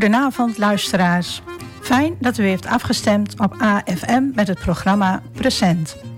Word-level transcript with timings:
Goedenavond, 0.00 0.58
luisteraars. 0.58 1.42
Fijn 1.80 2.16
dat 2.20 2.38
u 2.38 2.42
heeft 2.42 2.66
afgestemd 2.66 3.40
op 3.40 3.54
AFM 3.58 4.22
met 4.34 4.48
het 4.48 4.58
programma 4.58 5.22
Present. 5.32 6.09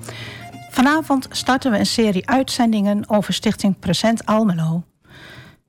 Vanavond 0.73 1.27
starten 1.31 1.71
we 1.71 1.79
een 1.79 1.87
serie 1.87 2.29
uitzendingen 2.29 3.09
over 3.09 3.35
Stichting 3.35 3.79
Present 3.79 4.27
Almelo. 4.27 4.85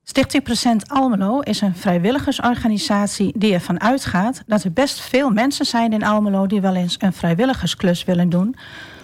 Stichting 0.02 0.42
Present 0.42 0.88
Almelo 0.88 1.40
is 1.40 1.60
een 1.60 1.74
vrijwilligersorganisatie 1.74 3.32
die 3.36 3.52
ervan 3.52 3.80
uitgaat 3.80 4.42
dat 4.46 4.64
er 4.64 4.72
best 4.72 5.00
veel 5.00 5.30
mensen 5.30 5.66
zijn 5.66 5.92
in 5.92 6.04
Almelo 6.04 6.46
die 6.46 6.60
wel 6.60 6.74
eens 6.74 6.96
een 6.98 7.12
vrijwilligersklus 7.12 8.04
willen 8.04 8.28
doen 8.28 8.56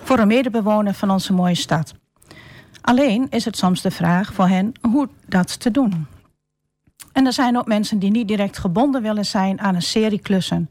voor 0.03 0.19
een 0.19 0.29
medebewoner 0.29 0.95
van 0.95 1.11
onze 1.11 1.33
mooie 1.33 1.55
stad. 1.55 1.95
Alleen 2.81 3.27
is 3.31 3.45
het 3.45 3.57
soms 3.57 3.83
de 3.83 3.91
vraag 3.91 4.33
voor 4.33 4.49
hen 4.49 4.73
hoe 4.91 5.09
dat 5.27 5.61
te 5.61 5.71
doen. 5.71 6.07
En 7.13 7.27
er 7.27 7.33
zijn 7.33 7.59
ook 7.59 7.67
mensen 7.67 7.99
die 7.99 8.11
niet 8.11 8.29
direct 8.29 8.59
gebonden 8.59 9.03
willen 9.03 9.27
zijn 9.27 9.61
aan 9.61 9.75
een 9.75 9.83
serie 9.83 10.21
klussen. 10.21 10.71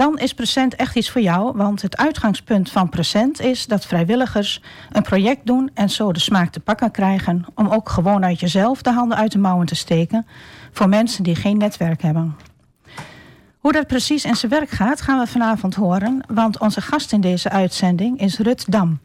Dan 0.00 0.18
is 0.18 0.34
Present 0.34 0.74
echt 0.74 0.96
iets 0.96 1.10
voor 1.10 1.20
jou, 1.20 1.56
want 1.56 1.82
het 1.82 1.96
uitgangspunt 1.96 2.70
van 2.70 2.88
Present 2.88 3.40
is 3.40 3.66
dat 3.66 3.86
vrijwilligers 3.86 4.62
een 4.92 5.02
project 5.02 5.46
doen 5.46 5.70
en 5.74 5.90
zo 5.90 6.12
de 6.12 6.20
smaak 6.20 6.52
te 6.52 6.60
pakken 6.60 6.90
krijgen 6.90 7.44
om 7.54 7.68
ook 7.68 7.88
gewoon 7.88 8.24
uit 8.24 8.40
jezelf 8.40 8.82
de 8.82 8.92
handen 8.92 9.18
uit 9.18 9.32
de 9.32 9.38
mouwen 9.38 9.66
te 9.66 9.74
steken 9.74 10.26
voor 10.72 10.88
mensen 10.88 11.24
die 11.24 11.34
geen 11.34 11.56
netwerk 11.56 12.02
hebben. 12.02 12.36
Hoe 13.58 13.72
dat 13.72 13.86
precies 13.86 14.24
in 14.24 14.36
zijn 14.36 14.52
werk 14.52 14.70
gaat, 14.70 15.00
gaan 15.00 15.18
we 15.18 15.26
vanavond 15.26 15.74
horen, 15.74 16.24
want 16.28 16.58
onze 16.58 16.80
gast 16.80 17.12
in 17.12 17.20
deze 17.20 17.50
uitzending 17.50 18.20
is 18.20 18.38
Rut 18.38 18.72
Dam. 18.72 18.98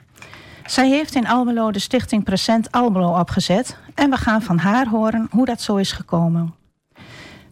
Zij 0.66 0.90
heeft 0.90 1.16
in 1.16 1.28
Almelo 1.28 1.72
de 1.72 1.80
stichting 1.80 2.24
Present 2.24 2.72
Almelo 2.72 3.20
opgezet 3.20 3.78
en 3.96 4.10
we 4.10 4.18
gaan 4.18 4.42
van 4.42 4.58
haar 4.58 4.88
horen 4.88 5.28
hoe 5.32 5.46
dat 5.46 5.62
zo 5.62 5.76
is 5.76 5.92
gekomen. 5.92 6.54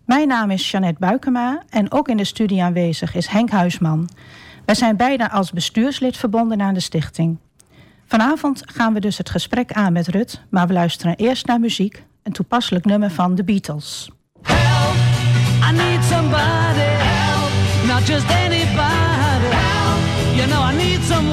Mijn 0.06 0.28
naam 0.28 0.52
is 0.52 0.72
Jeannette 0.72 1.00
Buikema 1.00 1.64
en 1.70 1.92
ook 1.92 2.08
in 2.08 2.18
de 2.18 2.24
studie 2.24 2.64
aanwezig 2.64 3.16
is 3.16 3.28
Henk 3.28 3.50
Huisman. 3.50 4.10
Wij 4.66 4.76
zijn 4.76 4.98
beide 4.98 5.30
als 5.32 5.52
bestuurslid 5.52 6.18
verbonden 6.18 6.62
aan 6.62 6.74
de 6.74 6.80
stichting. 6.80 7.38
Vanavond 8.06 8.62
gaan 8.66 8.94
we 8.94 9.00
dus 9.00 9.18
het 9.18 9.30
gesprek 9.30 9.72
aan 9.72 9.94
met 9.94 10.08
Rut, 10.08 10.42
maar 10.50 10.68
we 10.68 10.74
luisteren 10.74 11.16
eerst 11.16 11.46
naar 11.46 11.60
muziek, 11.60 12.04
een 12.24 12.32
toepasselijk 12.32 12.86
nummer 12.86 13.12
van 13.12 13.36
The 13.36 13.44
Beatles. 13.44 14.12
Help, 14.42 14.96
I 15.70 15.76
need 15.76 16.04
somebody 16.04 16.90
help, 16.98 17.88
not 17.88 18.08
just 18.08 18.32
anybody 18.32 19.24
you 20.36 20.48
know 20.48 20.62
I 20.62 20.76
need 20.76 21.02
someone 21.04 21.33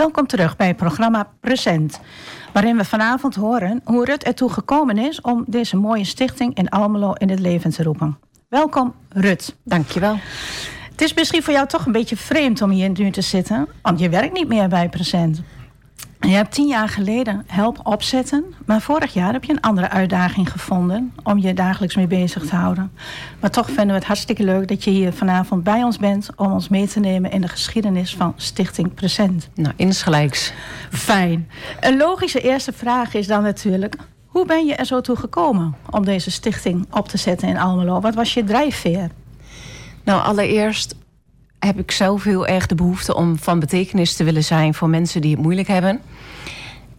Welkom 0.00 0.26
terug 0.26 0.56
bij 0.56 0.66
het 0.66 0.76
programma 0.76 1.30
Present. 1.40 2.00
Waarin 2.52 2.76
we 2.76 2.84
vanavond 2.84 3.34
horen 3.34 3.80
hoe 3.84 4.04
Rut 4.04 4.22
ertoe 4.22 4.52
gekomen 4.52 4.98
is 4.98 5.20
om 5.20 5.44
deze 5.46 5.76
mooie 5.76 6.04
stichting 6.04 6.54
in 6.54 6.68
Almelo 6.68 7.12
in 7.12 7.30
het 7.30 7.38
leven 7.38 7.70
te 7.70 7.82
roepen. 7.82 8.18
Welkom 8.48 8.94
Rut. 9.08 9.56
Dankjewel. 9.64 10.18
Het 10.90 11.00
is 11.00 11.14
misschien 11.14 11.42
voor 11.42 11.52
jou 11.52 11.66
toch 11.66 11.86
een 11.86 11.92
beetje 11.92 12.16
vreemd 12.16 12.62
om 12.62 12.70
hier 12.70 12.90
nu 12.90 13.10
te 13.10 13.20
zitten, 13.20 13.68
want 13.82 13.98
je 13.98 14.08
werkt 14.08 14.32
niet 14.32 14.48
meer 14.48 14.68
bij 14.68 14.88
Present. 14.88 15.42
Je 16.20 16.36
hebt 16.36 16.52
tien 16.52 16.66
jaar 16.66 16.88
geleden 16.88 17.44
help 17.46 17.80
opzetten, 17.82 18.54
maar 18.66 18.80
vorig 18.80 19.12
jaar 19.12 19.32
heb 19.32 19.44
je 19.44 19.52
een 19.52 19.60
andere 19.60 19.88
uitdaging 19.88 20.50
gevonden 20.50 21.12
om 21.22 21.38
je 21.38 21.54
dagelijks 21.54 21.96
mee 21.96 22.06
bezig 22.06 22.46
te 22.46 22.56
houden. 22.56 22.92
Maar 23.40 23.50
toch 23.50 23.66
vinden 23.66 23.86
we 23.86 23.92
het 23.92 24.04
hartstikke 24.04 24.44
leuk 24.44 24.68
dat 24.68 24.84
je 24.84 24.90
hier 24.90 25.12
vanavond 25.12 25.64
bij 25.64 25.82
ons 25.82 25.98
bent 25.98 26.28
om 26.36 26.52
ons 26.52 26.68
mee 26.68 26.86
te 26.86 27.00
nemen 27.00 27.30
in 27.30 27.40
de 27.40 27.48
geschiedenis 27.48 28.14
van 28.14 28.32
Stichting 28.36 28.94
Present. 28.94 29.48
Nou, 29.54 29.74
insgelijks. 29.76 30.52
Fijn. 30.90 31.48
Een 31.80 31.96
logische 31.96 32.40
eerste 32.40 32.72
vraag 32.72 33.14
is 33.14 33.26
dan 33.26 33.42
natuurlijk: 33.42 33.96
hoe 34.26 34.46
ben 34.46 34.66
je 34.66 34.74
er 34.74 34.86
zo 34.86 35.00
toe 35.00 35.16
gekomen 35.16 35.74
om 35.90 36.04
deze 36.04 36.30
stichting 36.30 36.86
op 36.90 37.08
te 37.08 37.16
zetten 37.16 37.48
in 37.48 37.58
Almelo? 37.58 38.00
Wat 38.00 38.14
was 38.14 38.34
je 38.34 38.44
drijfveer? 38.44 39.10
Nou, 40.04 40.22
allereerst 40.22 40.94
heb 41.58 41.78
ik 41.78 41.90
zelf 41.90 42.24
heel 42.24 42.46
erg 42.46 42.66
de 42.66 42.74
behoefte 42.74 43.14
om 43.14 43.38
van 43.38 43.58
betekenis 43.58 44.16
te 44.16 44.24
willen 44.24 44.44
zijn 44.44 44.74
voor 44.74 44.88
mensen 44.88 45.20
die 45.20 45.30
het 45.30 45.40
moeilijk 45.40 45.68
hebben. 45.68 46.00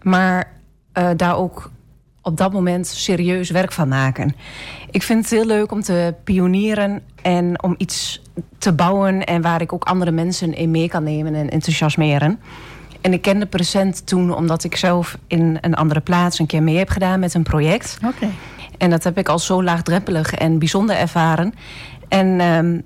Maar 0.01 0.51
uh, 0.97 1.09
daar 1.15 1.37
ook 1.37 1.71
op 2.21 2.37
dat 2.37 2.53
moment 2.53 2.87
serieus 2.87 3.49
werk 3.49 3.71
van 3.71 3.87
maken. 3.87 4.35
Ik 4.91 5.03
vind 5.03 5.23
het 5.23 5.31
heel 5.31 5.45
leuk 5.45 5.71
om 5.71 5.81
te 5.81 6.13
pionieren 6.23 7.01
en 7.21 7.63
om 7.63 7.75
iets 7.77 8.21
te 8.57 8.73
bouwen 8.73 9.23
en 9.23 9.41
waar 9.41 9.61
ik 9.61 9.73
ook 9.73 9.83
andere 9.83 10.11
mensen 10.11 10.53
in 10.53 10.71
mee 10.71 10.87
kan 10.87 11.03
nemen 11.03 11.35
en 11.35 11.49
enthousiasmeren. 11.49 12.39
En 13.01 13.13
ik 13.13 13.21
kende 13.21 13.45
Present 13.45 14.07
toen 14.07 14.35
omdat 14.35 14.63
ik 14.63 14.75
zelf 14.75 15.17
in 15.27 15.57
een 15.61 15.75
andere 15.75 15.99
plaats 15.99 16.39
een 16.39 16.45
keer 16.45 16.63
mee 16.63 16.77
heb 16.77 16.89
gedaan 16.89 17.19
met 17.19 17.33
een 17.33 17.43
project. 17.43 17.97
Oké. 18.05 18.29
En 18.77 18.89
dat 18.89 19.03
heb 19.03 19.17
ik 19.17 19.29
al 19.29 19.39
zo 19.39 19.63
laagdrempelig 19.63 20.33
en 20.33 20.59
bijzonder 20.59 20.95
ervaren. 20.95 21.53
En 22.07 22.39
ehm, 22.39 22.79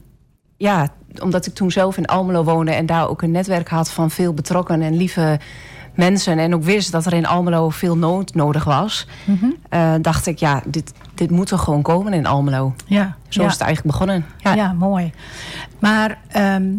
ja, 0.58 0.90
omdat 1.22 1.46
ik 1.46 1.54
toen 1.54 1.72
zelf 1.72 1.98
in 1.98 2.06
Almelo 2.06 2.44
woonde 2.44 2.72
en 2.72 2.86
daar 2.86 3.10
ook 3.10 3.22
een 3.22 3.32
netwerk 3.32 3.70
had 3.70 3.92
van 3.92 4.12
veel 4.12 4.34
betrokken 4.34 4.82
en 4.82 4.98
lieve 4.98 5.40
mensen. 5.96 6.40
En 6.40 6.56
ook 6.56 6.64
wist 6.64 6.92
dat 6.92 7.06
er 7.06 7.14
in 7.14 7.26
Almelo 7.26 7.70
veel 7.70 7.98
nood 7.98 8.34
nodig 8.34 8.64
was. 8.64 9.08
Mhm. 9.26 9.46
Eh, 9.70 9.94
dacht 10.02 10.26
ik, 10.26 10.40
ja, 10.40 10.62
dit, 10.66 10.94
dit 11.14 11.30
moet 11.30 11.52
er 11.52 11.58
gewoon 11.58 11.82
komen 11.82 12.14
in 12.14 12.26
Almelo. 12.26 12.76
Ja, 12.86 13.16
Zo 13.30 13.46
is 13.46 13.52
het 13.52 13.62
eigenlijk 13.62 13.98
begonnen. 13.98 14.26
Ja, 14.38 14.54
ja 14.54 14.74
mooi. 14.74 15.12
Maar 15.80 16.18
ehm, 16.28 16.74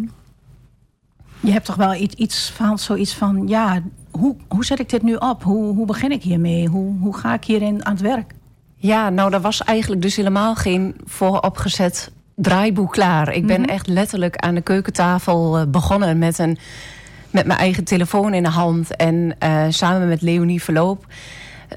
je 1.39 1.51
hebt 1.51 1.65
toch 1.65 1.75
wel 1.75 1.93
iets, 1.93 2.15
iets 2.15 2.51
van 2.55 2.79
zoiets 2.79 3.13
van, 3.13 3.47
ja, 3.47 3.81
hoe, 4.11 4.35
hoe 4.47 4.65
zet 4.65 4.79
ik 4.79 4.89
dit 4.89 5.01
nu 5.01 5.15
op? 5.15 5.43
Hoe, 5.43 5.75
hoe 5.75 5.85
begin 5.85 6.11
ik 6.11 6.23
hiermee? 6.23 6.67
Hoe, 6.67 6.99
hoe 6.99 7.17
ga 7.17 7.33
ik 7.33 7.43
hierin 7.43 7.85
aan 7.85 7.93
het 7.93 8.01
werk? 8.01 8.33
Ja, 8.75 9.09
nou, 9.09 9.29
daar 9.29 9.41
was 9.41 9.63
eigenlijk 9.63 10.01
dus 10.01 10.15
helemaal 10.15 10.55
geen 10.55 10.95
vooropgezet 11.05 12.11
draaiboek 12.35 12.91
klaar. 12.91 13.33
Ik 13.33 13.47
ben 13.47 13.61
mhm. 13.61 13.69
echt 13.69 13.87
letterlijk 13.87 14.35
aan 14.35 14.55
de 14.55 14.61
keukentafel 14.61 15.57
eh, 15.57 15.67
begonnen 15.67 16.17
met, 16.17 16.39
een, 16.39 16.57
met 17.37 17.45
mijn 17.45 17.59
eigen 17.59 17.83
telefoon 17.83 18.33
in 18.33 18.43
de 18.43 18.49
hand. 18.49 18.95
En 18.95 19.35
uh, 19.43 19.63
samen 19.69 20.07
met 20.07 20.21
Leonie 20.21 20.63
Verloop 20.63 21.05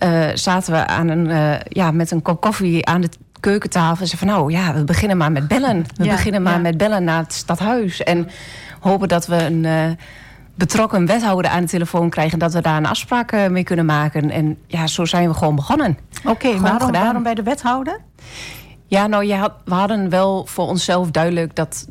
uh, 0.02 0.28
zaten 0.34 0.72
we 0.72 0.86
aan 0.86 1.08
een, 1.08 1.58
ja, 1.68 1.90
met 1.90 2.10
een 2.10 2.22
kop 2.22 2.40
koffie 2.40 2.86
aan 2.86 3.00
de 3.00 3.08
keukentafel. 3.40 4.02
En 4.02 4.08
ze 4.08 4.16
van 4.16 4.26
nou 4.26 4.52
ja, 4.52 4.74
we 4.74 4.84
beginnen 4.84 5.16
maar 5.16 5.32
met 5.32 5.48
bellen. 5.48 5.84
We 5.94 6.08
beginnen 6.08 6.42
maar 6.42 6.60
met 6.60 6.76
bellen 6.76 7.04
naar 7.04 7.22
het 7.22 7.32
stadhuis. 7.32 8.02
En 8.02 8.28
hopen 8.80 9.08
dat 9.08 9.26
we 9.26 9.44
een 9.44 9.96
betrokken 10.54 11.06
wethouder 11.06 11.50
aan 11.50 11.60
de 11.60 11.68
telefoon 11.68 12.10
krijgen... 12.10 12.38
dat 12.38 12.52
we 12.52 12.60
daar 12.60 12.76
een 12.76 12.86
afspraak 12.86 13.48
mee 13.50 13.64
kunnen 13.64 13.86
maken. 13.86 14.30
En 14.30 14.58
ja, 14.66 14.86
zo 14.86 15.04
zijn 15.04 15.28
we 15.28 15.34
gewoon 15.34 15.54
begonnen. 15.54 15.98
Oké, 16.24 16.60
waarom, 16.60 16.92
waarom 16.92 17.22
bij 17.22 17.34
de 17.34 17.42
wethouder? 17.42 18.00
Ja, 18.86 19.06
nou, 19.06 19.24
je 19.24 19.34
had, 19.34 19.52
we 19.64 19.74
hadden 19.74 20.08
wel 20.08 20.46
voor 20.46 20.66
onszelf 20.66 21.10
duidelijk 21.10 21.54
dat 21.54 21.86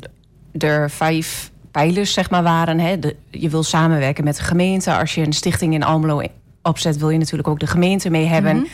er 0.58 0.90
vijf 0.90 1.50
pijlers 1.70 2.12
zeg 2.12 2.30
maar, 2.30 2.42
waren. 2.42 2.78
Hè. 2.78 2.96
je 3.30 3.48
wil 3.48 3.62
samenwerken 3.62 4.24
met 4.24 4.36
de 4.36 4.42
gemeente. 4.42 4.94
Als 4.94 5.14
je 5.14 5.26
een 5.26 5.32
stichting 5.32 5.74
in 5.74 5.82
Almelo 5.82 6.22
opzet, 6.62 6.96
wil 6.96 7.10
je 7.10 7.18
natuurlijk 7.18 7.48
ook 7.48 7.60
de 7.60 7.66
gemeente 7.66 8.10
mee 8.10 8.26
hebben. 8.26 8.56
Mhm. 8.56 8.66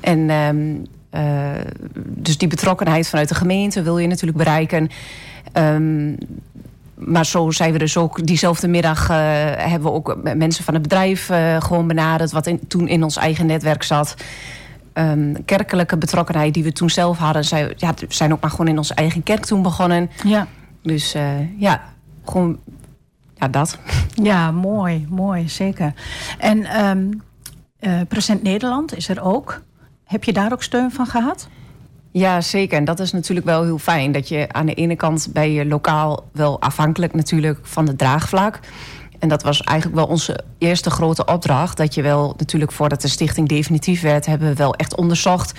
En 0.00 0.30
ehm, 0.30 0.76
eh, 1.10 1.62
dus 2.04 2.38
die 2.38 2.48
betrokkenheid 2.48 3.08
vanuit 3.08 3.28
de 3.28 3.34
gemeente 3.34 3.82
wil 3.82 3.98
je 3.98 4.06
natuurlijk 4.06 4.38
bereiken. 4.38 4.88
Um, 5.54 6.16
maar 6.94 7.26
zo 7.26 7.50
zijn 7.50 7.72
we 7.72 7.78
dus 7.78 7.96
ook 7.96 8.26
diezelfde 8.26 8.68
middag 8.68 9.10
uh, 9.10 9.16
hebben 9.56 9.82
we 9.82 9.92
ook 9.92 10.16
mensen 10.34 10.64
van 10.64 10.74
het 10.74 10.82
bedrijf 10.82 11.30
uh, 11.30 11.60
gewoon 11.60 11.86
benaderd, 11.86 12.32
wat 12.32 12.46
in, 12.46 12.60
toen 12.68 12.88
in 12.88 13.02
ons 13.02 13.16
eigen 13.16 13.46
netwerk 13.46 13.82
zat 13.82 14.14
um, 14.94 15.44
kerkelijke 15.44 15.96
betrokkenheid 15.96 16.54
die 16.54 16.64
we 16.64 16.72
toen 16.72 16.90
zelf 16.90 17.18
hadden. 17.18 17.44
Zij, 17.44 17.72
ja, 17.76 17.94
zijn 18.08 18.32
ook 18.32 18.40
maar 18.40 18.50
gewoon 18.50 18.68
in 18.68 18.78
onze 18.78 18.94
eigen 18.94 19.22
kerk 19.22 19.44
toen 19.44 19.62
begonnen. 19.62 20.10
Ja. 20.24 20.46
Dus 20.82 21.14
ja, 21.56 21.82
gewoon 22.28 22.58
ja, 23.34 23.48
dat. 23.48 23.78
Ja, 24.14 24.50
mooi, 24.50 25.06
mooi, 25.08 25.48
zeker. 25.48 25.94
En 26.38 26.86
um, 26.86 27.22
uh, 27.80 28.00
Present 28.08 28.42
Nederland 28.42 28.96
is 28.96 29.08
er 29.08 29.22
ook. 29.22 29.62
Heb 30.04 30.24
je 30.24 30.32
daar 30.32 30.52
ook 30.52 30.62
steun 30.62 30.90
van 30.90 31.06
gehad? 31.06 31.48
Ja, 32.10 32.40
zeker. 32.40 32.78
En 32.78 32.84
dat 32.84 33.00
is 33.00 33.12
natuurlijk 33.12 33.46
wel 33.46 33.64
heel 33.64 33.78
fijn. 33.78 34.12
Dat 34.12 34.28
je 34.28 34.46
aan 34.52 34.66
de 34.66 34.74
ene 34.74 34.96
kant 34.96 35.28
bij 35.32 35.52
je 35.52 35.66
lokaal 35.66 36.28
wel 36.32 36.60
afhankelijk 36.60 37.14
natuurlijk 37.14 37.58
van 37.62 37.86
het 37.86 37.98
draagvlak. 37.98 38.60
En 39.18 39.28
dat 39.28 39.42
was 39.42 39.62
eigenlijk 39.62 39.98
wel 39.98 40.08
onze 40.08 40.40
eerste 40.58 40.90
grote 40.90 41.24
opdracht. 41.24 41.76
Dat 41.76 41.94
je 41.94 42.02
wel 42.02 42.34
natuurlijk 42.36 42.72
voordat 42.72 43.00
de 43.00 43.08
stichting 43.08 43.48
definitief 43.48 44.00
werd, 44.00 44.26
hebben 44.26 44.48
we 44.48 44.54
wel 44.54 44.74
echt 44.74 44.96
onderzocht. 44.96 45.58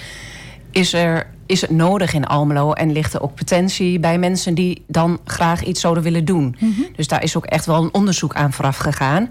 Is, 0.72 0.94
er, 0.94 1.28
is 1.46 1.62
het 1.62 1.70
nodig 1.70 2.14
in 2.14 2.26
Almelo 2.26 2.72
en 2.72 2.92
ligt 2.92 3.14
er 3.14 3.22
ook 3.22 3.36
potentie 3.36 4.00
bij 4.00 4.18
mensen 4.18 4.54
die 4.54 4.84
dan 4.88 5.20
graag 5.26 5.64
iets 5.64 5.82
zouden 5.82 6.04
willen 6.04 6.26
doen? 6.26 6.56
Mhm. 6.60 6.82
Dus 6.96 7.08
daar 7.08 7.24
is 7.24 7.38
ook 7.38 7.46
echt 7.46 7.66
wel 7.66 7.84
een 7.84 7.94
onderzoek 7.94 8.34
aan 8.34 8.54
vooraf 8.54 8.78
gegaan. 8.78 9.30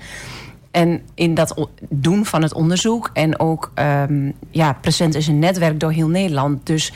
En 0.70 1.00
in 1.14 1.34
dat 1.34 1.68
doen 1.88 2.24
van 2.26 2.42
het 2.42 2.54
onderzoek 2.54 3.10
en 3.12 3.40
ook, 3.40 3.72
um, 3.74 4.32
ja, 4.50 4.72
Present 4.72 5.14
is 5.14 5.26
een 5.26 5.38
netwerk 5.38 5.80
door 5.80 5.92
heel 5.92 6.08
Nederland. 6.08 6.66
Dus 6.66 6.92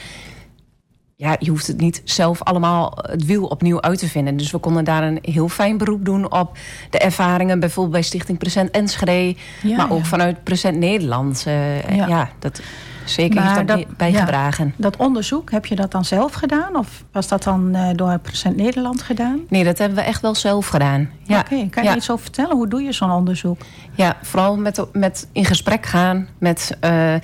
ja, 1.16 1.36
je 1.38 1.50
hoeft 1.50 1.66
het 1.66 1.80
niet 1.80 2.02
zelf 2.04 2.42
allemaal 2.42 2.98
het 3.02 3.26
wiel 3.26 3.44
opnieuw 3.44 3.80
uit 3.80 3.98
te 3.98 4.08
vinden. 4.08 4.36
Dus 4.36 4.50
we 4.50 4.58
konden 4.58 4.84
daar 4.84 5.02
een 5.02 5.18
heel 5.22 5.48
fijn 5.48 5.78
beroep 5.78 6.04
doen 6.04 6.32
op 6.32 6.58
de 6.90 6.98
ervaringen... 6.98 7.60
bijvoorbeeld 7.60 7.94
bij 7.94 8.02
Stichting 8.02 8.38
Present 8.38 8.70
Enschede... 8.70 9.36
maar 9.76 9.90
ook 9.90 10.06
vanuit 10.06 10.44
Present 10.44 10.78
Nederland. 10.78 11.44
Uh, 11.48 11.96
ja. 11.96 12.30
dat 12.38 12.60
zeker 13.04 13.42
heeft 13.42 13.68
dat, 13.68 13.96
bijgedragen. 13.96 14.74
dat 14.76 14.96
onderzoek, 14.96 15.50
heb 15.50 15.66
je 15.66 15.74
dat 15.74 15.90
dan 15.90 16.04
zelf 16.04 16.32
gedaan? 16.32 16.76
Of 16.76 17.04
was 17.12 17.28
dat 17.28 17.42
dan 17.42 17.76
uh, 17.76 17.88
door 17.94 18.18
Present 18.18 18.56
Nederland 18.56 19.02
gedaan? 19.02 19.40
Nee, 19.48 19.64
dat 19.64 19.78
hebben 19.78 19.98
we 19.98 20.04
echt 20.04 20.20
wel 20.20 20.34
zelf 20.34 20.66
gedaan. 20.66 21.10
Ja. 21.22 21.38
Oké, 21.38 21.68
kan 21.70 21.84
je 21.84 21.96
iets 21.96 22.10
over 22.10 22.22
vertellen? 22.22 22.56
Hoe 22.56 22.68
doe 22.68 22.82
je 22.82 22.92
zo'n 22.92 23.10
onderzoek? 23.10 23.60
Ja, 23.92 24.16
vooral 24.22 24.56
met, 24.56 24.84
met 24.92 25.28
in 25.32 25.44
gesprek 25.44 25.86
gaan 25.86 26.28
met... 26.38 26.76
Uh, 26.84 27.14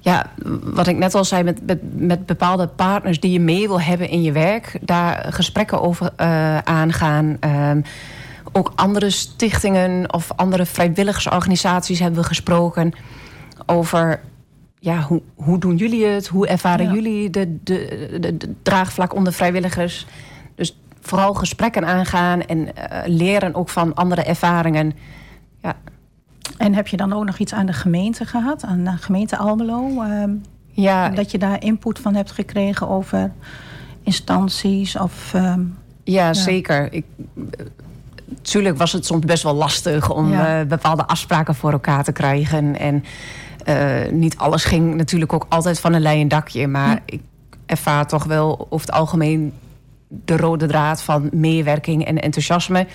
ja, 0.00 0.26
wat 0.62 0.86
ik 0.86 0.96
net 0.96 1.14
al 1.14 1.24
zei, 1.24 1.42
met, 1.42 1.66
met, 1.66 1.78
met, 1.96 2.26
bepaalde 2.26 2.66
partners 2.66 3.20
die 3.20 3.30
je 3.30 3.40
mee 3.40 3.66
wil 3.66 3.80
hebben 3.80 4.08
in 4.08 4.22
je 4.22 4.32
werk, 4.32 4.78
daar 4.80 5.26
gesprekken 5.32 5.80
over 5.80 6.10
uh, 6.20 6.58
aangaan. 6.58 7.36
Um, 7.40 7.84
ook 8.52 8.72
andere 8.74 9.10
stichtingen 9.10 10.12
of 10.12 10.32
andere 10.36 10.66
vrijwilligersorganisaties 10.66 11.98
hebben 11.98 12.20
we 12.20 12.26
gesproken 12.26 12.92
over 13.66 14.20
ja, 14.84 15.00
hoe, 15.00 15.22
hoe 15.34 15.58
doen 15.58 15.76
jullie 15.76 16.04
het? 16.04 16.26
Hoe 16.26 16.46
ervaren 16.46 16.92
jullie 16.92 17.30
de, 17.30 17.56
de, 17.62 18.08
de, 18.20 18.36
de, 18.36 18.54
draagvlak 18.62 19.14
onder 19.14 19.32
vrijwilligers? 19.32 20.06
Dus 20.54 20.78
vooral 21.00 21.34
gesprekken 21.34 21.84
aangaan 21.84 22.42
en 22.42 22.58
uh, 22.58 22.72
leren 23.06 23.54
ook 23.54 23.68
van 23.68 23.94
andere 23.94 24.22
ervaringen. 24.22 24.92
Ja, 25.62 25.76
en 26.56 26.74
heb 26.74 26.88
je 26.88 26.96
dan 26.96 27.12
ook 27.12 27.24
nog 27.24 27.38
iets 27.38 27.52
aan 27.52 27.66
de 27.66 27.72
gemeente 27.72 28.24
gehad, 28.24 28.64
aan 28.64 28.84
de 28.84 28.90
gemeente 28.90 29.36
Almelo? 29.36 30.02
Uh, 30.02 30.24
ja. 30.66 31.08
Dat 31.08 31.30
je 31.30 31.38
daar 31.38 31.62
input 31.62 31.98
van 31.98 32.14
hebt 32.14 32.30
gekregen 32.30 32.88
over 32.88 33.32
instanties 34.02 34.98
of... 34.98 35.32
Uh, 35.34 35.54
ja, 36.02 36.34
zeker. 36.34 36.92
Ik, 36.92 37.04
tuurlijk 38.42 38.78
was 38.78 38.92
het 38.92 39.06
soms 39.06 39.24
best 39.24 39.42
wel 39.42 39.54
lastig 39.54 40.10
om 40.10 40.32
uh, 40.32 40.62
bepaalde 40.62 41.06
afspraken 41.06 41.54
voor 41.54 41.72
elkaar 41.72 42.04
te 42.04 42.12
krijgen. 42.12 42.78
En 42.78 43.04
niet 44.10 44.36
alles 44.36 44.64
ging 44.64 44.94
natuurlijk 44.94 45.32
ook 45.32 45.46
altijd 45.48 45.80
van 45.80 45.92
een 45.92 46.00
leien 46.00 46.28
dakje. 46.28 46.66
Maar 46.66 47.02
ik 47.04 47.20
ervaar 47.66 48.06
toch 48.06 48.24
wel 48.24 48.66
over 48.70 48.86
het 48.86 48.96
algemeen 48.96 49.52
de 50.08 50.36
rode 50.36 50.66
draad 50.66 51.02
van 51.02 51.28
meewerking 51.32 52.04
en 52.04 52.20
enthousiasme. 52.20 52.86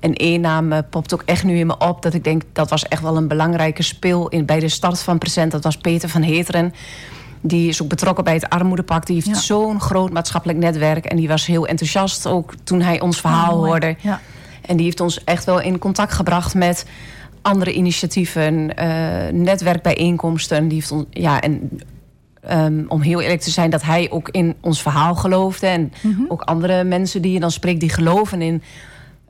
En 0.00 0.14
één 0.14 0.40
naam 0.40 0.72
popt 0.90 1.14
ook 1.14 1.22
echt 1.24 1.44
nu 1.44 1.58
in 1.58 1.66
me 1.66 1.78
op. 1.78 2.02
Dat 2.02 2.14
ik 2.14 2.24
denk, 2.24 2.42
dat 2.52 2.70
was 2.70 2.82
echt 2.82 3.02
wel 3.02 3.16
een 3.16 3.28
belangrijke 3.28 3.82
speel 3.82 4.28
in, 4.28 4.46
bij 4.46 4.60
de 4.60 4.68
start 4.68 5.02
van 5.02 5.18
Present. 5.18 5.52
Dat 5.52 5.64
was 5.64 5.76
Peter 5.76 6.08
van 6.08 6.22
Heteren. 6.22 6.72
Die 7.40 7.68
is 7.68 7.82
ook 7.82 7.88
betrokken 7.88 8.24
bij 8.24 8.34
het 8.34 8.48
armoedepak. 8.48 9.06
Die 9.06 9.22
heeft 9.24 9.38
zo'n 9.38 9.80
groot 9.80 10.12
maatschappelijk 10.12 10.58
netwerk. 10.58 11.04
En 11.04 11.16
die 11.16 11.28
was 11.28 11.46
heel 11.46 11.66
enthousiast 11.66 12.26
ook 12.26 12.54
toen 12.64 12.80
hij 12.80 13.00
ons 13.00 13.20
verhaal 13.20 13.58
oh, 13.58 13.64
hoorde. 13.64 13.96
Ja. 14.00 14.20
En 14.66 14.76
die 14.76 14.84
heeft 14.84 15.00
ons 15.00 15.24
echt 15.24 15.44
wel 15.44 15.60
in 15.60 15.78
contact 15.78 16.12
gebracht 16.12 16.54
met 16.54 16.86
andere 17.42 17.72
initiatieven, 17.72 18.70
uh, 18.78 19.28
netwerkbijeenkomsten. 19.32 20.68
Die 20.68 20.84
heeft 20.88 21.04
ja, 21.10 21.40
en 21.40 21.70
um, 22.50 22.84
om 22.88 23.00
heel 23.00 23.20
eerlijk 23.20 23.40
te 23.40 23.50
zijn, 23.50 23.70
dat 23.70 23.82
hij 23.82 24.10
ook 24.10 24.28
in 24.28 24.54
ons 24.60 24.82
verhaal 24.82 25.14
geloofde. 25.14 25.66
En 25.66 25.92
mm 26.00 26.14
-hmm. 26.14 26.24
ook 26.28 26.42
andere 26.42 26.84
mensen 26.84 27.22
die 27.22 27.32
je 27.32 27.40
dan 27.40 27.50
spreekt, 27.50 27.80
die 27.80 27.90
geloven 27.90 28.42
in 28.42 28.62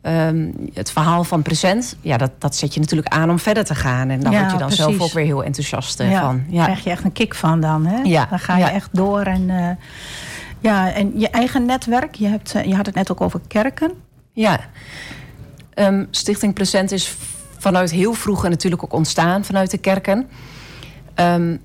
Um, 0.07 0.55
het 0.75 0.91
verhaal 0.91 1.25
van 1.25 1.43
present, 1.43 1.97
ja, 2.01 2.17
dat, 2.17 2.31
dat 2.39 2.57
zet 2.57 2.75
je 2.75 2.81
natuurlijk 2.81 3.15
aan 3.15 3.31
om 3.31 3.39
verder 3.39 3.65
te 3.65 3.75
gaan. 3.75 4.11
En 4.11 4.21
daar 4.21 4.33
ja, 4.33 4.39
word 4.39 4.53
je 4.53 4.59
dan 4.59 4.67
precies. 4.67 4.85
zelf 4.85 5.01
ook 5.01 5.13
weer 5.13 5.25
heel 5.25 5.45
enthousiast 5.45 6.03
ja, 6.03 6.21
van. 6.21 6.45
Ja, 6.49 6.57
daar 6.57 6.65
krijg 6.65 6.85
je 6.85 6.91
echt 6.91 7.05
een 7.05 7.13
kick 7.13 7.35
van 7.35 7.61
dan. 7.61 7.87
Hè? 7.87 8.01
Ja, 8.03 8.27
dan 8.31 8.39
ga 8.39 8.57
je 8.57 8.65
echt 8.65 8.89
door. 8.93 9.21
En, 9.21 9.49
uh, 9.49 9.69
ja, 10.61 10.93
en 10.93 11.13
je 11.19 11.29
eigen 11.29 11.65
netwerk, 11.65 12.15
je, 12.15 12.27
hebt, 12.27 12.55
je 12.65 12.75
had 12.75 12.87
het 12.87 12.95
net 12.95 13.11
ook 13.11 13.21
over 13.21 13.41
kerken. 13.49 13.93
Ja, 14.33 14.61
um, 15.75 16.09
Stichting 16.11 16.55
Present 16.55 16.93
is 16.93 17.17
vanuit 17.63 17.91
heel 17.91 18.13
vroeg 18.13 18.49
natuurlijk 18.49 18.83
ook 18.85 18.93
ontstaan 18.93 19.45
vanuit 19.45 19.71
de 19.71 19.79
kerken. 19.79 20.29
Um, 21.17 21.61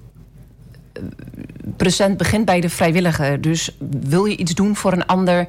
present 1.78 2.18
begint 2.18 2.46
bij 2.46 2.62
de 2.62 2.70
vrijwilliger. 2.70 3.42
Dus 3.42 3.78
wil 3.90 4.26
je 4.26 4.38
iets 4.38 4.54
doen 4.54 4.76
voor 4.76 4.94
een 4.94 5.06
ander 5.06 5.48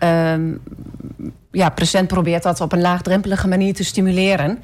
um, 0.00 0.60
ja, 1.50 1.68
Present 1.68 2.08
probeert 2.08 2.42
dat 2.42 2.60
op 2.60 2.72
een 2.72 2.80
laagdrempelige 2.80 3.48
manier 3.48 3.74
te 3.74 3.84
stimuleren. 3.84 4.58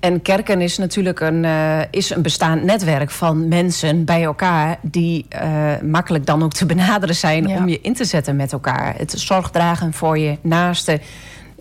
En 0.00 0.22
kerken 0.22 0.60
is 0.60 0.78
natuurlijk 0.78 1.20
een, 1.20 1.44
uh, 1.44 1.80
is 1.90 2.10
een 2.10 2.22
bestaand 2.22 2.62
netwerk 2.62 3.10
van 3.10 3.48
mensen 3.48 4.04
bij 4.04 4.22
elkaar... 4.22 4.78
die 4.82 5.26
uh, 5.42 5.80
makkelijk 5.82 6.26
dan 6.26 6.42
ook 6.42 6.52
te 6.52 6.66
benaderen 6.66 7.14
zijn 7.14 7.48
ja. 7.48 7.56
om 7.56 7.68
je 7.68 7.80
in 7.80 7.94
te 7.94 8.04
zetten 8.04 8.36
met 8.36 8.52
elkaar. 8.52 8.94
Het 8.96 9.10
zorgdragen 9.16 9.92
voor 9.92 10.18
je 10.18 10.38
naaste... 10.42 11.00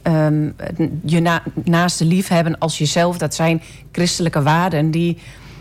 Um, 0.04 0.56
je 1.06 1.20
na, 1.20 1.44
naaste 1.64 2.06
liefhebben 2.06 2.58
als 2.58 2.78
jezelf, 2.78 3.18
dat 3.18 3.36
zijn 3.36 3.62
christelijke 3.92 4.42
waarden... 4.42 4.92
die 4.92 5.18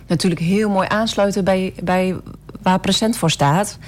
natuurlijk 0.06 0.40
heel 0.40 0.70
mooi 0.70 0.88
aansluiten 0.88 1.44
bij, 1.44 1.72
bij 1.82 2.16
waar 2.62 2.80
present 2.80 3.16
voor 3.16 3.30
staat. 3.30 3.78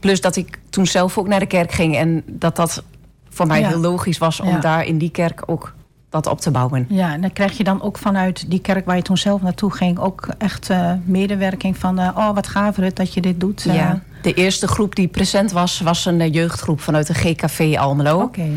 Plus 0.00 0.20
dat 0.20 0.36
ik 0.36 0.58
toen 0.70 0.86
zelf 0.86 1.18
ook 1.18 1.28
naar 1.28 1.40
de 1.40 1.46
kerk 1.46 1.72
ging 1.72 1.96
en 1.96 2.22
dat 2.26 2.56
dat 2.56 2.82
voor 3.28 3.46
mij 3.46 3.66
heel 3.66 3.78
logisch 3.78 4.18
was 4.18 4.40
om 4.40 4.60
daar 4.60 4.84
in 4.84 4.98
die 4.98 5.10
kerk 5.10 5.42
ook 5.46 5.74
dat 6.10 6.26
op 6.26 6.40
te 6.40 6.50
bouwen. 6.50 6.86
Ja, 6.88 7.12
en 7.12 7.20
dan 7.20 7.32
krijg 7.32 7.56
je 7.56 7.64
dan 7.64 7.82
ook 7.82 7.98
vanuit 7.98 8.50
die 8.50 8.60
kerk 8.60 8.86
waar 8.86 8.96
je 8.96 9.02
toen 9.02 9.16
zelf 9.16 9.42
naartoe 9.42 9.72
ging... 9.72 9.98
ook 9.98 10.28
echt 10.38 10.70
uh, 10.70 10.92
medewerking 11.04 11.76
van... 11.76 12.00
Uh, 12.00 12.08
oh, 12.16 12.34
wat 12.34 12.46
gaaf 12.46 12.76
het 12.76 12.96
dat 12.96 13.14
je 13.14 13.20
dit 13.20 13.40
doet. 13.40 13.62
Ja, 13.62 13.90
eh. 13.90 14.22
de 14.22 14.34
eerste 14.34 14.68
groep 14.68 14.94
die 14.94 15.08
present 15.08 15.52
was... 15.52 15.80
was 15.80 16.04
een 16.04 16.30
jeugdgroep 16.30 16.80
vanuit 16.80 17.06
de 17.06 17.14
GKV 17.14 17.76
Almelo. 17.78 18.20
Oké. 18.20 18.48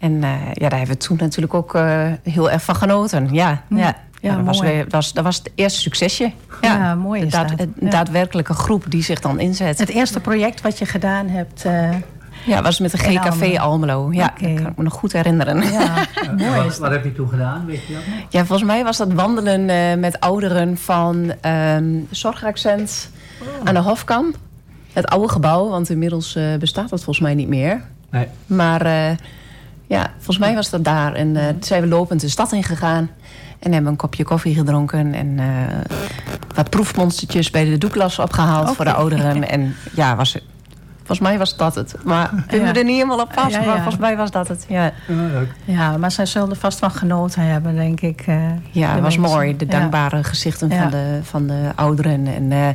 En 0.00 0.20
ja, 0.54 0.68
daar 0.68 0.78
hebben 0.78 0.96
we 0.96 0.96
toen 0.96 1.16
natuurlijk 1.20 1.54
ook 1.54 1.78
heel 2.22 2.50
erg 2.50 2.62
van 2.62 2.76
genoten. 2.76 3.28
Ja, 3.32 3.62
hm. 3.68 3.76
ja. 3.76 3.96
Ja, 4.22 4.36
dat, 4.36 4.44
was 4.44 4.60
weer, 4.60 4.86
was, 4.88 5.12
dat 5.12 5.24
was 5.24 5.36
het 5.36 5.50
eerste 5.54 5.80
succesje. 5.80 6.32
Ja, 6.60 6.94
mooi 6.94 7.22
is 7.22 7.32
dat. 7.32 7.52
Een 7.56 7.74
daadwerkelijke 7.90 8.54
groep 8.54 8.84
die 8.88 9.02
zich 9.02 9.20
dan 9.20 9.40
inzet. 9.40 9.78
Het 9.78 9.88
eerste 9.88 10.20
project 10.20 10.60
wat 10.60 10.78
je 10.78 10.86
gedaan 10.86 11.28
hebt... 11.28 11.64
Ja, 12.44 12.62
was 12.62 12.78
met 12.78 12.90
de 12.90 12.98
GKV 12.98 13.58
Almelo. 13.58 14.12
Ja, 14.12 14.32
okay. 14.36 14.52
dat 14.52 14.62
kan 14.62 14.70
ik 14.70 14.76
me 14.76 14.82
nog 14.82 14.92
goed 14.92 15.12
herinneren. 15.12 15.72
Ja, 15.72 16.06
mooi. 16.36 16.62
Wat, 16.62 16.78
wat, 16.78 16.90
heb 16.90 17.04
je 17.04 17.12
toen 17.12 17.28
gedaan, 17.28 17.66
weet 17.66 17.86
je 17.86 17.92
dat 17.92 18.02
Ja, 18.28 18.44
volgens 18.44 18.68
mij 18.68 18.84
was 18.84 18.96
dat 18.96 19.12
wandelen 19.12 19.68
uh, 19.68 20.00
met 20.00 20.20
ouderen 20.20 20.78
van 20.78 21.32
um, 21.46 22.06
Zorgaccent 22.10 23.10
oh. 23.42 23.48
aan 23.64 23.74
de 23.74 23.80
Hofkamp. 23.80 24.36
Het 24.92 25.06
oude 25.06 25.28
gebouw, 25.28 25.68
want 25.68 25.90
inmiddels 25.90 26.36
uh, 26.36 26.56
bestaat 26.56 26.88
dat 26.88 27.02
volgens 27.04 27.20
mij 27.20 27.34
niet 27.34 27.48
meer. 27.48 27.82
Nee. 28.10 28.26
Maar 28.46 28.86
uh, 28.86 29.10
ja, 29.96 30.10
volgens 30.16 30.38
mij 30.38 30.54
was 30.54 30.70
dat 30.70 30.84
daar. 30.84 31.14
En 31.14 31.32
toen 31.32 31.62
zijn 31.62 31.82
we 31.82 31.88
lopend 31.88 32.20
de 32.20 32.28
stad 32.28 32.52
ingegaan. 32.52 33.10
En 33.58 33.72
hebben 33.72 33.90
een 33.90 33.96
kopje 33.96 34.24
koffie 34.24 34.54
gedronken. 34.54 35.14
En 35.14 35.38
wat 36.54 36.70
proefmonstertjes 36.70 37.50
bij 37.50 37.64
de 37.64 37.78
doeklas 37.78 38.18
opgehaald 38.18 38.62
okay. 38.62 38.74
voor 38.74 38.84
de 38.84 38.92
ouderen. 38.92 39.48
En 39.48 39.74
ja, 39.94 40.16
was 40.16 40.38
Volgens 41.10 41.28
mij 41.28 41.38
was 41.38 41.56
dat 41.56 41.74
het. 41.74 41.94
Maar 42.04 42.30
ik 42.48 42.62
ben 42.62 42.76
er 42.76 42.84
niet 42.84 42.94
helemaal 42.94 43.20
op 43.20 43.32
vast. 43.32 43.56
Maar 43.56 43.74
volgens 43.74 43.96
mij 43.96 44.16
was 44.16 44.30
dat 44.30 44.48
het. 44.48 44.64
Ja, 44.68 44.92
ja 45.64 45.96
maar 45.96 46.10
zij 46.10 46.26
zullen 46.26 46.50
er 46.50 46.56
vast 46.56 46.78
van 46.78 46.90
genoten 46.90 47.42
hebben, 47.42 47.74
denk 47.74 48.00
ik. 48.00 48.26
Uh, 48.26 48.36
ja, 48.70 48.92
het 48.92 49.02
was 49.02 49.16
mooi. 49.16 49.56
De 49.56 49.66
dankbare 49.66 50.24
gezichten 50.24 50.70
van, 50.70 50.90
de, 50.90 51.20
van 51.22 51.46
de 51.46 51.70
ouderen. 51.74 52.26
En, 52.26 52.50
uh, 52.50 52.68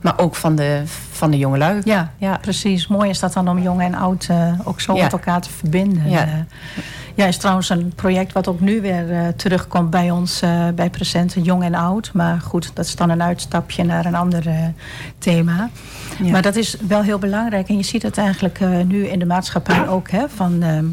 maar 0.00 0.18
ook 0.18 0.34
van 0.34 0.56
de, 0.56 0.82
van 1.10 1.30
de 1.30 1.38
jongelui. 1.38 1.80
Ja, 1.84 2.12
ja, 2.18 2.38
precies. 2.40 2.86
Mooi 2.86 3.10
is 3.10 3.18
dat 3.18 3.32
dan 3.32 3.48
om 3.48 3.58
jong 3.58 3.80
en 3.80 3.94
oud 3.94 4.28
uh, 4.30 4.52
ook 4.64 4.80
zo 4.80 4.96
met 4.96 5.12
elkaar 5.12 5.40
te 5.40 5.50
verbinden. 5.50 6.10
Ja. 6.10 6.46
Ja, 7.18 7.26
is 7.26 7.36
trouwens 7.36 7.68
een 7.68 7.92
project 7.94 8.32
wat 8.32 8.48
ook 8.48 8.60
nu 8.60 8.80
weer 8.80 9.10
uh, 9.10 9.28
terugkomt 9.36 9.90
bij 9.90 10.10
ons 10.10 10.42
uh, 10.42 10.68
bij 10.74 10.90
Presenten, 10.90 11.42
Jong 11.42 11.62
en 11.62 11.74
Oud. 11.74 12.10
Maar 12.14 12.40
goed, 12.40 12.70
dat 12.74 12.84
is 12.84 12.96
dan 12.96 13.10
een 13.10 13.22
uitstapje 13.22 13.84
naar 13.84 14.06
een 14.06 14.14
ander 14.14 14.46
uh, 14.46 14.54
thema. 15.18 15.70
Ja. 16.22 16.30
Maar 16.30 16.42
dat 16.42 16.56
is 16.56 16.76
wel 16.88 17.02
heel 17.02 17.18
belangrijk. 17.18 17.68
En 17.68 17.76
je 17.76 17.82
ziet 17.82 18.02
het 18.02 18.18
eigenlijk 18.18 18.60
nu 18.86 19.06
in 19.06 19.18
de 19.18 19.26
maatschappij 19.26 19.88
ook. 19.88 20.10
Hè, 20.10 20.28
van 20.28 20.62
ehm, 20.62 20.84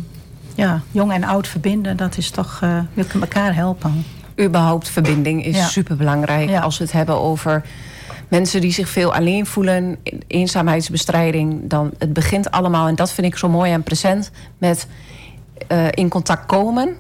ja, 0.56 0.82
jong 0.92 1.12
en 1.12 1.24
oud 1.24 1.48
verbinden, 1.48 1.98
dat 1.98 2.18
is 2.18 2.30
toch, 2.30 2.60
we 2.94 3.06
kunnen 3.06 3.22
elkaar 3.22 3.56
helpen. 3.56 4.06
Überhaupt 4.42 4.90
verbinding 4.90 5.46
is 5.46 5.56
ja. 5.56 5.68
superbelangrijk. 5.68 6.50
Ja. 6.50 6.62
Als 6.62 6.78
we 6.78 6.84
het 6.84 6.94
hebben 6.94 7.20
over 7.20 7.64
mensen 8.28 8.62
die 8.62 8.72
zich 8.72 8.90
veel 8.90 9.14
alleen 9.14 9.46
voelen, 9.46 9.98
eenzaamheidsbestrijding, 10.28 11.62
dan 11.64 11.92
het 11.98 12.14
begint 12.14 12.52
allemaal, 12.52 12.88
en 12.88 12.96
dat 12.96 13.12
vind 13.12 13.28
ik 13.28 13.38
zo 13.38 13.50
mooi 13.50 13.72
aan 13.72 13.84
present, 13.84 14.32
met 14.58 14.88
uh, 15.72 15.88
in 15.92 16.10
contact 16.10 16.46
komen. 16.46 16.96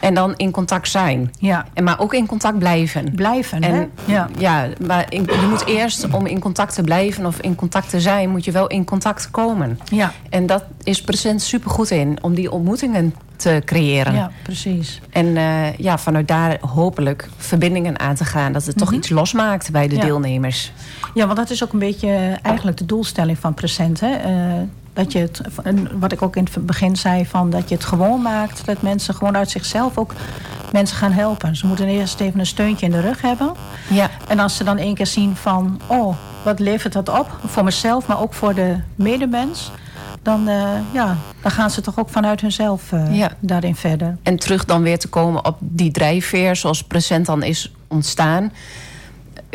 En 0.00 0.14
dan 0.14 0.34
in 0.36 0.50
contact 0.50 0.88
zijn. 0.88 1.30
Ja. 1.38 1.66
En 1.74 1.84
maar 1.84 2.00
ook 2.00 2.14
in 2.14 2.26
contact 2.26 2.58
blijven. 2.58 3.14
Blijven, 3.14 3.60
en, 3.60 3.74
hè? 3.74 4.12
Ja. 4.12 4.28
ja, 4.38 4.68
maar 4.86 5.06
in, 5.08 5.22
je 5.22 5.46
moet 5.50 5.66
eerst, 5.66 6.10
om 6.10 6.26
in 6.26 6.40
contact 6.40 6.74
te 6.74 6.82
blijven 6.82 7.26
of 7.26 7.40
in 7.40 7.54
contact 7.54 7.90
te 7.90 8.00
zijn... 8.00 8.30
moet 8.30 8.44
je 8.44 8.52
wel 8.52 8.66
in 8.66 8.84
contact 8.84 9.30
komen. 9.30 9.78
Ja. 9.84 10.12
En 10.30 10.46
dat 10.46 10.64
is 10.82 11.02
present 11.02 11.42
supergoed 11.42 11.90
in, 11.90 12.18
om 12.20 12.34
die 12.34 12.50
ontmoetingen 12.50 13.14
te 13.36 13.62
creëren. 13.64 14.14
Ja, 14.14 14.30
precies. 14.42 15.00
En 15.10 15.26
uh, 15.26 15.76
ja, 15.76 15.98
vanuit 15.98 16.28
daar 16.28 16.58
hopelijk 16.60 17.28
verbindingen 17.36 17.98
aan 17.98 18.14
te 18.14 18.24
gaan. 18.24 18.52
Dat 18.52 18.66
het 18.66 18.76
toch 18.76 18.88
mhm. 18.88 18.96
iets 18.96 19.08
losmaakt 19.08 19.70
bij 19.70 19.88
de 19.88 19.98
deelnemers. 19.98 20.72
Ja, 21.14 21.26
want 21.26 21.38
dat 21.38 21.50
is 21.50 21.64
ook 21.64 21.72
een 21.72 21.78
beetje 21.78 22.38
eigenlijk 22.42 22.76
de 22.76 22.86
doelstelling 22.86 23.38
van 23.38 23.54
present, 23.54 24.00
hè? 24.00 24.10
Uh, 24.10 24.62
dat 24.94 25.12
je 25.12 25.18
het, 25.18 25.40
wat 25.98 26.12
ik 26.12 26.22
ook 26.22 26.36
in 26.36 26.48
het 26.52 26.66
begin 26.66 26.96
zei, 26.96 27.26
van 27.26 27.50
dat 27.50 27.68
je 27.68 27.74
het 27.74 27.84
gewoon 27.84 28.22
maakt. 28.22 28.66
Dat 28.66 28.82
mensen 28.82 29.14
gewoon 29.14 29.36
uit 29.36 29.50
zichzelf 29.50 29.98
ook 29.98 30.14
mensen 30.72 30.96
gaan 30.96 31.12
helpen. 31.12 31.56
Ze 31.56 31.66
moeten 31.66 31.88
eerst 31.88 32.20
even 32.20 32.40
een 32.40 32.46
steuntje 32.46 32.86
in 32.86 32.92
de 32.92 33.00
rug 33.00 33.20
hebben. 33.22 33.52
Ja. 33.90 34.10
En 34.28 34.38
als 34.38 34.56
ze 34.56 34.64
dan 34.64 34.78
één 34.78 34.94
keer 34.94 35.06
zien 35.06 35.36
van, 35.36 35.80
oh, 35.86 36.16
wat 36.44 36.58
levert 36.58 36.92
dat 36.92 37.08
op? 37.08 37.38
Voor 37.46 37.64
mezelf, 37.64 38.06
maar 38.06 38.20
ook 38.20 38.34
voor 38.34 38.54
de 38.54 38.76
medemens. 38.94 39.70
Dan, 40.22 40.48
uh, 40.48 40.70
ja, 40.92 41.16
dan 41.42 41.50
gaan 41.50 41.70
ze 41.70 41.80
toch 41.80 41.98
ook 41.98 42.08
vanuit 42.08 42.40
hunzelf 42.40 42.92
uh, 42.92 43.16
ja. 43.16 43.30
daarin 43.40 43.76
verder. 43.76 44.16
En 44.22 44.36
terug 44.36 44.64
dan 44.64 44.82
weer 44.82 44.98
te 44.98 45.08
komen 45.08 45.44
op 45.44 45.56
die 45.60 45.90
drijfveer 45.90 46.56
zoals 46.56 46.84
present 46.84 47.26
dan 47.26 47.42
is 47.42 47.72
ontstaan 47.88 48.52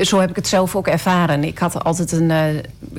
zo 0.01 0.20
heb 0.20 0.29
ik 0.29 0.36
het 0.36 0.48
zelf 0.48 0.75
ook 0.75 0.88
ervaren. 0.88 1.44
Ik 1.44 1.58
had 1.58 1.84
altijd 1.84 2.12
een 2.12 2.29
uh, 2.29 2.44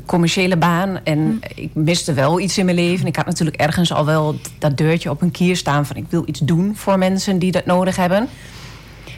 commerciële 0.06 0.56
baan 0.56 0.98
en 1.04 1.18
hm. 1.18 1.60
ik 1.60 1.70
miste 1.74 2.12
wel 2.12 2.40
iets 2.40 2.58
in 2.58 2.64
mijn 2.64 2.76
leven. 2.76 3.06
Ik 3.06 3.16
had 3.16 3.26
natuurlijk 3.26 3.56
ergens 3.56 3.92
al 3.92 4.04
wel 4.04 4.36
dat 4.58 4.76
deurtje 4.76 5.10
op 5.10 5.22
een 5.22 5.30
kier 5.30 5.56
staan 5.56 5.86
van 5.86 5.96
ik 5.96 6.04
wil 6.08 6.22
iets 6.26 6.40
doen 6.40 6.76
voor 6.76 6.98
mensen 6.98 7.38
die 7.38 7.52
dat 7.52 7.66
nodig 7.66 7.96
hebben. 7.96 8.28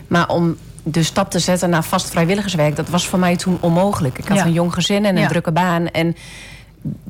Maar 0.09 0.29
om 0.29 0.57
de 0.83 1.03
stap 1.03 1.31
te 1.31 1.39
zetten 1.39 1.71
naar 1.71 1.85
vast 1.85 2.11
vrijwilligerswerk, 2.11 2.77
dat 2.77 2.89
was 2.89 3.09
voor 3.09 3.19
mij 3.19 3.37
toen 3.37 3.59
onmogelijk. 3.61 4.19
Ik 4.19 4.29
had 4.29 4.39
een 4.39 4.53
jong 4.53 4.75
gezin 4.75 5.05
en 5.05 5.17
een 5.17 5.29
drukke 5.29 5.53
baan 5.53 5.89
en 5.89 6.17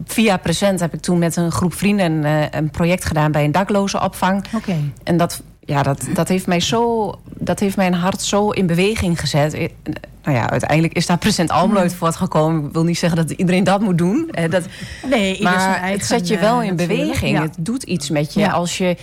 via 0.05 0.37
Present 0.37 0.81
heb 0.81 0.95
ik 0.95 1.01
toen 1.01 1.19
met 1.19 1.37
een 1.37 1.53
groep 1.53 1.75
vrienden 1.75 2.13
uh, 2.13 2.45
een 2.51 2.71
project 2.71 3.05
gedaan 3.05 3.33
bij 3.33 3.45
een 3.45 3.53
dakloze 3.53 4.01
opvang. 4.01 4.45
Okay. 4.55 4.93
En 5.03 5.17
dat 5.17 5.43
ja, 5.65 5.83
dat, 5.83 6.07
dat, 6.15 6.29
heeft 6.29 6.47
mij 6.47 6.61
zo, 6.61 7.13
dat 7.25 7.61
heeft 7.61 7.77
mijn 7.77 7.95
hart 7.95 8.23
zo 8.23 8.51
in 8.51 8.67
beweging 8.67 9.21
gezet. 9.21 9.53
Nou 10.23 10.37
ja, 10.37 10.51
uiteindelijk 10.51 10.95
is 10.95 11.07
daar 11.07 11.19
present 11.19 11.51
Almelo 11.51 11.81
uit 11.81 11.95
voortgekomen. 11.95 12.67
Ik 12.67 12.73
wil 12.73 12.85
niet 12.85 12.99
zeggen 12.99 13.27
dat 13.27 13.31
iedereen 13.31 13.65
dat 13.65 13.81
moet 13.81 13.99
doen. 13.99 14.31
Dat, 14.51 14.65
nee, 15.11 15.43
maar 15.43 15.77
eigen, 15.77 15.91
het 15.91 16.05
zet 16.05 16.29
je 16.29 16.39
wel 16.39 16.63
in 16.63 16.77
beweging. 16.77 17.39
Het 17.39 17.55
doet 17.59 17.83
iets 17.83 18.11
met 18.11 18.35
je 18.35 18.51
als 18.51 18.79
je 18.79 18.97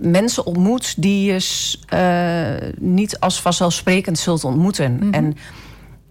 mensen 0.00 0.46
ontmoet 0.46 1.02
die 1.02 1.32
je 1.32 1.40
uh, 1.94 2.70
niet 2.78 3.20
als 3.20 3.40
vanzelfsprekend 3.40 4.18
zult 4.18 4.44
ontmoeten. 4.44 4.96
Mhm. 5.00 5.14
En 5.14 5.36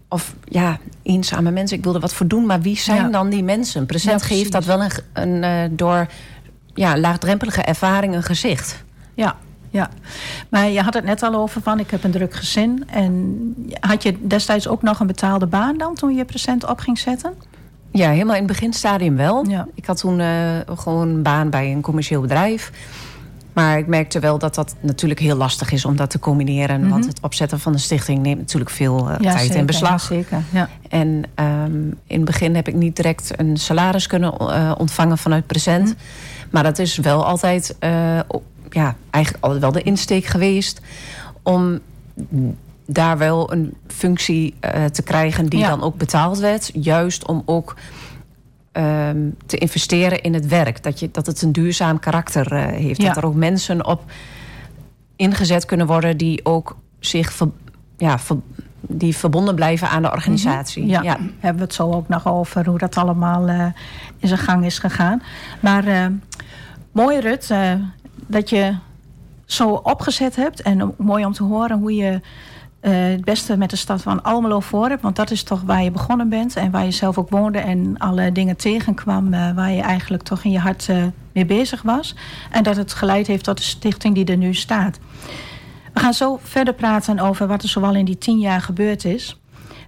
of 0.08 0.34
ja, 0.44 0.78
eenzame 1.02 1.50
mensen, 1.50 1.76
ik 1.76 1.84
wil 1.84 1.94
er 1.94 2.00
wat 2.00 2.14
voor 2.14 2.26
doen, 2.26 2.46
maar 2.46 2.60
wie 2.60 2.78
zijn 2.78 3.10
dan 3.10 3.28
die 3.28 3.42
mensen? 3.42 3.86
Present 3.86 4.22
geeft 4.22 4.52
dat 4.52 4.64
wel 4.64 4.82
een, 4.82 4.90
een 5.12 5.42
uh, 5.42 5.76
door 5.76 6.06
ja, 6.74 6.98
laagdrempelige 6.98 7.62
ervaring 7.62 8.14
een 8.14 8.22
gezicht. 8.22 8.84
Ja, 9.14 9.36
ja, 9.70 9.90
maar 10.48 10.68
je 10.68 10.80
had 10.80 10.94
het 10.94 11.04
net 11.04 11.22
al 11.22 11.34
over 11.34 11.62
van 11.62 11.78
ik 11.78 11.90
heb 11.90 12.04
een 12.04 12.10
druk 12.10 12.34
gezin. 12.34 12.84
En 12.90 13.54
had 13.80 14.02
je 14.02 14.26
destijds 14.26 14.68
ook 14.68 14.82
nog 14.82 15.00
een 15.00 15.06
betaalde 15.06 15.46
baan 15.46 15.78
dan 15.78 15.94
toen 15.94 16.14
je 16.14 16.24
present 16.24 16.68
op 16.68 16.78
ging 16.78 16.98
zetten? 16.98 17.32
Ja, 17.92 18.10
helemaal 18.10 18.34
in 18.34 18.42
het 18.42 18.52
beginstadium 18.52 19.16
wel. 19.16 19.48
Ja. 19.48 19.66
Ik 19.74 19.86
had 19.86 19.98
toen 19.98 20.18
uh, 20.18 20.28
gewoon 20.74 21.08
een 21.08 21.22
baan 21.22 21.50
bij 21.50 21.72
een 21.72 21.80
commercieel 21.80 22.20
bedrijf. 22.20 22.72
Maar 23.52 23.78
ik 23.78 23.86
merkte 23.86 24.18
wel 24.18 24.38
dat 24.38 24.54
dat 24.54 24.76
natuurlijk 24.80 25.20
heel 25.20 25.36
lastig 25.36 25.72
is 25.72 25.84
om 25.84 25.96
dat 25.96 26.10
te 26.10 26.18
combineren. 26.18 26.80
Want 26.88 27.00
mhm. 27.00 27.08
het 27.08 27.20
opzetten 27.20 27.60
van 27.60 27.72
de 27.72 27.78
stichting 27.78 28.22
neemt 28.22 28.38
natuurlijk 28.38 28.70
veel 28.70 29.10
uh, 29.10 29.16
tijd 29.16 29.40
zeker, 29.40 29.56
in 29.56 29.66
beslag. 29.66 29.90
Ja, 29.90 30.14
zeker, 30.14 30.42
ja. 30.52 30.68
En 30.88 31.24
um, 31.34 31.98
in 32.06 32.16
het 32.16 32.24
begin 32.24 32.54
heb 32.54 32.68
ik 32.68 32.74
niet 32.74 32.96
direct 32.96 33.30
een 33.36 33.56
salaris 33.56 34.06
kunnen 34.06 34.34
uh, 34.40 34.72
ontvangen 34.78 35.18
vanuit 35.18 35.46
present. 35.46 35.84
Mhm. 35.84 35.94
Maar 36.50 36.62
dat 36.62 36.78
is 36.78 36.96
wel 36.96 37.26
altijd 37.26 37.76
ja, 38.70 38.96
eigenlijk 39.10 39.44
altijd 39.44 39.62
wel 39.62 39.72
de 39.72 39.82
insteek 39.82 40.24
geweest 40.24 40.80
om 41.42 41.80
daar 42.86 43.18
wel 43.18 43.52
een 43.52 43.74
functie 43.86 44.54
uh, 44.64 44.84
te 44.84 45.02
krijgen 45.02 45.46
die 45.46 45.64
dan 45.64 45.82
ook 45.82 45.96
betaald 45.96 46.38
werd. 46.38 46.70
Juist 46.74 47.26
om 47.26 47.42
ook 47.44 47.76
um, 48.72 49.36
te 49.46 49.56
investeren 49.56 50.22
in 50.22 50.34
het 50.34 50.46
werk. 50.46 50.82
Dat, 50.82 51.00
je, 51.00 51.10
dat 51.10 51.26
het 51.26 51.42
een 51.42 51.52
duurzaam 51.52 51.98
karakter 51.98 52.52
uh, 52.52 52.66
heeft. 52.66 53.02
Ja. 53.02 53.06
Dat 53.06 53.16
er 53.16 53.26
ook 53.26 53.34
mensen 53.34 53.86
op 53.86 54.02
ingezet 55.16 55.64
kunnen 55.64 55.86
worden 55.86 56.16
die 56.16 56.44
ook 56.44 56.76
zich 56.98 57.32
ver, 57.32 57.48
ja, 57.96 58.18
ver, 58.18 58.36
die 58.80 59.16
verbonden 59.16 59.54
blijven 59.54 59.88
aan 59.88 60.02
de 60.02 60.10
organisatie. 60.10 60.82
Mm 60.82 60.90
-hmm. 60.90 61.02
ja. 61.02 61.12
ja, 61.12 61.18
hebben 61.38 61.60
we 61.60 61.64
het 61.64 61.74
zo 61.74 61.92
ook 61.92 62.08
nog 62.08 62.28
over 62.28 62.66
hoe 62.66 62.78
dat 62.78 62.96
allemaal 62.96 63.48
uh, 63.48 63.66
in 64.18 64.28
zijn 64.28 64.40
gang 64.40 64.64
is 64.64 64.78
gegaan. 64.78 65.22
Maar 65.60 66.12
mooi 66.92 67.20
Rut, 67.20 67.50
dat 68.30 68.50
je 68.50 68.74
zo 69.46 69.70
opgezet 69.70 70.36
hebt. 70.36 70.62
En 70.62 70.94
mooi 70.98 71.24
om 71.24 71.32
te 71.32 71.42
horen 71.42 71.78
hoe 71.78 71.94
je 71.94 72.20
uh, 72.80 72.92
het 72.92 73.24
beste 73.24 73.56
met 73.56 73.70
de 73.70 73.76
stad 73.76 74.02
van 74.02 74.22
Almelo 74.22 74.60
voor 74.60 74.88
hebt. 74.88 75.02
Want 75.02 75.16
dat 75.16 75.30
is 75.30 75.42
toch 75.42 75.62
waar 75.62 75.82
je 75.82 75.90
begonnen 75.90 76.28
bent. 76.28 76.56
En 76.56 76.70
waar 76.70 76.84
je 76.84 76.90
zelf 76.90 77.18
ook 77.18 77.30
woonde. 77.30 77.58
En 77.58 77.98
alle 77.98 78.32
dingen 78.32 78.56
tegenkwam 78.56 79.34
uh, 79.34 79.54
waar 79.54 79.70
je 79.70 79.82
eigenlijk 79.82 80.22
toch 80.22 80.44
in 80.44 80.50
je 80.50 80.58
hart 80.58 80.88
uh, 80.88 81.04
mee 81.32 81.46
bezig 81.46 81.82
was. 81.82 82.14
En 82.50 82.62
dat 82.62 82.76
het 82.76 82.92
geleid 82.92 83.26
heeft 83.26 83.44
tot 83.44 83.56
de 83.56 83.62
stichting 83.62 84.14
die 84.14 84.24
er 84.24 84.36
nu 84.36 84.54
staat. 84.54 84.98
We 85.92 86.00
gaan 86.00 86.14
zo 86.14 86.38
verder 86.42 86.74
praten 86.74 87.18
over 87.18 87.46
wat 87.46 87.62
er 87.62 87.68
zoal 87.68 87.94
in 87.94 88.04
die 88.04 88.18
tien 88.18 88.38
jaar 88.38 88.60
gebeurd 88.60 89.04
is. 89.04 89.40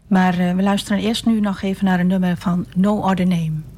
Maar 0.07 0.37
we 0.37 0.63
luisteren 0.63 1.03
eerst 1.03 1.27
nu 1.27 1.41
nog 1.41 1.63
even 1.63 1.85
naar 1.85 2.01
een 2.01 2.07
nummer 2.07 2.37
van 2.37 2.67
No 2.75 3.01
Other 3.01 3.27
Name. 3.27 3.72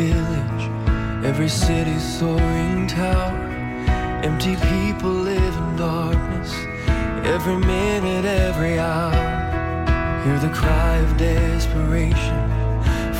Village, 0.00 0.64
every 1.24 1.48
city's 1.48 2.06
soaring 2.18 2.86
tower, 2.86 3.36
empty 4.28 4.56
people 4.72 5.10
live 5.10 5.54
in 5.62 5.76
darkness, 5.76 6.50
every 7.34 7.58
minute, 7.58 8.24
every 8.24 8.78
hour. 8.78 9.20
Hear 10.24 10.38
the 10.46 10.52
cry 10.60 10.96
of 11.06 11.10
desperation 11.18 12.40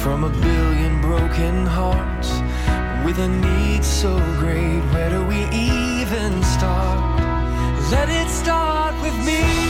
from 0.02 0.24
a 0.24 0.32
billion 0.46 1.00
broken 1.00 1.66
hearts. 1.66 2.30
With 3.04 3.18
a 3.18 3.28
need 3.28 3.84
so 3.84 4.12
great, 4.42 4.82
where 4.92 5.10
do 5.16 5.20
we 5.32 5.40
even 5.72 6.32
start? 6.54 6.98
Let 7.94 8.08
it 8.08 8.28
start 8.30 8.94
with 9.02 9.16
me. 9.28 9.69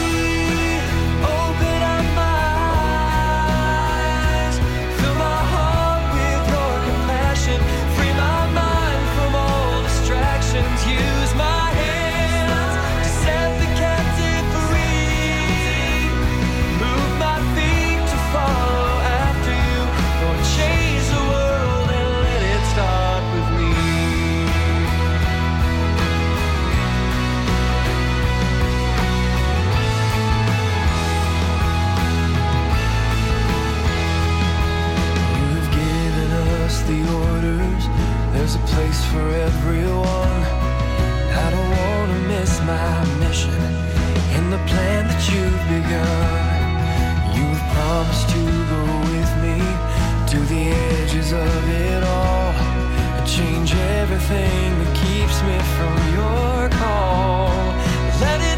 For 38.99 39.29
everyone. 39.49 40.43
I 41.45 41.51
don't 41.55 41.71
wanna 41.79 42.19
miss 42.27 42.61
my 42.63 43.05
mission 43.21 43.63
in 44.37 44.51
the 44.51 44.59
plan 44.67 45.07
that 45.07 45.23
you've 45.31 45.65
begun. 45.77 46.67
You've 47.37 47.63
promised 47.75 48.29
to 48.35 48.43
go 48.75 48.83
with 49.15 49.33
me 49.45 49.59
to 50.33 50.39
the 50.53 50.63
edges 50.99 51.33
of 51.33 51.63
it 51.87 52.03
all 52.03 52.51
and 53.17 53.27
change 53.29 53.75
everything 54.01 54.69
that 54.81 54.93
keeps 55.05 55.39
me 55.49 55.57
from 55.77 55.95
your 56.19 56.69
call. 56.81 57.51
Let 58.21 58.41
it 58.41 58.50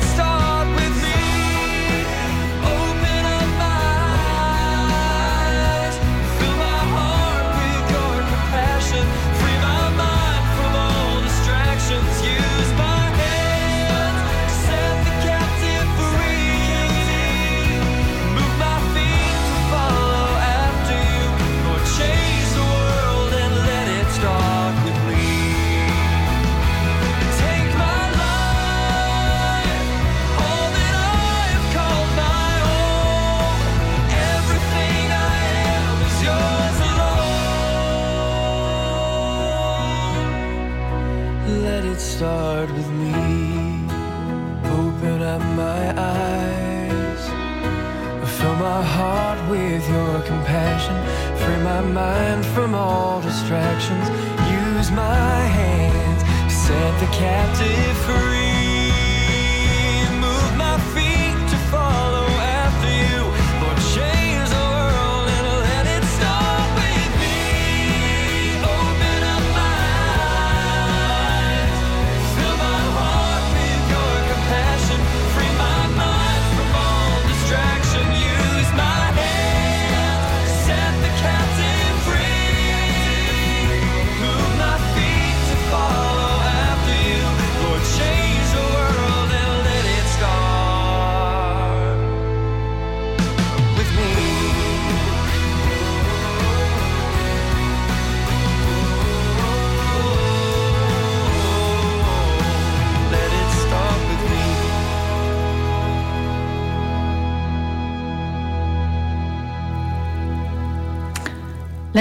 mind 51.93 52.45
from 52.47 52.75
all 52.75 53.21
distractions. 53.21 54.09
Use 54.51 54.91
my 54.91 55.41
hands 55.59 56.23
to 56.23 56.51
set 56.51 57.01
the 57.01 57.07
captive 57.07 57.97
free. 58.07 58.42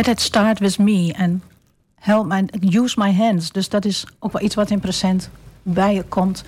Let 0.01 0.09
it 0.09 0.21
start 0.21 0.59
with 0.59 0.79
me 0.79 1.13
and 1.17 1.41
help 1.95 2.25
my, 2.25 2.45
use 2.59 2.99
my 2.99 3.13
hands. 3.13 3.51
Dus 3.51 3.69
dat 3.69 3.85
is 3.85 4.05
ook 4.19 4.31
wel 4.31 4.41
iets 4.41 4.55
wat 4.55 4.69
in 4.69 4.79
present 4.79 5.29
bij 5.63 5.93
je 5.93 6.03
komt. 6.03 6.43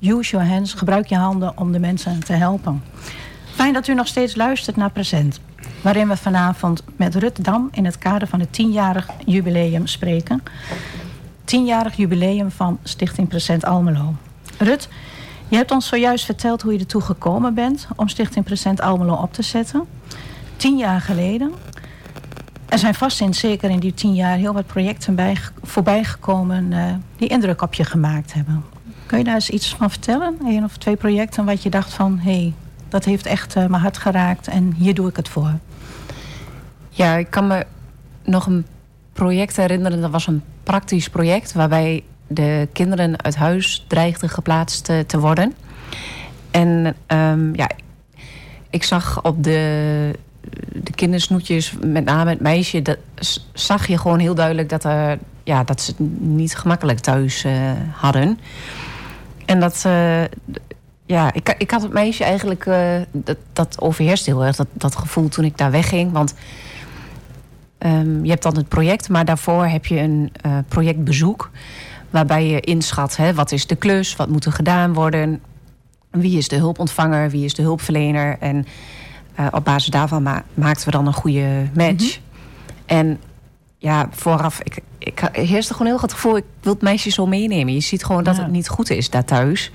Use 0.00 0.30
your 0.30 0.46
hands, 0.48 0.74
gebruik 0.74 1.06
je 1.06 1.16
handen 1.16 1.58
om 1.58 1.72
de 1.72 1.78
mensen 1.78 2.24
te 2.24 2.32
helpen. 2.32 2.82
Fijn 3.54 3.72
dat 3.72 3.86
u 3.86 3.94
nog 3.94 4.06
steeds 4.06 4.36
luistert 4.36 4.76
naar 4.76 4.90
Present. 4.90 5.40
Waarin 5.82 6.08
we 6.08 6.16
vanavond 6.16 6.82
met 6.96 7.14
Rut 7.14 7.44
Dam 7.44 7.68
in 7.72 7.84
het 7.84 7.98
kader 7.98 8.28
van 8.28 8.40
het 8.40 8.52
tienjarig 8.52 9.08
jubileum 9.26 9.86
spreken. 9.86 10.42
Tienjarig 11.44 11.96
jubileum 11.96 12.50
van 12.50 12.78
Stichting 12.82 13.28
Present 13.28 13.64
Almelo. 13.64 14.14
Rut, 14.58 14.88
je 15.48 15.56
hebt 15.56 15.70
ons 15.70 15.88
zojuist 15.88 16.24
verteld 16.24 16.62
hoe 16.62 16.72
je 16.72 16.78
ertoe 16.78 17.02
gekomen 17.02 17.54
bent 17.54 17.88
om 17.96 18.08
Stichting 18.08 18.44
Present 18.44 18.80
Almelo 18.80 19.14
op 19.14 19.32
te 19.32 19.42
zetten. 19.42 19.84
Tien 20.56 20.76
jaar 20.76 21.00
geleden. 21.00 21.52
Er 22.70 22.78
zijn 22.78 22.94
vast 22.94 23.16
sinds 23.16 23.38
zeker 23.38 23.70
in 23.70 23.78
die 23.78 23.94
tien 23.94 24.14
jaar 24.14 24.36
heel 24.36 24.52
wat 24.52 24.66
projecten 24.66 25.14
bij, 25.14 25.36
voorbij 25.62 26.04
gekomen 26.04 26.72
uh, 26.72 26.84
die 27.16 27.28
indruk 27.28 27.62
op 27.62 27.74
je 27.74 27.84
gemaakt 27.84 28.32
hebben. 28.32 28.64
Kun 29.06 29.18
je 29.18 29.24
daar 29.24 29.34
eens 29.34 29.50
iets 29.50 29.74
van 29.74 29.90
vertellen? 29.90 30.36
Een 30.44 30.64
of 30.64 30.76
twee 30.76 30.96
projecten 30.96 31.44
wat 31.44 31.62
je 31.62 31.70
dacht 31.70 31.92
van 31.92 32.18
hé, 32.18 32.32
hey, 32.32 32.52
dat 32.88 33.04
heeft 33.04 33.26
echt 33.26 33.56
uh, 33.56 33.66
mijn 33.66 33.82
hart 33.82 33.98
geraakt 33.98 34.48
en 34.48 34.74
hier 34.78 34.94
doe 34.94 35.08
ik 35.08 35.16
het 35.16 35.28
voor. 35.28 35.52
Ja, 36.88 37.14
ik 37.14 37.30
kan 37.30 37.46
me 37.46 37.66
nog 38.24 38.46
een 38.46 38.66
project 39.12 39.56
herinneren. 39.56 40.00
Dat 40.00 40.10
was 40.10 40.26
een 40.26 40.42
praktisch 40.62 41.08
project 41.08 41.52
waarbij 41.52 42.02
de 42.26 42.68
kinderen 42.72 43.22
uit 43.22 43.36
huis 43.36 43.84
dreigden 43.88 44.28
geplaatst 44.28 44.84
te, 44.84 45.04
te 45.06 45.18
worden. 45.18 45.54
En 46.50 46.96
um, 47.06 47.54
ja, 47.54 47.70
ik 48.70 48.84
zag 48.84 49.22
op 49.22 49.44
de 49.44 50.18
de 50.72 50.92
kindersnoetjes, 50.94 51.74
met 51.84 52.04
name 52.04 52.30
het 52.30 52.40
meisje, 52.40 52.82
dat 52.82 52.98
zag 53.52 53.86
je 53.86 53.98
gewoon 53.98 54.18
heel 54.18 54.34
duidelijk 54.34 54.68
dat, 54.68 54.84
er, 54.84 55.18
ja, 55.44 55.64
dat 55.64 55.80
ze 55.80 55.90
het 55.90 56.20
niet 56.20 56.56
gemakkelijk 56.56 56.98
thuis 56.98 57.44
uh, 57.44 57.52
hadden. 57.92 58.38
En 59.44 59.60
dat, 59.60 59.84
uh, 59.86 60.22
ja, 61.06 61.32
ik, 61.32 61.54
ik 61.58 61.70
had 61.70 61.82
het 61.82 61.92
meisje 61.92 62.24
eigenlijk, 62.24 62.66
uh, 62.66 62.96
dat, 63.12 63.36
dat 63.52 63.80
overheerst 63.80 64.26
heel 64.26 64.44
erg, 64.44 64.56
dat, 64.56 64.66
dat 64.72 64.96
gevoel 64.96 65.28
toen 65.28 65.44
ik 65.44 65.58
daar 65.58 65.70
wegging. 65.70 66.12
Want 66.12 66.34
um, 67.78 68.24
je 68.24 68.30
hebt 68.30 68.42
dan 68.42 68.56
het 68.56 68.68
project, 68.68 69.08
maar 69.08 69.24
daarvoor 69.24 69.66
heb 69.66 69.86
je 69.86 69.98
een 69.98 70.32
projectbezoek. 70.68 71.50
Waarbij 72.10 72.46
je 72.46 72.60
inschat, 72.60 73.16
hè, 73.16 73.34
wat 73.34 73.52
is 73.52 73.66
de 73.66 73.76
klus, 73.76 74.16
wat 74.16 74.28
moet 74.28 74.44
er 74.44 74.52
gedaan 74.52 74.92
worden... 74.92 75.40
wie 76.10 76.38
is 76.38 76.48
de 76.48 76.56
hulpontvanger, 76.56 77.30
wie 77.30 77.44
is 77.44 77.54
de 77.54 77.62
hulpverlener... 77.62 78.36
en 78.40 78.66
uh, 79.40 79.46
op 79.50 79.64
basis 79.64 79.90
daarvan 79.90 80.22
ma 80.22 80.44
maakten 80.54 80.84
we 80.84 80.90
dan 80.90 81.06
een 81.06 81.12
goede 81.12 81.68
match. 81.74 82.18
Mhm. 82.18 82.26
En 82.86 83.20
ja, 83.78 84.08
vooraf, 84.10 84.60
ik, 84.62 84.78
ik 84.98 85.28
heerste 85.32 85.72
gewoon 85.72 85.88
heel 85.88 85.98
goed 85.98 86.10
het 86.10 86.20
gevoel... 86.20 86.36
ik 86.36 86.44
wil 86.60 86.72
het 86.72 86.82
meisje 86.82 87.10
zo 87.10 87.26
meenemen. 87.26 87.74
Je 87.74 87.80
ziet 87.80 88.04
gewoon 88.04 88.24
dat 88.24 88.36
het 88.36 88.50
niet 88.50 88.68
goed 88.68 88.90
is 88.90 89.10
daar 89.10 89.24
thuis. 89.24 89.70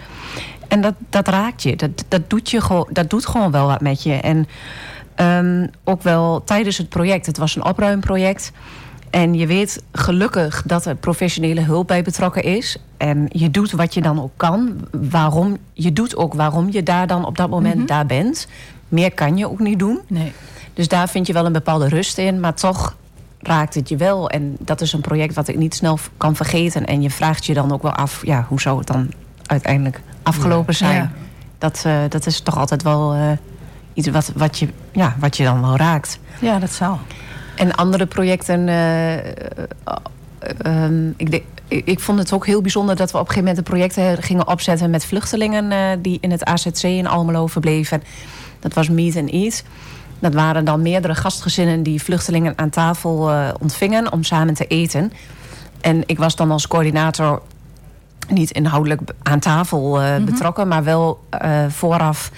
En 0.67 0.81
dat, 0.81 0.93
dat 1.09 1.27
raakt 1.27 1.63
je. 1.63 1.75
Dat, 1.75 2.05
dat, 2.07 2.29
doet 2.29 2.49
je 2.49 2.61
gewoon, 2.61 2.87
dat 2.91 3.09
doet 3.09 3.25
gewoon 3.25 3.51
wel 3.51 3.67
wat 3.67 3.81
met 3.81 4.03
je. 4.03 4.13
En 4.13 4.47
um, 5.15 5.69
ook 5.83 6.01
wel 6.01 6.43
tijdens 6.43 6.77
het 6.77 6.89
project. 6.89 7.25
Het 7.25 7.37
was 7.37 7.55
een 7.55 7.65
opruimproject. 7.65 8.51
En 9.09 9.33
je 9.33 9.47
weet 9.47 9.83
gelukkig 9.91 10.63
dat 10.65 10.85
er 10.85 10.95
professionele 10.95 11.61
hulp 11.61 11.87
bij 11.87 12.01
betrokken 12.01 12.43
is. 12.43 12.77
En 12.97 13.25
je 13.29 13.51
doet 13.51 13.71
wat 13.71 13.93
je 13.93 14.01
dan 14.01 14.21
ook 14.21 14.33
kan. 14.35 14.87
Waarom, 14.91 15.57
je 15.73 15.93
doet 15.93 16.15
ook 16.15 16.33
waarom 16.33 16.71
je 16.71 16.83
daar 16.83 17.07
dan 17.07 17.25
op 17.25 17.37
dat 17.37 17.49
moment 17.49 17.77
mhm. 17.77 17.85
daar 17.85 18.05
bent. 18.05 18.47
Meer 18.87 19.13
kan 19.13 19.37
je 19.37 19.49
ook 19.49 19.59
niet 19.59 19.79
doen. 19.79 19.99
Nee. 20.07 20.33
Dus 20.73 20.87
daar 20.87 21.09
vind 21.09 21.27
je 21.27 21.33
wel 21.33 21.45
een 21.45 21.51
bepaalde 21.51 21.87
rust 21.87 22.17
in. 22.17 22.39
Maar 22.39 22.53
toch 22.53 22.95
raakt 23.39 23.73
het 23.73 23.89
je 23.89 23.97
wel. 23.97 24.29
En 24.29 24.55
dat 24.59 24.81
is 24.81 24.93
een 24.93 25.01
project 25.01 25.33
wat 25.33 25.47
ik 25.47 25.57
niet 25.57 25.75
snel 25.75 25.99
kan 26.17 26.35
vergeten. 26.35 26.85
En 26.85 27.01
je 27.01 27.09
vraagt 27.09 27.45
je 27.45 27.53
dan 27.53 27.71
ook 27.71 27.81
wel 27.81 27.91
af... 27.91 28.25
Ja, 28.25 28.45
hoe 28.49 28.61
zou 28.61 28.77
het 28.77 28.87
dan 28.87 29.11
uiteindelijk 29.45 30.01
afgelopen 30.23 30.75
zijn? 30.75 31.11
Dat, 31.57 31.83
uh, 31.87 31.97
dat 32.09 32.25
is 32.25 32.39
toch 32.39 32.57
altijd 32.57 32.83
wel 32.83 33.15
uh, 33.15 33.31
iets 33.93 34.07
wat, 34.07 34.31
wat, 34.35 34.59
je, 34.59 34.67
ja, 34.91 35.15
wat 35.19 35.37
je 35.37 35.43
dan 35.43 35.61
wel 35.61 35.77
raakt. 35.77 36.19
Ja, 36.41 36.59
dat 36.59 36.71
zou. 36.71 36.97
En 37.55 37.75
andere 37.75 38.05
projecten... 38.05 38.67
Uh, 38.67 39.17
ik, 41.17 41.43
ik 41.67 41.99
vond 41.99 42.19
het 42.19 42.33
ook 42.33 42.45
heel 42.45 42.61
bijzonder 42.61 42.95
dat 42.95 43.11
we 43.11 43.17
op 43.17 43.27
een 43.27 43.33
gegeven 43.33 43.49
moment... 43.49 43.67
een 43.67 43.93
project 43.93 44.25
gingen 44.25 44.47
opzetten 44.47 44.89
met 44.89 45.05
vluchtelingen... 45.05 46.01
die 46.01 46.17
in 46.21 46.31
het 46.31 46.43
AZC 46.43 46.83
in 46.83 47.07
Almelo 47.07 47.47
verbleven. 47.47 48.03
Dat 48.65 48.73
was 48.73 48.89
Meet 48.89 49.15
and 49.15 49.29
Eat... 49.29 49.63
Dat 50.19 50.33
waren 50.33 50.65
dan 50.65 50.81
meerdere 50.81 51.15
gastgezinnen 51.15 51.83
die 51.83 52.03
vluchtelingen 52.03 52.53
aan 52.55 52.69
tafel 52.69 53.31
uh, 53.31 53.49
ontvingen 53.59 54.11
om 54.11 54.23
samen 54.23 54.53
te 54.53 54.67
eten. 54.67 55.11
En 55.81 56.03
ik 56.05 56.17
was 56.17 56.35
dan 56.35 56.51
als 56.51 56.67
coördinator 56.67 57.41
niet 58.27 58.51
inhoudelijk 58.51 59.01
aan 59.23 59.39
tafel 59.39 60.01
uh, 60.01 60.17
mm 60.17 60.25
betrokken, 60.25 60.67
maar 60.67 60.83
wel 60.83 61.23
uh, 61.43 61.65
vooraf 61.67 62.31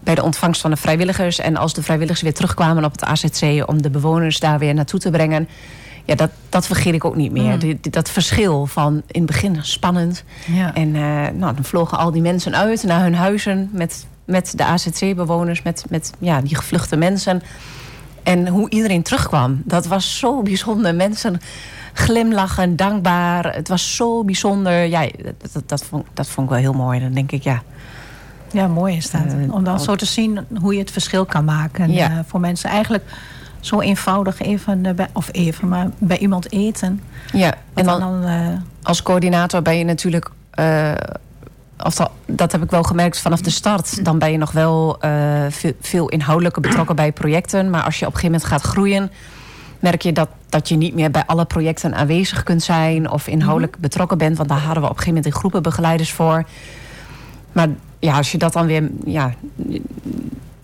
bij 0.00 0.14
de 0.14 0.22
ontvangst 0.22 0.60
van 0.60 0.70
de 0.70 0.76
vrijwilligers. 0.76 1.38
En 1.38 1.56
als 1.56 1.74
de 1.74 1.82
vrijwilligers 1.82 2.22
weer 2.22 2.34
terugkwamen 2.34 2.84
op 2.84 2.92
het 2.92 3.04
AZC 3.04 3.64
om 3.66 3.82
de 3.82 3.90
bewoners 3.90 4.40
daar 4.40 4.58
weer 4.58 4.74
naartoe 4.74 5.00
te 5.00 5.10
brengen. 5.10 5.48
Ja, 6.04 6.14
dat, 6.14 6.30
dat 6.48 6.66
vergeet 6.66 6.94
ik 6.94 7.04
ook 7.04 7.16
niet 7.16 7.32
meer. 7.32 7.58
Mm. 7.64 7.78
dat 7.80 8.10
verschil 8.10 8.66
van 8.66 9.02
in 9.06 9.22
het 9.22 9.30
begin 9.30 9.58
spannend. 9.60 10.24
Ja. 10.46 10.74
En 10.74 10.90
nou, 11.38 11.54
dan 11.54 11.64
vlogen 11.64 11.98
al 11.98 12.10
die 12.10 12.22
mensen 12.22 12.56
uit 12.56 12.82
naar 12.82 13.02
hun 13.02 13.14
huizen 13.14 13.70
met 13.72 14.06
met 14.32 14.52
de 14.56 14.64
AZC-bewoners, 14.64 15.62
met, 15.62 15.84
met 15.88 16.12
ja, 16.18 16.40
die 16.40 16.56
gevluchte 16.56 16.96
mensen. 16.96 17.42
En 18.22 18.48
hoe 18.48 18.70
iedereen 18.70 19.02
terugkwam. 19.02 19.62
Dat 19.64 19.86
was 19.86 20.18
zo 20.18 20.42
bijzonder. 20.42 20.94
Mensen 20.94 21.40
glimlachen, 21.92 22.76
dankbaar. 22.76 23.54
Het 23.54 23.68
was 23.68 23.96
zo 23.96 24.24
bijzonder. 24.24 24.84
Ja, 24.84 25.08
dat, 25.52 25.62
dat, 25.68 25.84
vond, 25.84 26.06
dat 26.14 26.28
vond 26.28 26.46
ik 26.46 26.52
wel 26.52 26.62
heel 26.62 26.72
mooi. 26.72 27.00
Dan 27.00 27.12
denk 27.12 27.32
ik, 27.32 27.42
ja... 27.42 27.62
Ja, 28.52 28.66
mooi 28.66 28.96
is 28.96 29.10
dat. 29.10 29.24
Uh, 29.24 29.54
Om 29.54 29.64
dan 29.64 29.80
zo 29.80 29.96
te 29.96 30.04
zien 30.04 30.46
hoe 30.60 30.72
je 30.72 30.78
het 30.78 30.90
verschil 30.90 31.24
kan 31.24 31.44
maken. 31.44 31.92
Ja. 31.92 32.10
Uh, 32.10 32.18
voor 32.26 32.40
mensen 32.40 32.70
eigenlijk 32.70 33.04
zo 33.60 33.80
eenvoudig 33.80 34.40
even, 34.40 34.86
uh, 34.86 34.92
bij, 34.92 35.08
of 35.12 35.28
even, 35.32 35.68
maar 35.68 35.90
bij 35.98 36.18
iemand 36.18 36.52
eten. 36.52 37.00
Ja, 37.32 37.54
en 37.74 37.84
dan, 37.84 38.00
dan 38.00 38.62
als 38.82 39.02
coördinator 39.02 39.62
ben 39.62 39.78
je 39.78 39.84
natuurlijk 39.84 40.30
of 41.84 42.08
dat, 42.26 42.52
heb 42.52 42.62
ik 42.62 42.70
wel 42.70 42.82
gemerkt 42.82 43.20
vanaf 43.20 43.40
de 43.40 43.50
start. 43.50 44.04
Dan 44.04 44.18
ben 44.18 44.32
je 44.32 44.38
nog 44.38 44.52
wel 44.52 44.98
uh, 45.04 45.10
veel, 45.48 45.72
veel 45.80 46.08
inhoudelijker 46.08 46.62
betrokken 46.62 46.96
bij 46.96 47.12
projecten. 47.12 47.70
Maar 47.70 47.82
als 47.82 47.98
je 47.98 48.06
op 48.06 48.12
een 48.12 48.18
gegeven 48.18 48.40
moment 48.40 48.62
gaat 48.62 48.70
groeien... 48.70 49.10
merk 49.80 50.02
je 50.02 50.12
dat, 50.12 50.28
dat 50.48 50.68
je 50.68 50.76
niet 50.76 50.94
meer 50.94 51.10
bij 51.10 51.26
alle 51.26 51.44
projecten 51.44 51.94
aanwezig 51.94 52.42
kunt 52.42 52.62
zijn... 52.62 53.10
of 53.10 53.26
inhoudelijk 53.26 53.72
mhm. 53.72 53.82
betrokken 53.82 54.18
bent. 54.18 54.36
Want 54.36 54.48
daar 54.48 54.58
hadden 54.58 54.82
we 54.82 54.88
op 54.88 54.96
een 54.96 55.02
gegeven 55.02 55.14
moment 55.14 55.34
in 55.34 55.40
groepen 55.40 55.62
begeleiders 55.62 56.12
voor. 56.12 56.44
Maar 57.52 57.68
ja, 57.98 58.16
als 58.16 58.32
je 58.32 58.38
dat 58.38 58.52
dan 58.52 58.66
weer... 58.66 58.90
Ja, 59.04 59.34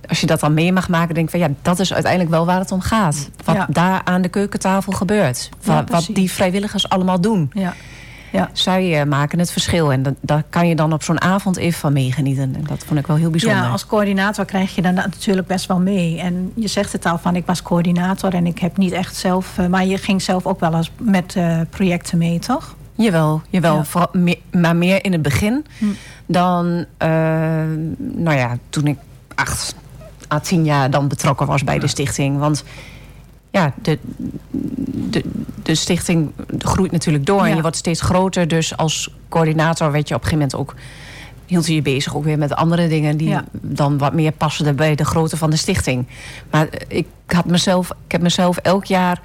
als 0.08 0.20
je 0.20 0.26
dat 0.26 0.40
dan 0.40 0.54
mee 0.54 0.72
mag 0.72 0.88
maken, 0.88 1.14
denk 1.14 1.26
ik 1.26 1.40
van 1.40 1.48
ja, 1.48 1.54
dat 1.62 1.78
is 1.78 1.92
uiteindelijk 1.92 2.32
wel 2.32 2.46
waar 2.46 2.58
het 2.58 2.72
om 2.72 2.80
gaat. 2.80 3.30
Wat 3.44 3.66
daar 3.68 4.00
aan 4.04 4.22
de 4.22 4.28
keukentafel 4.28 4.92
gebeurt. 4.92 5.48
Wat, 5.64 5.90
wat 5.90 6.08
die 6.12 6.32
vrijwilligers 6.32 6.88
allemaal 6.88 7.20
doen. 7.20 7.50
Ja 7.54 7.74
ja. 8.32 8.50
zij 8.52 9.00
uh, 9.00 9.06
maken 9.06 9.38
het 9.38 9.52
verschil. 9.52 9.92
En 9.92 10.16
daar 10.20 10.42
kan 10.50 10.68
je 10.68 10.74
dan 10.74 10.92
op 10.92 11.02
zo'n 11.02 11.20
avond 11.20 11.56
even 11.56 11.80
van 11.80 11.92
meegenieten. 11.92 12.54
En 12.54 12.64
dat 12.64 12.84
vond 12.84 12.98
ik 12.98 13.06
wel 13.06 13.16
heel 13.16 13.30
bijzonder. 13.30 13.62
Ja, 13.62 13.70
als 13.70 13.86
coördinator 13.86 14.44
krijg 14.44 14.74
je 14.74 14.82
dan 14.82 14.94
natuurlijk 14.94 15.46
best 15.46 15.66
wel 15.66 15.78
mee. 15.78 16.20
En 16.20 16.52
je 16.54 16.68
zegt 16.68 16.92
het 16.92 17.06
al 17.06 17.18
van 17.18 17.36
ik 17.36 17.46
was 17.46 17.62
coördinator 17.62 18.34
en 18.34 18.46
ik 18.46 18.58
heb 18.58 18.76
niet 18.76 18.92
echt 18.92 19.16
zelf... 19.16 19.58
Uh, 19.58 19.66
maar 19.66 19.86
je 19.86 19.98
ging 19.98 20.22
zelf 20.22 20.46
ook 20.46 20.60
wel 20.60 20.74
eens 20.74 20.90
met 21.00 21.34
uh, 21.34 21.60
projecten 21.70 22.18
mee, 22.18 22.38
toch? 22.38 22.76
Jawel, 22.94 23.42
jawel. 23.50 23.84
Ja. 23.94 24.34
maar 24.50 24.76
meer 24.76 25.04
in 25.04 25.12
het 25.12 25.22
begin 25.22 25.66
hm. 25.78 25.84
dan... 26.26 26.84
nou 27.96 28.36
ja, 28.36 28.56
toen 28.70 28.86
ik 28.86 28.98
acht 29.34 29.74
à 30.32 30.40
tien 30.40 30.64
jaar 30.64 30.90
dan 30.90 31.08
betrokken 31.08 31.46
was 31.46 31.64
bij 31.64 31.78
de 31.78 31.86
stichting. 31.86 32.38
Want 32.38 32.64
ja, 33.58 33.72
de, 33.82 33.98
de, 35.10 35.24
de 35.62 35.74
stichting 35.74 36.32
groeit 36.58 36.92
natuurlijk 36.92 37.26
door 37.26 37.44
en 37.44 37.56
je 37.56 37.62
wordt 37.62 37.76
steeds 37.76 38.00
groter. 38.00 38.48
Dus 38.48 38.76
als 38.76 39.10
coördinator 39.28 39.92
weet 39.92 40.08
je 40.08 40.14
op 40.14 40.22
een 40.22 40.28
gegeven 40.28 40.48
moment 40.50 40.70
ook 40.70 40.80
hield 41.46 41.66
je 41.66 41.74
je 41.74 41.82
bezig 41.82 42.16
ook 42.16 42.24
weer 42.24 42.38
met 42.38 42.54
andere 42.54 42.88
dingen 42.88 43.16
die 43.16 43.36
dan 43.52 43.98
wat 43.98 44.12
meer 44.12 44.32
passen 44.32 44.76
bij 44.76 44.94
de 44.94 45.04
grootte 45.04 45.36
van 45.36 45.50
de 45.50 45.56
stichting. 45.56 46.06
Maar 46.50 46.68
ik, 46.88 47.06
had 47.26 47.44
mezelf, 47.44 47.90
ik 48.06 48.12
heb 48.12 48.20
mezelf 48.20 48.56
elk 48.56 48.84
jaar 48.84 49.20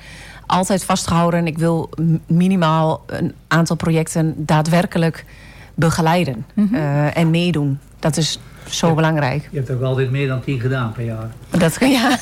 altijd 0.46 0.84
vastgehouden. 0.84 1.48
Ik 1.48 1.58
wil 1.58 1.90
minimaal 2.28 3.04
een 3.06 3.34
aantal 3.48 3.76
projecten 3.76 4.34
daadwerkelijk 4.38 5.26
begeleiden 5.74 6.46
mhm. 6.54 6.76
uh, 6.76 7.18
en 7.18 7.30
meedoen. 7.30 7.80
Dat 8.00 8.18
is 8.18 8.40
zo 8.70 8.94
belangrijk. 8.94 9.48
Je 9.52 9.58
hebt 9.58 9.72
ook 9.72 9.82
altijd 9.82 10.12
meer 10.12 10.28
dan 10.28 10.42
tien 10.42 10.60
gedaan 10.60 10.92
per 10.92 11.04
jaar. 11.04 11.30
Dat, 11.50 11.78
ja. 11.80 12.20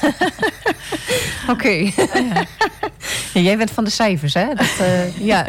Oké. 1.53 1.69
Ja. 3.33 3.41
Jij 3.41 3.57
bent 3.57 3.71
van 3.71 3.83
de 3.83 3.89
cijfers, 3.89 4.33
hè? 4.33 4.47
Dat, 4.47 4.77
uh, 4.81 5.17
ja. 5.17 5.45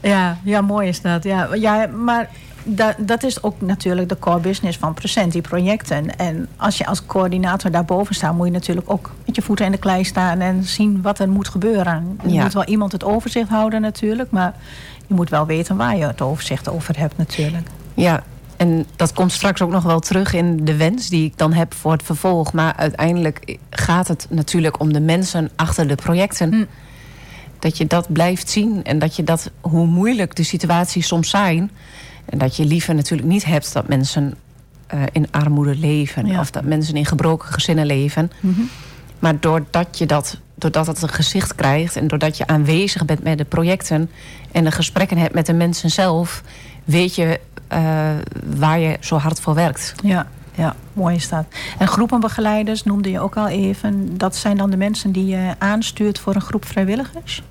ja. 0.00 0.38
Ja, 0.44 0.60
mooi 0.60 0.88
is 0.88 1.00
dat. 1.00 1.24
Ja, 1.24 1.48
ja 1.54 1.86
maar 1.86 2.28
dat, 2.64 2.94
dat 2.98 3.22
is 3.22 3.42
ook 3.42 3.60
natuurlijk 3.60 4.08
de 4.08 4.18
core 4.18 4.38
business 4.38 4.78
van 4.78 4.94
Present, 4.94 5.32
die 5.32 5.42
projecten. 5.42 6.16
En 6.16 6.48
als 6.56 6.78
je 6.78 6.86
als 6.86 7.06
coördinator 7.06 7.70
daarboven 7.70 8.14
staat... 8.14 8.34
moet 8.34 8.46
je 8.46 8.52
natuurlijk 8.52 8.90
ook 8.90 9.10
met 9.26 9.36
je 9.36 9.42
voeten 9.42 9.66
in 9.66 9.72
de 9.72 9.78
klei 9.78 10.04
staan... 10.04 10.40
en 10.40 10.64
zien 10.64 11.02
wat 11.02 11.18
er 11.18 11.28
moet 11.28 11.48
gebeuren. 11.48 12.20
Je 12.26 12.40
moet 12.40 12.52
wel 12.52 12.64
iemand 12.64 12.92
het 12.92 13.04
overzicht 13.04 13.48
houden 13.48 13.80
natuurlijk... 13.80 14.30
maar 14.30 14.54
je 15.06 15.14
moet 15.14 15.30
wel 15.30 15.46
weten 15.46 15.76
waar 15.76 15.96
je 15.96 16.06
het 16.06 16.22
overzicht 16.22 16.68
over 16.68 16.98
hebt 16.98 17.16
natuurlijk. 17.16 17.68
Ja, 17.94 18.22
en 18.58 18.86
dat 18.96 19.12
komt 19.12 19.32
straks 19.32 19.62
ook 19.62 19.70
nog 19.70 19.82
wel 19.82 20.00
terug 20.00 20.32
in 20.32 20.64
de 20.64 20.76
wens 20.76 21.08
die 21.08 21.24
ik 21.24 21.38
dan 21.38 21.52
heb 21.52 21.74
voor 21.74 21.92
het 21.92 22.02
vervolg. 22.02 22.52
Maar 22.52 22.74
uiteindelijk 22.76 23.56
gaat 23.70 24.08
het 24.08 24.26
natuurlijk 24.30 24.80
om 24.80 24.92
de 24.92 25.00
mensen 25.00 25.50
achter 25.56 25.88
de 25.88 25.94
projecten. 25.94 26.52
Hm. 26.52 26.64
Dat 27.58 27.78
je 27.78 27.86
dat 27.86 28.12
blijft 28.12 28.50
zien 28.50 28.84
en 28.84 28.98
dat 28.98 29.16
je 29.16 29.24
dat, 29.24 29.50
hoe 29.60 29.86
moeilijk 29.86 30.36
de 30.36 30.42
situaties 30.42 31.06
soms 31.06 31.30
zijn. 31.30 31.70
En 32.24 32.38
dat 32.38 32.56
je 32.56 32.64
liever 32.64 32.94
natuurlijk 32.94 33.28
niet 33.28 33.44
hebt 33.44 33.72
dat 33.72 33.88
mensen 33.88 34.34
uh, 34.94 35.02
in 35.12 35.26
armoede 35.30 35.76
leven. 35.76 36.38
Of 36.38 36.50
dat 36.50 36.64
mensen 36.64 36.94
in 36.94 37.06
gebroken 37.06 37.52
gezinnen 37.52 37.86
leven. 37.86 38.30
Mhm. 38.40 38.60
Maar 39.18 39.40
doordat 39.40 39.98
je 39.98 40.06
dat, 40.06 40.38
doordat 40.54 40.86
het 40.86 41.02
een 41.02 41.08
gezicht 41.08 41.54
krijgt 41.54 41.96
en 41.96 42.08
doordat 42.08 42.36
je 42.36 42.46
aanwezig 42.46 43.04
bent 43.04 43.22
met 43.22 43.38
de 43.38 43.44
projecten 43.44 44.10
en 44.52 44.64
de 44.64 44.70
gesprekken 44.70 45.18
hebt 45.18 45.34
met 45.34 45.46
de 45.46 45.52
mensen 45.52 45.90
zelf, 45.90 46.42
weet 46.88 47.14
je 47.14 47.40
uh, 47.72 48.10
waar 48.56 48.78
je 48.78 48.96
zo 49.00 49.16
hard 49.16 49.40
voor 49.40 49.54
werkt. 49.54 49.94
Ja, 50.02 50.26
ja, 50.54 50.74
mooi 50.92 51.16
is 51.16 51.28
dat. 51.28 51.44
En 51.78 51.88
groepenbegeleiders 51.88 52.84
noemde 52.84 53.10
je 53.10 53.20
ook 53.20 53.36
al 53.36 53.48
even. 53.48 54.18
Dat 54.18 54.36
zijn 54.36 54.56
dan 54.56 54.70
de 54.70 54.76
mensen 54.76 55.12
die 55.12 55.26
je 55.26 55.54
aanstuurt 55.58 56.18
voor 56.18 56.34
een 56.34 56.40
groep 56.40 56.64
vrijwilligers? 56.64 57.42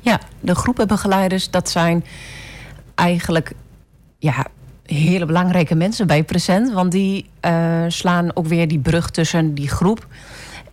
Ja, 0.00 0.20
de 0.40 0.54
groepenbegeleiders, 0.54 1.50
dat 1.50 1.70
zijn 1.70 2.04
eigenlijk 2.94 3.52
ja, 4.18 4.46
hele 4.86 5.26
belangrijke 5.26 5.74
mensen 5.74 6.06
bij 6.06 6.24
Present. 6.24 6.72
Want 6.72 6.92
die 6.92 7.30
uh, 7.46 7.84
slaan 7.88 8.36
ook 8.36 8.46
weer 8.46 8.68
die 8.68 8.78
brug 8.78 9.10
tussen 9.10 9.54
die 9.54 9.68
groep 9.68 10.06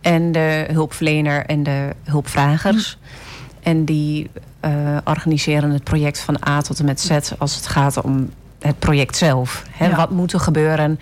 en 0.00 0.32
de 0.32 0.68
hulpverlener 0.72 1.46
en 1.46 1.62
de 1.62 1.94
hulpvragers. 2.04 2.98
Hm. 3.00 3.21
En 3.62 3.84
die 3.84 4.30
uh, 4.64 4.96
organiseren 5.04 5.70
het 5.70 5.84
project 5.84 6.20
van 6.20 6.48
A 6.48 6.60
tot 6.60 6.78
en 6.78 6.84
met 6.84 7.00
Z 7.00 7.10
als 7.38 7.56
het 7.56 7.66
gaat 7.66 8.02
om 8.02 8.30
het 8.58 8.78
project 8.78 9.16
zelf. 9.16 9.64
Hè? 9.70 9.94
Wat 9.94 10.10
moet 10.10 10.32
er 10.32 10.40
gebeuren? 10.40 11.00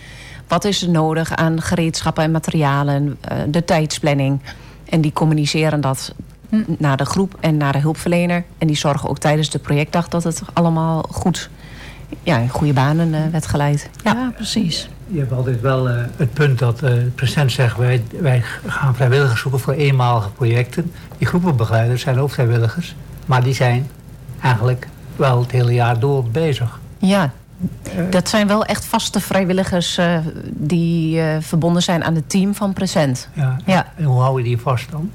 Wat 0.48 0.64
is 0.64 0.82
er 0.82 0.88
nodig 0.88 1.36
aan 1.36 1.62
gereedschappen 1.62 2.24
en 2.24 2.30
materialen? 2.30 3.18
Uh, 3.32 3.38
de 3.48 3.64
tijdsplanning. 3.64 4.40
En 4.88 5.00
die 5.00 5.12
communiceren 5.12 5.80
dat 5.80 6.14
naar 6.78 6.96
de 6.96 7.04
groep 7.04 7.36
en 7.40 7.56
naar 7.56 7.72
de 7.72 7.78
hulpverlener. 7.78 8.44
En 8.58 8.66
die 8.66 8.76
zorgen 8.76 9.08
ook 9.08 9.18
tijdens 9.18 9.50
de 9.50 9.58
projectdag 9.58 10.08
dat 10.08 10.24
het 10.24 10.42
allemaal 10.52 11.04
goed, 11.10 11.50
ja, 12.22 12.38
in 12.38 12.48
goede 12.48 12.72
banen 12.72 13.08
uh, 13.08 13.26
werd 13.32 13.46
geleid. 13.46 13.90
Ja, 14.04 14.32
precies. 14.34 14.88
Je 15.12 15.18
hebt 15.18 15.32
altijd 15.32 15.60
wel 15.60 15.90
uh, 15.90 15.94
het 16.16 16.32
punt 16.32 16.58
dat 16.58 16.82
uh, 16.82 16.90
het 16.90 17.14
president 17.14 17.52
zegt... 17.52 17.76
Wij, 17.76 18.02
wij 18.20 18.42
gaan 18.66 18.94
vrijwilligers 18.94 19.40
zoeken 19.40 19.60
voor 19.60 19.72
eenmalige 19.72 20.30
projecten. 20.30 20.92
Die 21.18 21.26
groepenbegeleiders 21.26 22.02
zijn 22.02 22.18
ook 22.18 22.30
vrijwilligers. 22.30 22.94
Maar 23.26 23.42
die 23.42 23.54
zijn 23.54 23.88
eigenlijk 24.42 24.88
wel 25.16 25.40
het 25.40 25.50
hele 25.50 25.72
jaar 25.72 25.98
door 25.98 26.24
bezig. 26.24 26.80
Ja, 26.98 27.30
dat 28.10 28.28
zijn 28.28 28.46
wel 28.46 28.64
echt 28.64 28.84
vaste 28.84 29.20
vrijwilligers 29.20 29.98
uh, 29.98 30.18
die 30.44 31.20
verbonden 31.40 31.82
zijn 31.82 32.04
aan 32.04 32.14
het 32.14 32.28
team 32.28 32.54
van 32.54 32.72
Present. 32.72 33.28
Ja, 33.32 33.56
ja. 33.66 33.92
En 33.96 34.04
hoe 34.04 34.20
hou 34.20 34.38
je 34.38 34.44
die 34.44 34.58
vast 34.58 34.90
dan? 34.90 35.10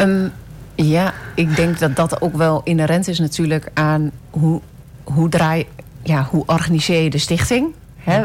Um, 0.00 0.32
ja, 0.74 1.12
ik 1.34 1.56
denk 1.56 1.78
dat 1.78 1.96
dat 1.96 2.20
ook 2.20 2.36
wel 2.36 2.60
inherent 2.64 3.08
is 3.08 3.18
natuurlijk 3.18 3.70
aan 3.74 4.10
hoe, 4.30 4.60
hoe 5.04 5.28
draai, 5.28 5.66
ja, 6.02 6.26
hoe 6.30 6.42
organiseer 6.46 7.02
je 7.02 7.10
de 7.10 7.18
stichting. 7.18 7.74
Hè? 8.08 8.22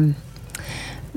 Uh, 0.00 0.14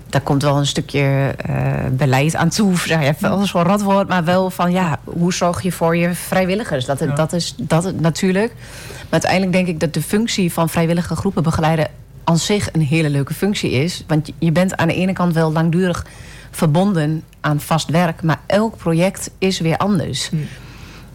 daar 0.09 0.21
komt 0.21 0.41
wel 0.41 0.57
een 0.57 0.65
stukje 0.65 1.35
uh, 1.49 1.73
beleid 1.91 2.35
aan 2.35 2.49
toe. 2.49 2.73
Ja, 2.85 3.01
even 3.01 3.29
als 3.29 3.53
een 3.53 3.63
radwoord, 3.63 4.07
maar 4.07 4.23
wel 4.23 4.49
van 4.49 4.71
ja, 4.71 4.99
hoe 5.03 5.33
zorg 5.33 5.61
je 5.61 5.71
voor 5.71 5.97
je 5.97 6.13
vrijwilligers? 6.13 6.85
Dat, 6.85 6.99
ja. 6.99 7.05
dat 7.05 7.33
is 7.33 7.55
dat 7.57 7.99
natuurlijk. 7.99 8.53
Maar 9.01 9.21
uiteindelijk 9.21 9.51
denk 9.51 9.67
ik 9.67 9.79
dat 9.79 9.93
de 9.93 10.01
functie 10.01 10.53
van 10.53 10.69
vrijwillige 10.69 11.15
groepen 11.15 11.43
begeleiden 11.43 11.87
aan 12.23 12.37
zich 12.37 12.69
een 12.73 12.81
hele 12.81 13.09
leuke 13.09 13.33
functie 13.33 13.71
is. 13.71 14.03
Want 14.07 14.31
je 14.39 14.51
bent 14.51 14.77
aan 14.77 14.87
de 14.87 14.93
ene 14.93 15.13
kant 15.13 15.33
wel 15.33 15.51
langdurig 15.51 16.05
verbonden 16.51 17.23
aan 17.39 17.59
vast 17.59 17.89
werk, 17.89 18.23
maar 18.23 18.39
elk 18.45 18.77
project 18.77 19.31
is 19.37 19.59
weer 19.59 19.77
anders. 19.77 20.29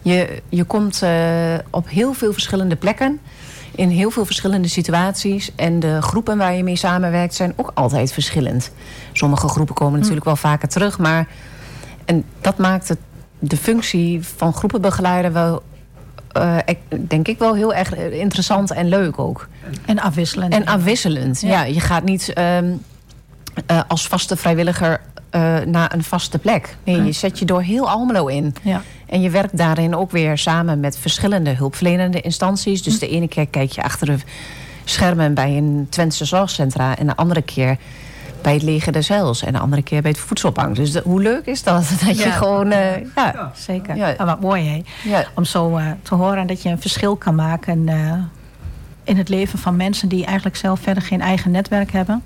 Je, 0.01 0.41
je 0.49 0.63
komt 0.63 1.01
uh, 1.03 1.09
op 1.69 1.89
heel 1.89 2.13
veel 2.13 2.33
verschillende 2.33 2.75
plekken 2.75 3.19
in 3.77 3.89
heel 3.89 4.11
veel 4.11 4.25
verschillende 4.25 4.67
situaties. 4.67 5.51
En 5.55 5.79
de 5.79 6.01
groepen 6.01 6.37
waar 6.37 6.53
je 6.53 6.63
mee 6.63 6.75
samenwerkt 6.75 7.35
zijn 7.35 7.53
ook 7.55 7.71
altijd 7.73 8.11
verschillend. 8.13 8.71
Sommige 9.13 9.47
groepen 9.47 9.75
komen 9.75 9.99
natuurlijk 9.99 10.25
wel 10.25 10.35
vaker 10.35 10.67
terug. 10.67 10.97
Maar 10.99 11.27
en 12.05 12.23
dat 12.41 12.57
maakt 12.57 12.87
het, 12.87 12.99
de 13.39 13.57
functie 13.57 14.25
van 14.25 14.53
groepenbegeleider 14.53 15.33
wel... 15.33 15.63
Uh, 16.37 16.57
denk 16.99 17.27
ik 17.27 17.39
wel 17.39 17.55
heel 17.55 17.73
erg 17.73 17.95
interessant 17.95 18.71
en 18.71 18.87
leuk 18.87 19.19
ook. 19.19 19.47
En 19.85 19.99
afwisselend. 19.99 20.53
En 20.53 20.65
afwisselend, 20.65 21.41
ja. 21.41 21.49
ja 21.49 21.63
je 21.63 21.79
gaat 21.79 22.03
niet 22.03 22.33
um, 22.37 22.81
uh, 23.71 23.81
als 23.87 24.07
vaste 24.07 24.35
vrijwilliger 24.35 25.01
uh, 25.31 25.57
naar 25.59 25.93
een 25.93 26.03
vaste 26.03 26.39
plek. 26.39 26.75
Nee, 26.83 27.03
je 27.03 27.11
zet 27.11 27.39
je 27.39 27.45
door 27.45 27.61
heel 27.61 27.89
Almelo 27.89 28.27
in. 28.27 28.55
Ja. 28.61 28.81
En 29.09 29.21
je 29.21 29.29
werkt 29.29 29.57
daarin 29.57 29.95
ook 29.95 30.11
weer 30.11 30.37
samen 30.37 30.79
met 30.79 30.97
verschillende 30.97 31.49
hulpverlenende 31.49 32.21
instanties. 32.21 32.83
Dus 32.83 32.99
de 32.99 33.07
ene 33.07 33.27
keer 33.27 33.47
kijk 33.47 33.71
je 33.71 33.83
achter 33.83 34.07
de 34.07 34.17
schermen 34.83 35.33
bij 35.33 35.57
een 35.57 35.87
Twentse 35.89 36.25
zorgcentra... 36.25 36.97
en 36.97 37.07
de 37.07 37.15
andere 37.15 37.41
keer 37.41 37.77
bij 38.41 38.53
het 38.53 38.61
leger 38.61 38.91
des 38.91 39.07
Heils 39.07 39.43
en 39.43 39.53
de 39.53 39.59
andere 39.59 39.81
keer 39.81 40.01
bij 40.01 40.11
het 40.11 40.19
voedselbank. 40.19 40.75
Dus 40.75 40.91
de, 40.91 41.01
hoe 41.03 41.21
leuk 41.21 41.45
is 41.45 41.63
dat? 41.63 41.89
Dat 42.05 42.17
je 42.17 42.25
ja. 42.25 42.31
gewoon... 42.31 42.71
Uh, 42.71 42.97
ja, 42.97 43.07
ja, 43.15 43.51
zeker. 43.55 43.95
Ja. 43.95 44.13
Ah, 44.17 44.25
wat 44.25 44.41
mooi, 44.41 44.83
hè? 45.03 45.21
Om 45.35 45.45
zo 45.45 45.77
uh, 45.77 45.91
te 46.01 46.15
horen 46.15 46.47
dat 46.47 46.61
je 46.61 46.69
een 46.69 46.81
verschil 46.81 47.15
kan 47.15 47.35
maken... 47.35 47.87
Uh, 47.87 48.13
in 49.03 49.17
het 49.17 49.29
leven 49.29 49.59
van 49.59 49.75
mensen 49.75 50.09
die 50.09 50.25
eigenlijk 50.25 50.55
zelf 50.55 50.79
verder 50.79 51.03
geen 51.03 51.21
eigen 51.21 51.51
netwerk 51.51 51.91
hebben. 51.91 52.23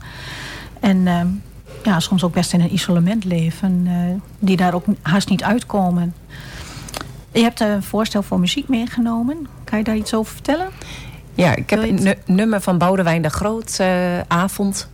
En 0.79 1.07
ehm, 1.07 1.27
ja, 1.83 1.99
soms 1.99 2.23
ook 2.23 2.33
best 2.33 2.53
in 2.53 2.61
een 2.61 2.73
isolement 2.73 3.23
leven. 3.23 3.89
die 4.39 4.57
daar 4.57 4.73
ook 4.73 4.85
haast 5.01 5.29
niet 5.29 5.43
uitkomen. 5.43 6.13
Je 7.31 7.41
hebt 7.41 7.59
een 7.59 7.83
voorstel 7.83 8.23
voor 8.23 8.39
muziek 8.39 8.67
meegenomen. 8.67 9.47
Kan 9.63 9.77
je 9.77 9.83
daar 9.83 9.95
iets 9.95 10.13
over 10.13 10.33
vertellen? 10.33 10.69
Ja, 11.33 11.55
ik 11.55 11.69
heb 11.69 11.83
een 11.83 12.15
nummer 12.25 12.61
van 12.61 12.77
Boudewijn 12.77 13.21
de 13.21 13.29
Groot, 13.29 13.77
uh, 13.81 14.19
Avond, 14.19 14.89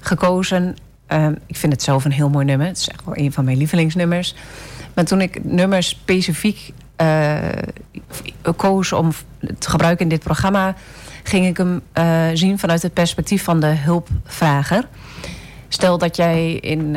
gekozen. 0.00 0.76
Uh, 1.12 1.26
ik 1.46 1.56
vind 1.56 1.72
het 1.72 1.82
zelf 1.82 2.04
een 2.04 2.12
heel 2.12 2.28
mooi 2.28 2.44
nummer. 2.44 2.66
Het 2.66 2.76
is 2.76 2.88
echt 2.88 3.04
wel 3.04 3.16
een 3.16 3.32
van 3.32 3.44
mijn 3.44 3.56
lievelingsnummers. 3.56 4.34
Maar 4.94 5.04
toen 5.04 5.20
ik 5.20 5.44
nummer 5.44 5.82
specifiek 5.82 6.72
uh, 7.00 7.38
koos 8.56 8.92
om 8.92 9.10
te 9.58 9.70
gebruiken 9.70 10.04
in 10.04 10.10
dit 10.10 10.22
programma... 10.22 10.74
ging 11.22 11.46
ik 11.46 11.56
hem 11.56 11.82
zien 12.36 12.58
vanuit 12.58 12.82
het 12.82 12.92
perspectief 12.92 13.44
van 13.44 13.60
de 13.60 13.66
hulpvrager. 13.66 14.88
Stel 15.68 15.98
dat 15.98 16.16
jij 16.16 16.52
in 16.52 16.96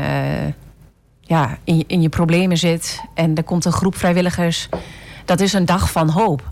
ja, 1.29 1.57
in, 1.63 1.77
je, 1.77 1.83
in 1.87 2.01
je 2.01 2.09
problemen 2.09 2.57
zit 2.57 3.01
en 3.13 3.35
er 3.35 3.43
komt 3.43 3.65
een 3.65 3.71
groep 3.71 3.95
vrijwilligers. 3.95 4.69
Dat 5.25 5.39
is 5.39 5.53
een 5.53 5.65
dag 5.65 5.91
van 5.91 6.09
hoop. 6.09 6.51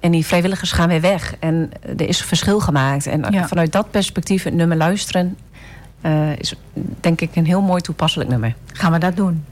En 0.00 0.10
die 0.10 0.26
vrijwilligers 0.26 0.72
gaan 0.72 0.88
weer 0.88 1.00
weg. 1.00 1.34
En 1.38 1.70
er 1.80 2.08
is 2.08 2.20
een 2.20 2.26
verschil 2.26 2.60
gemaakt. 2.60 3.06
En 3.06 3.48
vanuit 3.48 3.72
dat 3.72 3.90
perspectief 3.90 4.42
het 4.42 4.54
nummer 4.54 4.76
luisteren... 4.76 5.36
Uh, 6.02 6.36
is 6.38 6.54
denk 7.00 7.20
ik 7.20 7.36
een 7.36 7.46
heel 7.46 7.60
mooi 7.60 7.80
toepasselijk 7.80 8.30
nummer. 8.30 8.54
Gaan 8.72 8.92
we 8.92 8.98
dat 8.98 9.16
doen. 9.16 9.44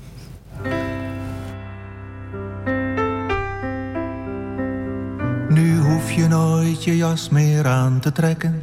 Nu 5.49 5.79
hoef 5.79 6.13
je 6.13 6.27
nooit 6.29 6.85
je 6.85 6.97
jas 6.97 7.29
meer 7.29 7.67
aan 7.67 8.01
te 8.01 8.13
trekken... 8.13 8.61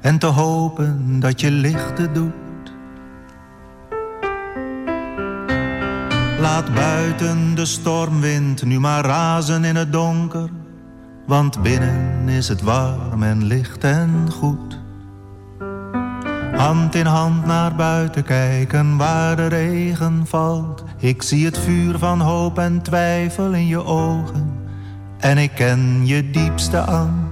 en 0.00 0.18
te 0.18 0.26
hopen 0.26 1.20
dat 1.20 1.40
je 1.40 1.50
lichten 1.50 2.12
doet. 2.14 2.41
Laat 6.42 6.74
buiten 6.74 7.54
de 7.54 7.64
stormwind 7.64 8.64
nu 8.64 8.80
maar 8.80 9.04
razen 9.04 9.64
in 9.64 9.76
het 9.76 9.92
donker. 9.92 10.50
Want 11.26 11.62
binnen 11.62 12.28
is 12.28 12.48
het 12.48 12.62
warm 12.62 13.22
en 13.22 13.44
licht 13.44 13.84
en 13.84 14.30
goed. 14.32 14.80
Hand 16.56 16.94
in 16.94 17.06
hand 17.06 17.46
naar 17.46 17.74
buiten 17.74 18.24
kijken 18.24 18.96
waar 18.96 19.36
de 19.36 19.46
regen 19.46 20.26
valt. 20.26 20.84
Ik 20.98 21.22
zie 21.22 21.44
het 21.44 21.58
vuur 21.58 21.98
van 21.98 22.20
hoop 22.20 22.58
en 22.58 22.82
twijfel 22.82 23.52
in 23.52 23.66
je 23.66 23.84
ogen. 23.84 24.60
En 25.18 25.38
ik 25.38 25.50
ken 25.54 26.06
je 26.06 26.30
diepste 26.30 26.80
angst. 26.80 27.31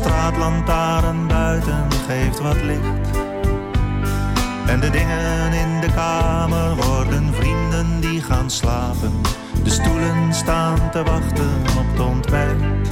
straatlantaarn 0.00 1.26
buiten 1.26 1.86
geeft 2.06 2.40
wat 2.40 2.62
licht. 2.62 3.18
En 4.66 4.80
de 4.80 4.90
dingen 4.90 5.52
in 5.52 5.80
de 5.80 5.92
kamer 5.94 6.76
worden 6.76 7.34
vrienden 7.34 8.00
die 8.00 8.22
gaan 8.22 8.50
slapen. 8.50 9.12
De 9.62 9.70
stoelen 9.70 10.34
staan 10.34 10.90
te 10.90 11.02
wachten 11.02 11.50
op 11.78 11.86
het 11.90 12.00
ontbijt. 12.00 12.88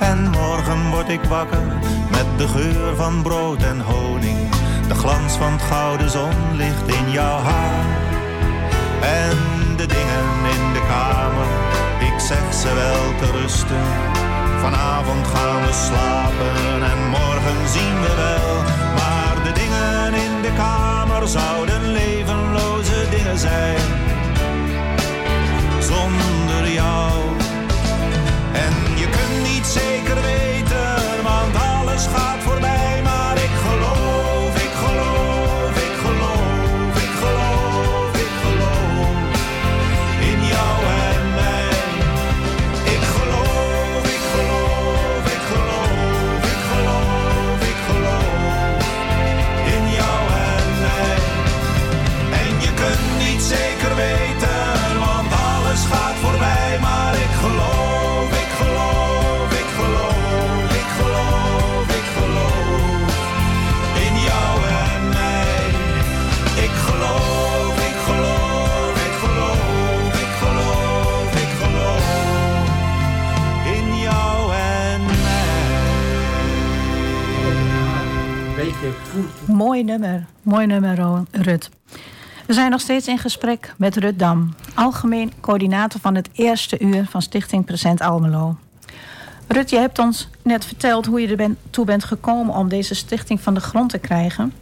En 0.00 0.30
morgen 0.30 0.90
word 0.90 1.08
ik 1.08 1.24
wakker 1.24 1.66
met 2.10 2.26
de 2.36 2.48
geur 2.48 2.96
van 2.96 3.22
brood 3.22 3.62
en 3.62 3.80
honing. 3.80 4.38
De 4.88 4.94
glans 4.94 5.32
van 5.32 5.52
het 5.52 5.62
gouden 5.62 6.10
zonlicht 6.10 6.86
in 6.86 7.10
jouw 7.10 7.38
haar. 7.38 7.84
En 9.00 9.38
de 9.76 9.86
dingen 9.86 10.34
in 10.56 10.72
de 10.72 10.82
kamer, 10.88 11.50
ik 12.12 12.20
zeg 12.20 12.54
ze 12.54 12.74
wel 12.74 13.18
te 13.18 13.38
rusten. 13.38 14.11
Vanavond 14.62 15.26
gaan 15.26 15.62
we 15.62 15.72
slapen 15.72 16.82
en 16.82 17.08
morgen 17.08 17.68
zien 17.68 18.00
we 18.00 18.14
wel. 18.16 18.62
Maar 18.94 19.44
de 19.44 19.52
dingen 19.52 20.14
in 20.14 20.42
de 20.42 20.52
kamer 20.56 21.28
zouden 21.28 21.92
levenloze 21.92 23.08
dingen 23.10 23.38
zijn. 23.38 23.80
Zonder 25.80 26.72
jou. 26.72 27.21
Mooi 79.46 79.82
nummer, 79.82 80.26
mooi 80.42 80.66
nummer, 80.66 81.24
Rut. 81.30 81.70
We 82.46 82.52
zijn 82.52 82.70
nog 82.70 82.80
steeds 82.80 83.08
in 83.08 83.18
gesprek 83.18 83.74
met 83.76 83.96
Rut 83.96 84.18
Dam, 84.18 84.54
algemeen 84.74 85.32
coördinator 85.40 86.00
van 86.00 86.14
het 86.14 86.28
eerste 86.32 86.80
uur 86.80 87.06
van 87.10 87.22
Stichting 87.22 87.64
Present 87.64 88.00
Almelo. 88.00 88.56
Rut, 89.46 89.70
je 89.70 89.76
hebt 89.76 89.98
ons 89.98 90.28
net 90.42 90.64
verteld 90.64 91.06
hoe 91.06 91.20
je 91.20 91.28
er 91.28 91.36
ben, 91.36 91.58
toe 91.70 91.84
bent 91.84 92.04
gekomen 92.04 92.54
om 92.54 92.68
deze 92.68 92.94
stichting 92.94 93.40
van 93.40 93.54
de 93.54 93.60
grond 93.60 93.90
te 93.90 93.98
krijgen. 93.98 94.52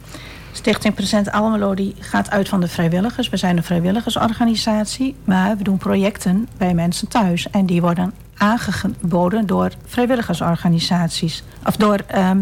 Stichting 0.51 0.93
Present 0.93 1.31
Almelo 1.31 1.73
die 1.73 1.95
gaat 1.99 2.29
uit 2.29 2.49
van 2.49 2.59
de 2.59 2.67
vrijwilligers. 2.67 3.29
We 3.29 3.37
zijn 3.37 3.57
een 3.57 3.63
vrijwilligersorganisatie, 3.63 5.15
maar 5.23 5.57
we 5.57 5.63
doen 5.63 5.77
projecten 5.77 6.47
bij 6.57 6.73
mensen 6.73 7.07
thuis. 7.07 7.49
En 7.49 7.65
die 7.65 7.81
worden 7.81 8.13
aangeboden 8.37 9.45
door 9.45 9.71
vrijwilligersorganisaties. 9.85 11.43
Of 11.65 11.75
door 11.75 11.99
ehm, 12.07 12.41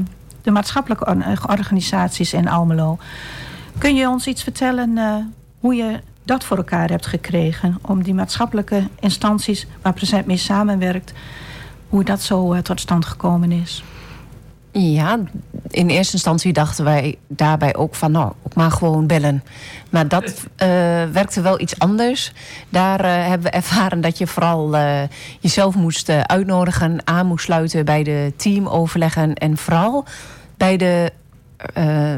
de 0.50 0.56
maatschappelijke 0.56 1.06
or- 1.06 1.50
organisaties 1.50 2.34
in 2.34 2.48
Almelo. 2.48 2.98
Kun 3.78 3.96
je 3.96 4.08
ons 4.08 4.28
iets 4.28 4.44
vertellen 4.44 4.98
eh, 4.98 5.16
hoe 5.60 5.76
je 5.76 6.00
dat 6.24 6.44
voor 6.44 6.58
elkaar 6.58 6.90
hebt 6.90 7.06
gekregen? 7.06 7.78
Om 7.82 8.04
die 8.04 8.14
maatschappelijke 8.14 8.88
instanties 9.00 9.68
waar 9.82 9.94
Present 9.94 10.26
mee 10.26 10.38
samenwerkt, 10.38 11.14
hoe 11.90 12.04
dat 12.04 12.22
zo 12.22 12.54
eh, 12.54 12.62
tot 12.62 12.80
stand 12.80 13.06
gekomen 13.06 13.52
is? 13.52 13.84
Ja, 14.72 15.20
in 15.68 15.90
eerste 15.90 16.14
instantie 16.14 16.54
dachten 16.54 16.84
wij 16.84 17.18
daarbij 17.28 17.76
ook 17.76 17.96
van, 17.96 18.12
nou, 18.12 18.32
ook 18.44 18.56
maar 18.56 18.72
gewoon 18.72 19.08
bellen. 19.08 19.44
Maar 19.90 20.08
dat 20.08 20.48
eh, 20.56 20.68
werkte 21.12 21.42
wel 21.42 21.60
iets 21.60 21.80
anders. 21.80 22.34
Daar 22.70 23.00
eh, 23.00 23.28
hebben 23.28 23.52
we 23.52 23.58
ervaren 23.58 24.02
dat 24.02 24.18
je 24.18 24.28
vooral 24.28 24.76
eh, 24.76 25.02
jezelf 25.40 25.76
moest 25.76 26.10
eh, 26.10 26.20
uitnodigen, 26.20 27.02
aan 27.04 27.26
moest 27.26 27.44
sluiten 27.46 27.86
bij 27.86 28.04
de 28.04 28.34
teamoverleggen 28.36 29.34
en 29.34 29.58
vooral 29.58 30.06
bij 30.60 30.78
de, 30.78 31.12
eh, 31.74 32.16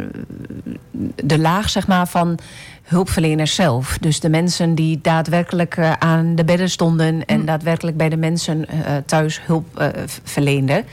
de 1.16 1.40
laag 1.40 1.70
zeg 1.70 1.88
maar, 1.88 2.08
van 2.08 2.40
hulpverleners 2.84 3.56
zelf. 3.56 3.98
Dus 3.98 4.20
de 4.20 4.30
mensen 4.30 4.76
die 4.76 5.00
daadwerkelijk 5.02 5.78
eh, 5.78 5.92
aan 5.92 6.36
de 6.36 6.44
bedden 6.44 6.70
stonden 6.70 7.26
en 7.26 7.46
daadwerkelijk 7.46 7.98
bij 7.98 8.10
de 8.10 8.18
mensen 8.18 8.68
eh, 8.68 8.96
thuis 9.06 9.42
hulp 9.46 9.92
verleenden 10.24 10.86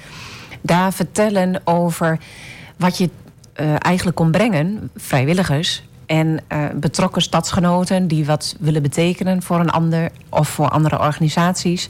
daar 0.61 0.93
vertellen 0.93 1.61
over 1.65 2.19
wat 2.77 2.99
je 2.99 3.11
eigenlijk 3.79 4.17
kon 4.17 4.31
brengen, 4.31 4.91
vrijwilligers 4.97 5.83
en 6.07 6.41
betrokken 6.75 7.23
stadsgenoten 7.23 8.09
die 8.09 8.27
wat 8.27 8.57
willen 8.59 8.83
betekenen 8.83 9.43
voor 9.43 9.61
een 9.61 9.71
ander 9.71 10.11
of 10.29 10.49
voor 10.49 10.69
andere 10.69 10.99
organisaties. 10.99 11.89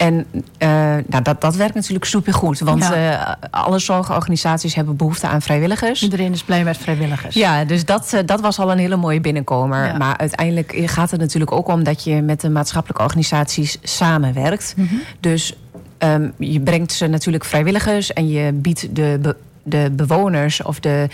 En 0.00 0.26
eh, 0.58 0.68
nou, 1.06 1.22
dat, 1.22 1.40
dat 1.40 1.56
werkt 1.56 1.74
natuurlijk 1.74 2.04
supergoed, 2.04 2.58
want 2.60 2.82
Ja. 2.82 3.36
eh, 3.38 3.48
alle 3.50 3.78
zorgorganisaties 3.78 4.74
hebben 4.74 4.96
behoefte 4.96 5.26
aan 5.26 5.42
vrijwilligers. 5.42 6.02
Iedereen 6.02 6.32
is 6.32 6.42
blij 6.42 6.64
met 6.64 6.76
vrijwilligers. 6.76 7.34
Ja, 7.34 7.64
dus 7.64 7.84
dat, 7.84 8.12
eh, 8.12 8.20
dat 8.26 8.40
was 8.40 8.58
al 8.58 8.70
een 8.72 8.78
hele 8.78 8.96
mooie 8.96 9.20
binnenkomer. 9.20 9.86
Ja. 9.86 9.96
Maar 9.96 10.16
uiteindelijk 10.16 10.82
gaat 10.84 11.10
het 11.10 11.20
natuurlijk 11.20 11.52
ook 11.52 11.68
om 11.68 11.84
dat 11.84 12.04
je 12.04 12.22
met 12.22 12.40
de 12.40 12.50
maatschappelijke 12.50 13.02
organisaties 13.02 13.78
samenwerkt. 13.82 14.74
Mhm. 14.76 14.94
Dus 15.20 15.56
ehm, 15.98 16.28
je 16.38 16.60
brengt 16.60 16.92
ze 16.92 17.06
natuurlijk 17.06 17.44
vrijwilligers 17.44 18.12
en 18.12 18.28
je 18.28 18.52
biedt 18.52 18.94
de, 18.96 19.18
be- 19.22 19.36
de 19.62 19.90
bewoners 19.92 20.62
of 20.62 20.80
de 20.80 21.08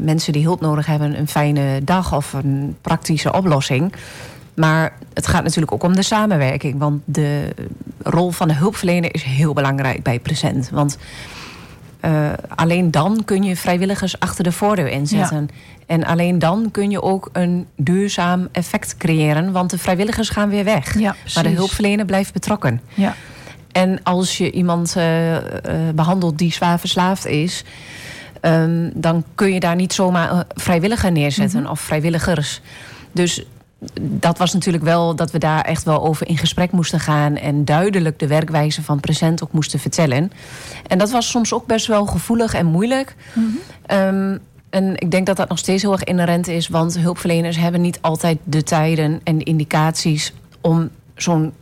mensen 0.00 0.32
die 0.32 0.42
hulp 0.44 0.60
nodig 0.60 0.86
hebben 0.86 1.18
een 1.18 1.28
fijne 1.28 1.84
dag 1.84 2.14
of 2.14 2.32
een 2.32 2.76
praktische 2.80 3.32
oplossing. 3.32 3.92
Maar 4.56 4.92
het 5.14 5.26
gaat 5.26 5.42
natuurlijk 5.42 5.72
ook 5.72 5.82
om 5.82 5.94
de 5.94 6.02
samenwerking. 6.02 6.78
Want 6.78 7.02
de 7.04 7.54
rol 8.02 8.30
van 8.30 8.48
de 8.48 8.54
hulpverlener 8.54 9.14
is 9.14 9.22
heel 9.22 9.52
belangrijk 9.52 10.02
bij 10.02 10.18
Present. 10.18 10.70
Want 10.70 10.98
eh, 12.00 12.32
alleen 12.54 12.90
dan 12.90 13.22
kun 13.24 13.42
je 13.42 13.56
vrijwilligers 13.56 14.20
achter 14.20 14.44
de 14.44 14.52
voordeur 14.52 14.88
inzetten. 14.88 15.48
En 15.86 16.04
alleen 16.04 16.38
dan 16.38 16.70
kun 16.70 16.90
je 16.90 17.02
ook 17.02 17.28
een 17.32 17.66
duurzaam 17.76 18.48
effect 18.52 18.96
creëren. 18.96 19.52
Want 19.52 19.70
de 19.70 19.78
vrijwilligers 19.78 20.28
gaan 20.28 20.48
weer 20.48 20.64
weg. 20.64 20.98
Ja, 20.98 21.16
maar 21.34 21.42
de 21.42 21.48
hulpverlener 21.48 22.04
blijft 22.04 22.32
betrokken. 22.32 22.80
Ja. 22.94 23.14
En 23.72 24.02
als 24.02 24.38
je 24.38 24.50
iemand 24.50 24.96
eh, 24.96 25.36
eh, 25.36 25.42
behandelt 25.94 26.38
die 26.38 26.52
zwaar 26.52 26.78
verslaafd 26.78 27.26
is... 27.26 27.64
ehm, 28.40 28.90
dan 28.94 29.24
kun 29.34 29.52
je 29.52 29.60
daar 29.60 29.76
niet 29.76 29.92
zomaar 29.92 30.44
vrijwilliger 30.54 31.12
neerzetten 31.12 31.70
of 31.70 31.80
vrijwilligers. 31.80 32.60
Dus 33.12 33.44
dat 34.00 34.38
was 34.38 34.52
natuurlijk 34.52 34.84
wel 34.84 35.14
dat 35.16 35.30
we 35.30 35.38
daar 35.38 35.60
echt 35.60 35.82
wel 35.84 36.02
over 36.02 36.28
in 36.28 36.38
gesprek 36.38 36.70
moesten 36.72 37.00
gaan... 37.00 37.36
en 37.36 37.64
duidelijk 37.64 38.18
de 38.18 38.26
werkwijze 38.26 38.82
van 38.82 39.00
present 39.00 39.42
ook 39.42 39.52
moesten 39.52 39.78
vertellen. 39.78 40.32
En 40.86 40.98
dat 40.98 41.10
was 41.10 41.30
soms 41.30 41.52
ook 41.52 41.66
best 41.66 41.86
wel 41.86 42.06
gevoelig 42.06 42.54
en 42.54 42.66
moeilijk. 42.66 43.16
Ehm, 43.86 44.36
en 44.70 44.92
ik 44.96 45.10
denk 45.10 45.26
dat 45.26 45.36
dat 45.36 45.48
nog 45.48 45.58
steeds 45.58 45.82
heel 45.82 45.92
erg 45.92 46.04
inherent 46.04 46.48
is... 46.48 46.68
want 46.68 46.98
hulpverleners 46.98 47.56
hebben 47.56 47.80
niet 47.80 47.98
altijd 48.00 48.38
de 48.44 48.62
tijden 48.62 49.20
en 49.24 49.38
de 49.38 49.44
indicaties... 49.44 50.32
om 50.60 50.90
zo'n 51.14 51.52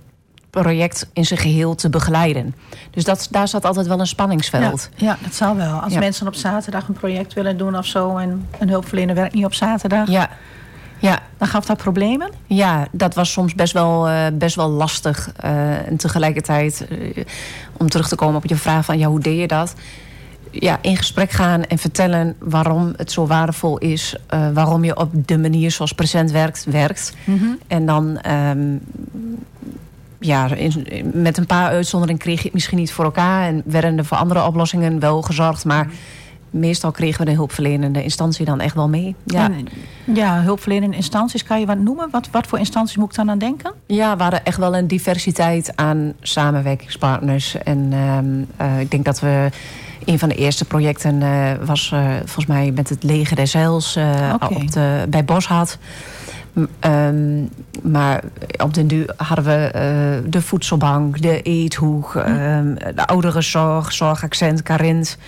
project 0.50 1.08
in 1.12 1.24
zijn 1.24 1.40
geheel 1.40 1.74
te 1.74 1.90
begeleiden. 1.90 2.54
Dus 2.90 3.04
dat, 3.04 3.28
daar 3.30 3.48
zat 3.48 3.64
altijd 3.64 3.86
wel 3.86 4.00
een 4.00 4.06
spanningsveld. 4.06 4.88
Ja, 4.96 5.06
ja, 5.06 5.18
dat 5.22 5.34
zal 5.34 5.56
wel. 5.56 5.78
Als 5.78 5.92
Ja. 5.92 5.98
mensen 5.98 6.26
op 6.26 6.34
zaterdag 6.34 6.88
een 6.88 6.94
project 6.94 7.32
willen 7.32 7.56
doen 7.56 7.76
of 7.78 7.86
zo... 7.86 8.16
en 8.16 8.48
een 8.58 8.68
hulpverlener 8.68 9.14
werkt 9.14 9.34
niet 9.34 9.44
op 9.44 9.54
zaterdag... 9.54 10.08
Ja, 10.08 10.30
gaf 11.46 11.64
dat 11.66 11.76
problemen? 11.76 12.30
ja 12.46 12.86
dat 12.92 13.14
was 13.14 13.32
soms 13.32 13.54
best 13.54 13.72
wel, 13.72 14.08
eh, 14.08 14.26
best 14.32 14.56
wel 14.56 14.68
lastig. 14.68 15.32
Eh, 15.36 15.86
en 15.86 15.96
tegelijkertijd, 15.96 16.86
eh, 16.88 17.24
om 17.76 17.88
terug 17.88 18.08
te 18.08 18.16
komen 18.16 18.36
op 18.36 18.46
je 18.46 18.56
vraag 18.56 18.84
van... 18.84 18.98
ja, 18.98 19.08
hoe 19.08 19.20
deed 19.20 19.38
je 19.40 19.46
dat? 19.46 19.74
Ja, 20.50 20.78
in 20.80 20.96
gesprek 20.96 21.30
gaan 21.30 21.64
en 21.64 21.78
vertellen 21.78 22.36
waarom 22.38 22.92
het 22.96 23.12
zo 23.12 23.26
waardevol 23.26 23.78
is... 23.78 24.16
waarom 24.52 24.84
je 24.84 24.96
op 24.96 25.10
de 25.26 25.38
manier 25.38 25.70
zoals 25.70 25.92
present 25.92 26.30
werkt, 26.30 26.64
werkt. 26.64 27.14
En 27.66 27.86
dan... 27.86 28.18
ehm, 28.18 28.76
ja, 30.20 30.54
in- 30.54 31.10
met 31.14 31.38
een 31.38 31.46
paar 31.46 31.68
uitzonderingen 31.68 32.20
kreeg 32.20 32.38
je 32.38 32.44
het 32.44 32.52
misschien 32.52 32.78
niet 32.78 32.92
voor 32.92 33.04
elkaar... 33.04 33.46
en 33.46 33.62
werden 33.64 33.98
er 33.98 34.04
voor 34.04 34.16
andere 34.16 34.44
oplossingen 34.46 34.98
wel 34.98 35.22
gezorgd. 35.22 35.64
Maar 35.64 35.88
meestal 36.54 36.90
kregen 36.90 37.18
we 37.24 37.30
de 37.30 37.36
hulpverlenende 37.36 38.02
instantie 38.02 38.44
dan 38.44 38.60
echt 38.60 38.74
wel 38.74 38.88
mee. 38.88 39.14
Ja, 39.24 39.44
En, 39.44 39.66
ja 40.14 40.40
hulpverlenende 40.42 40.96
instanties, 40.96 41.42
kan 41.44 41.60
je 41.60 41.66
wat 41.66 41.78
noemen? 41.78 42.08
Wat, 42.10 42.28
wat 42.30 42.46
voor 42.46 42.58
instanties 42.58 42.96
moet 42.96 43.10
ik 43.10 43.14
dan 43.16 43.30
aan 43.30 43.38
denken? 43.38 43.72
ja 43.86 44.16
we 44.16 44.22
hadden 44.22 44.44
echt 44.44 44.56
wel 44.58 44.76
een 44.76 44.86
diversiteit 44.86 45.72
aan 45.76 46.12
samenwerkingspartners. 46.20 47.56
En 47.62 47.88
ehm, 47.92 48.68
eh, 48.70 48.80
ik 48.80 48.90
denk 48.90 49.04
dat 49.04 49.20
we... 49.20 49.48
Een 50.04 50.18
van 50.18 50.28
de 50.28 50.34
eerste 50.34 50.64
projecten 50.64 51.22
eh, 51.22 51.52
was 51.64 51.90
eh, 51.92 52.08
volgens 52.16 52.46
mij 52.46 52.70
met 52.74 52.88
het 52.88 53.02
leger 53.02 53.36
des 53.36 53.52
Heils 53.52 53.96
Oké. 54.34 54.54
op 54.54 54.70
de, 54.72 55.06
bij 55.08 55.24
Boshart. 55.24 55.78
M- 56.52 56.62
ehm, 56.80 57.42
maar 57.82 58.22
op 58.62 58.74
den 58.74 58.86
duur 58.86 59.14
hadden 59.16 59.44
we 59.44 60.22
de 60.28 60.42
voedselbank, 60.42 61.22
de 61.22 61.42
eethoek, 61.42 62.14
ehm, 62.14 62.74
de 62.94 63.06
ouderenzorg, 63.06 63.92
zorgaccent, 63.92 64.62
Carint. 64.62 65.18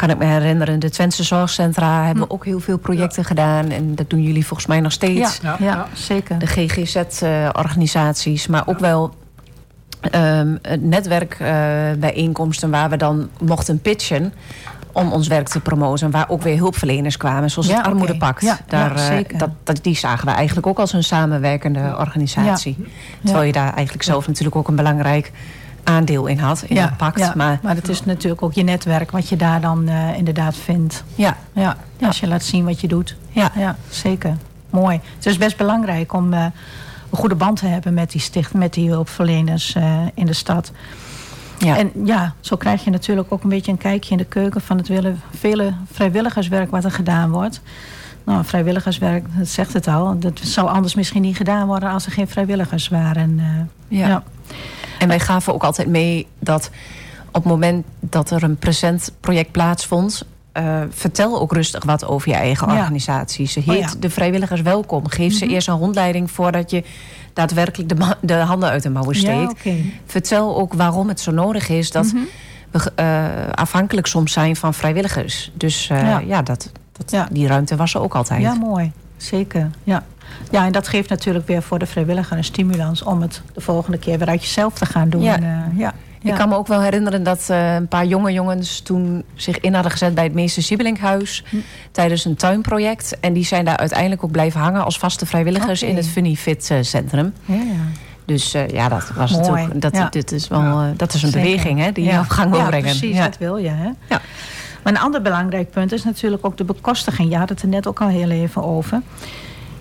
Kan 0.00 0.10
ik 0.10 0.18
me 0.18 0.24
herinneren, 0.24 0.78
de 0.78 0.90
Twentse 0.90 1.22
zorgcentra 1.22 2.04
hebben 2.04 2.30
ook 2.30 2.44
heel 2.44 2.60
veel 2.60 2.78
projecten 2.78 3.24
gedaan. 3.24 3.70
En 3.70 3.94
dat 3.94 4.10
doen 4.10 4.22
jullie 4.22 4.46
volgens 4.46 4.68
mij 4.68 4.80
nog 4.80 4.92
steeds. 4.92 5.38
Ja, 5.42 5.56
ja, 5.58 5.86
zeker. 5.92 6.38
de 6.38 6.46
GGZ-organisaties, 6.46 8.46
maar 8.46 8.62
ook 8.66 8.78
wel 8.78 9.14
ehm 10.10 10.56
netwerkbijeenkomsten 10.78 12.70
waar 12.70 12.90
we 12.90 12.96
dan 12.96 13.28
mochten 13.40 13.80
pitchen 13.80 14.32
om 14.92 15.12
ons 15.12 15.28
werk 15.28 15.48
te 15.48 15.60
promoten, 15.60 16.10
waar 16.10 16.28
ook 16.28 16.42
weer 16.42 16.56
hulpverleners 16.56 17.16
kwamen, 17.16 17.50
zoals 17.50 17.68
Ja, 17.68 17.76
het 17.76 17.86
Armoedepact. 17.86 18.42
Ja, 18.42 18.58
Daar, 18.66 18.96
ja, 18.96 19.00
eh, 19.00 19.06
zeker. 19.06 19.38
dat, 19.38 19.50
dat, 19.62 19.78
die 19.82 19.96
zagen 19.96 20.26
we 20.26 20.32
eigenlijk 20.32 20.66
ook 20.66 20.78
als 20.78 20.92
een 20.92 21.04
samenwerkende 21.04 21.94
organisatie. 21.98 22.76
Terwijl 23.24 23.46
je 23.46 23.52
daar 23.52 23.74
eigenlijk 23.74 24.04
zelf 24.04 24.26
natuurlijk 24.26 24.56
ook 24.56 24.68
een 24.68 24.76
belangrijk 24.76 25.32
aandeel 25.84 26.26
in 26.26 26.38
had, 26.38 26.62
in 26.66 26.74
dat 26.74 26.96
pact. 26.96 27.18
ja, 27.18 27.32
maar 27.36 27.58
maar 27.62 27.74
het 27.74 27.88
is 27.88 28.04
natuurlijk 28.04 28.42
ook 28.42 28.52
je 28.52 28.62
netwerk 28.62 29.10
wat 29.10 29.28
je 29.28 29.36
daar 29.36 29.60
dan 29.60 29.88
eh, 29.88 30.16
inderdaad 30.16 30.56
vindt. 30.56 31.04
ja, 31.14 31.36
Ja, 31.52 31.76
als 32.06 32.20
je 32.20 32.26
laat 32.26 32.42
zien 32.42 32.64
wat 32.64 32.80
je 32.80 32.88
doet. 32.88 33.16
Ja. 33.30 33.52
ja 33.56 33.76
zeker. 33.90 34.36
Mooi. 34.70 35.00
Het 35.16 35.26
is 35.26 35.38
best 35.38 35.56
belangrijk 35.56 36.12
om 36.12 36.32
eh, 36.32 36.44
een 37.10 37.18
goede 37.18 37.34
band 37.34 37.58
te 37.58 37.66
hebben 37.66 37.94
met 37.94 38.10
die 38.10 38.20
sticht, 38.20 38.54
met 38.54 38.74
die 38.74 38.88
hulpverleners 38.88 39.74
eh, 39.74 39.98
in 40.14 40.26
de 40.26 40.32
stad. 40.32 40.72
ja. 41.58 41.76
En 41.76 41.90
ja, 42.04 42.34
zo 42.40 42.56
krijg 42.56 42.84
je 42.84 42.90
natuurlijk 42.90 43.32
ook 43.32 43.42
een 43.42 43.48
beetje 43.48 43.72
een 43.72 43.78
kijkje 43.78 44.10
in 44.10 44.18
de 44.18 44.24
keuken 44.24 44.60
van 44.60 44.76
het 44.76 44.88
willen, 44.88 45.20
vele 45.38 45.72
vrijwilligerswerk 45.92 46.70
wat 46.70 46.84
er 46.84 46.90
gedaan 46.90 47.30
wordt. 47.30 47.60
Nou, 48.24 48.44
vrijwilligerswerk, 48.44 49.24
dat 49.36 49.48
zegt 49.48 49.72
het 49.72 49.88
al. 49.88 50.18
Dat 50.18 50.40
zou 50.42 50.68
anders 50.68 50.94
misschien 50.94 51.22
niet 51.22 51.36
gedaan 51.36 51.66
worden 51.66 51.90
als 51.90 52.06
er 52.06 52.12
geen 52.12 52.28
vrijwilligers 52.28 52.88
waren. 52.88 53.40
Ja. 53.88 54.22
En 55.00 55.08
wij 55.08 55.20
gaven 55.20 55.54
ook 55.54 55.62
altijd 55.64 55.88
mee 55.88 56.26
dat 56.38 56.70
op 57.28 57.34
het 57.34 57.44
moment 57.44 57.84
dat 58.00 58.30
er 58.30 58.42
een 58.42 58.56
present 58.56 59.12
project 59.20 59.50
plaatsvond. 59.52 60.24
eh, 60.52 60.80
vertel 60.90 61.40
ook 61.40 61.52
rustig 61.52 61.84
wat 61.84 62.04
over 62.06 62.28
je 62.28 62.34
eigen 62.34 62.72
Ja. 62.72 62.78
organisatie. 62.78 63.46
Ze 63.46 63.60
heet 63.60 63.68
Oh 63.68 63.76
ja. 63.76 63.88
de 63.98 64.10
vrijwilligers 64.10 64.60
welkom. 64.60 65.08
Geef 65.08 65.34
ze 65.34 65.46
eerst 65.46 65.68
een 65.68 65.78
rondleiding 65.78 66.30
voordat 66.30 66.70
je 66.70 66.84
daadwerkelijk 67.32 67.88
de, 67.88 68.16
de 68.20 68.34
handen 68.34 68.68
uit 68.68 68.82
de 68.82 68.90
mouwen 68.90 69.20
Ja, 69.20 69.20
steekt. 69.52 69.76
Vertel 70.06 70.56
ook 70.56 70.74
waarom 70.74 71.08
het 71.08 71.20
zo 71.20 71.30
nodig 71.30 71.68
is 71.68 71.90
dat 71.90 72.12
we 72.70 72.92
eh, 72.94 73.24
afhankelijk 73.54 74.06
soms 74.06 74.32
zijn 74.32 74.56
van 74.56 74.74
vrijwilligers. 74.74 75.50
Dus 75.54 75.88
eh, 75.90 76.18
Ja. 76.26 76.42
dat, 76.42 76.72
dat, 76.92 77.10
Ja. 77.10 77.28
die 77.30 77.46
ruimte 77.46 77.76
was 77.76 77.94
er 77.94 78.00
ook 78.00 78.14
altijd. 78.14 78.40
Ja, 78.40 78.54
mooi. 78.54 78.92
Zeker. 79.16 79.70
Ja. 79.84 80.04
Ja, 80.50 80.66
en 80.66 80.72
dat 80.72 80.88
geeft 80.88 81.08
natuurlijk 81.08 81.46
weer 81.46 81.62
voor 81.62 81.78
de 81.78 81.86
vrijwilliger 81.86 82.36
een 82.36 82.44
stimulans 82.44 83.02
om 83.02 83.20
het 83.22 83.42
de 83.54 83.60
volgende 83.60 83.98
keer 83.98 84.18
weer 84.18 84.28
uit 84.28 84.42
jezelf 84.42 84.74
te 84.74 84.86
gaan 84.86 85.08
doen. 85.08 85.22
Ja. 85.22 85.36
Eh, 85.40 85.78
ja. 85.78 85.94
Ik 86.22 86.34
kan 86.34 86.48
me 86.48 86.56
ook 86.56 86.66
wel 86.66 86.80
herinneren 86.80 87.22
dat 87.22 87.44
eh, 87.48 87.74
een 87.74 87.88
paar 87.88 88.06
jonge 88.06 88.32
jongens 88.32 88.80
toen 88.80 89.24
zich 89.34 89.60
in 89.60 89.74
hadden 89.74 89.92
gezet 89.92 90.14
bij 90.14 90.24
het 90.24 90.32
Meester 90.34 90.62
Siebelinkhuis 90.62 91.44
Hm. 91.48 91.56
tijdens 91.92 92.24
een 92.24 92.34
tuinproject. 92.36 93.20
En 93.20 93.32
die 93.32 93.44
zijn 93.44 93.64
daar 93.64 93.76
uiteindelijk 93.76 94.24
ook 94.24 94.30
blijven 94.30 94.60
hangen 94.60 94.84
als 94.84 94.98
vaste 94.98 95.26
vrijwilligers 95.26 95.82
in 95.82 95.96
het 95.96 96.08
Funny 96.08 96.34
Fit 96.34 96.70
eh, 96.70 96.78
Centrum. 96.80 97.32
Ja, 97.44 97.54
ja. 97.54 97.62
Dus 98.24 98.52
ja, 98.52 98.88
dat 98.88 99.10
was 99.16 99.30
Mooi, 99.30 99.42
natuurlijk. 99.46 99.80
Dat, 99.80 100.12
dit 100.12 100.32
is 100.32 100.48
wel, 100.48 100.92
dat 100.96 101.14
is 101.14 101.22
een 101.22 101.30
Zeker. 101.30 101.50
beweging 101.50 101.78
hè, 101.80 101.92
die 101.92 102.04
je 102.04 102.18
op 102.18 102.28
gang 102.28 102.50
wil 102.50 102.58
ja, 102.58 102.66
brengen. 102.66 102.88
precies, 102.98 103.18
dat 103.18 103.38
wil 103.38 103.56
je. 103.56 103.68
Hè? 103.68 103.90
Ja. 104.08 104.20
Maar 104.82 104.92
een 104.92 104.98
ander 104.98 105.22
belangrijk 105.22 105.70
punt 105.70 105.92
is 105.92 106.04
natuurlijk 106.04 106.46
ook 106.46 106.56
de 106.56 106.64
bekostiging. 106.64 107.30
Je 107.30 107.36
had 107.36 107.48
het 107.48 107.62
er 107.62 107.68
net 107.68 107.86
ook 107.86 108.00
al 108.00 108.08
heel 108.08 108.30
even 108.30 108.64
over. 108.64 109.02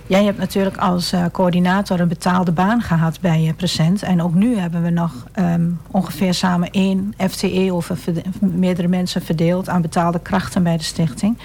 Jij 0.10 0.24
hebt 0.24 0.38
natuurlijk 0.38 0.78
als 0.78 1.12
eh, 1.12 1.26
coördinator 1.32 2.00
een 2.00 2.08
betaalde 2.08 2.52
baan 2.52 2.82
gehad 2.82 3.20
bij 3.22 3.42
je 3.42 3.54
Present. 3.54 4.04
En 4.04 4.22
ook 4.22 4.34
nu 4.34 4.58
hebben 4.58 4.82
we 4.84 4.90
nog 4.90 5.14
ehm, 5.32 5.70
ongeveer 5.92 6.34
samen 6.34 6.72
één 6.72 7.14
FTE 7.30 7.82
verde- 7.82 8.24
meerdere 8.40 8.88
mensen 8.88 9.22
verdeeld 9.22 9.70
aan 9.70 9.82
betaalde 9.82 10.20
krachten 10.20 10.64
bij 10.64 10.78
de 10.78 10.84
stichting. 10.84 11.38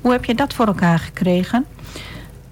Hoe 0.00 0.12
heb 0.12 0.24
je 0.24 0.34
dat 0.34 0.54
voor 0.54 0.66
elkaar 0.66 0.98
gekregen? 0.98 1.64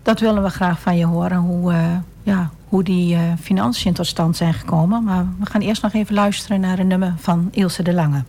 Dat 0.03 0.21
willen 0.21 0.43
we 0.43 0.49
graag 0.49 0.81
van 0.81 0.97
je 0.97 1.07
horen, 1.07 1.39
hoe, 1.39 1.73
eh, 1.73 1.85
ja, 2.23 2.51
hoe 2.69 2.83
die 2.83 3.15
eh, 3.15 3.21
financiën 3.41 3.93
tot 3.93 4.07
stand 4.07 4.37
zijn 4.37 4.55
gekomen. 4.55 5.05
Maar 5.05 5.27
we 5.39 5.47
gaan 5.47 5.61
eerst 5.61 5.83
nog 5.83 5.93
even 5.93 6.15
luisteren 6.15 6.61
naar 6.61 6.79
een 6.79 6.87
nummer 6.87 7.15
van 7.19 7.49
Ilse 7.51 7.83
de 7.83 7.93
Lange. 7.95 8.23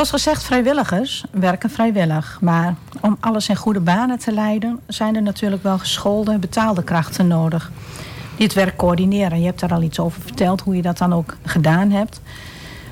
Zoals 0.00 0.22
gezegd, 0.22 0.44
vrijwilligers 0.44 1.24
werken 1.30 1.70
vrijwillig. 1.70 2.38
Maar 2.40 2.74
om 3.00 3.16
alles 3.20 3.48
in 3.48 3.56
goede 3.56 3.80
banen 3.80 4.18
te 4.18 4.32
leiden, 4.32 4.80
zijn 4.86 5.16
er 5.16 5.22
natuurlijk 5.22 5.62
wel 5.62 5.78
geschoolde, 5.78 6.38
betaalde 6.38 6.84
krachten 6.84 7.26
nodig. 7.26 7.70
Die 8.36 8.46
het 8.46 8.54
werk 8.54 8.76
coördineren. 8.76 9.40
Je 9.40 9.46
hebt 9.46 9.60
daar 9.60 9.72
al 9.72 9.82
iets 9.82 9.98
over 9.98 10.22
verteld, 10.22 10.60
hoe 10.60 10.76
je 10.76 10.82
dat 10.82 10.98
dan 10.98 11.12
ook 11.12 11.36
gedaan 11.44 11.90
hebt. 11.90 12.20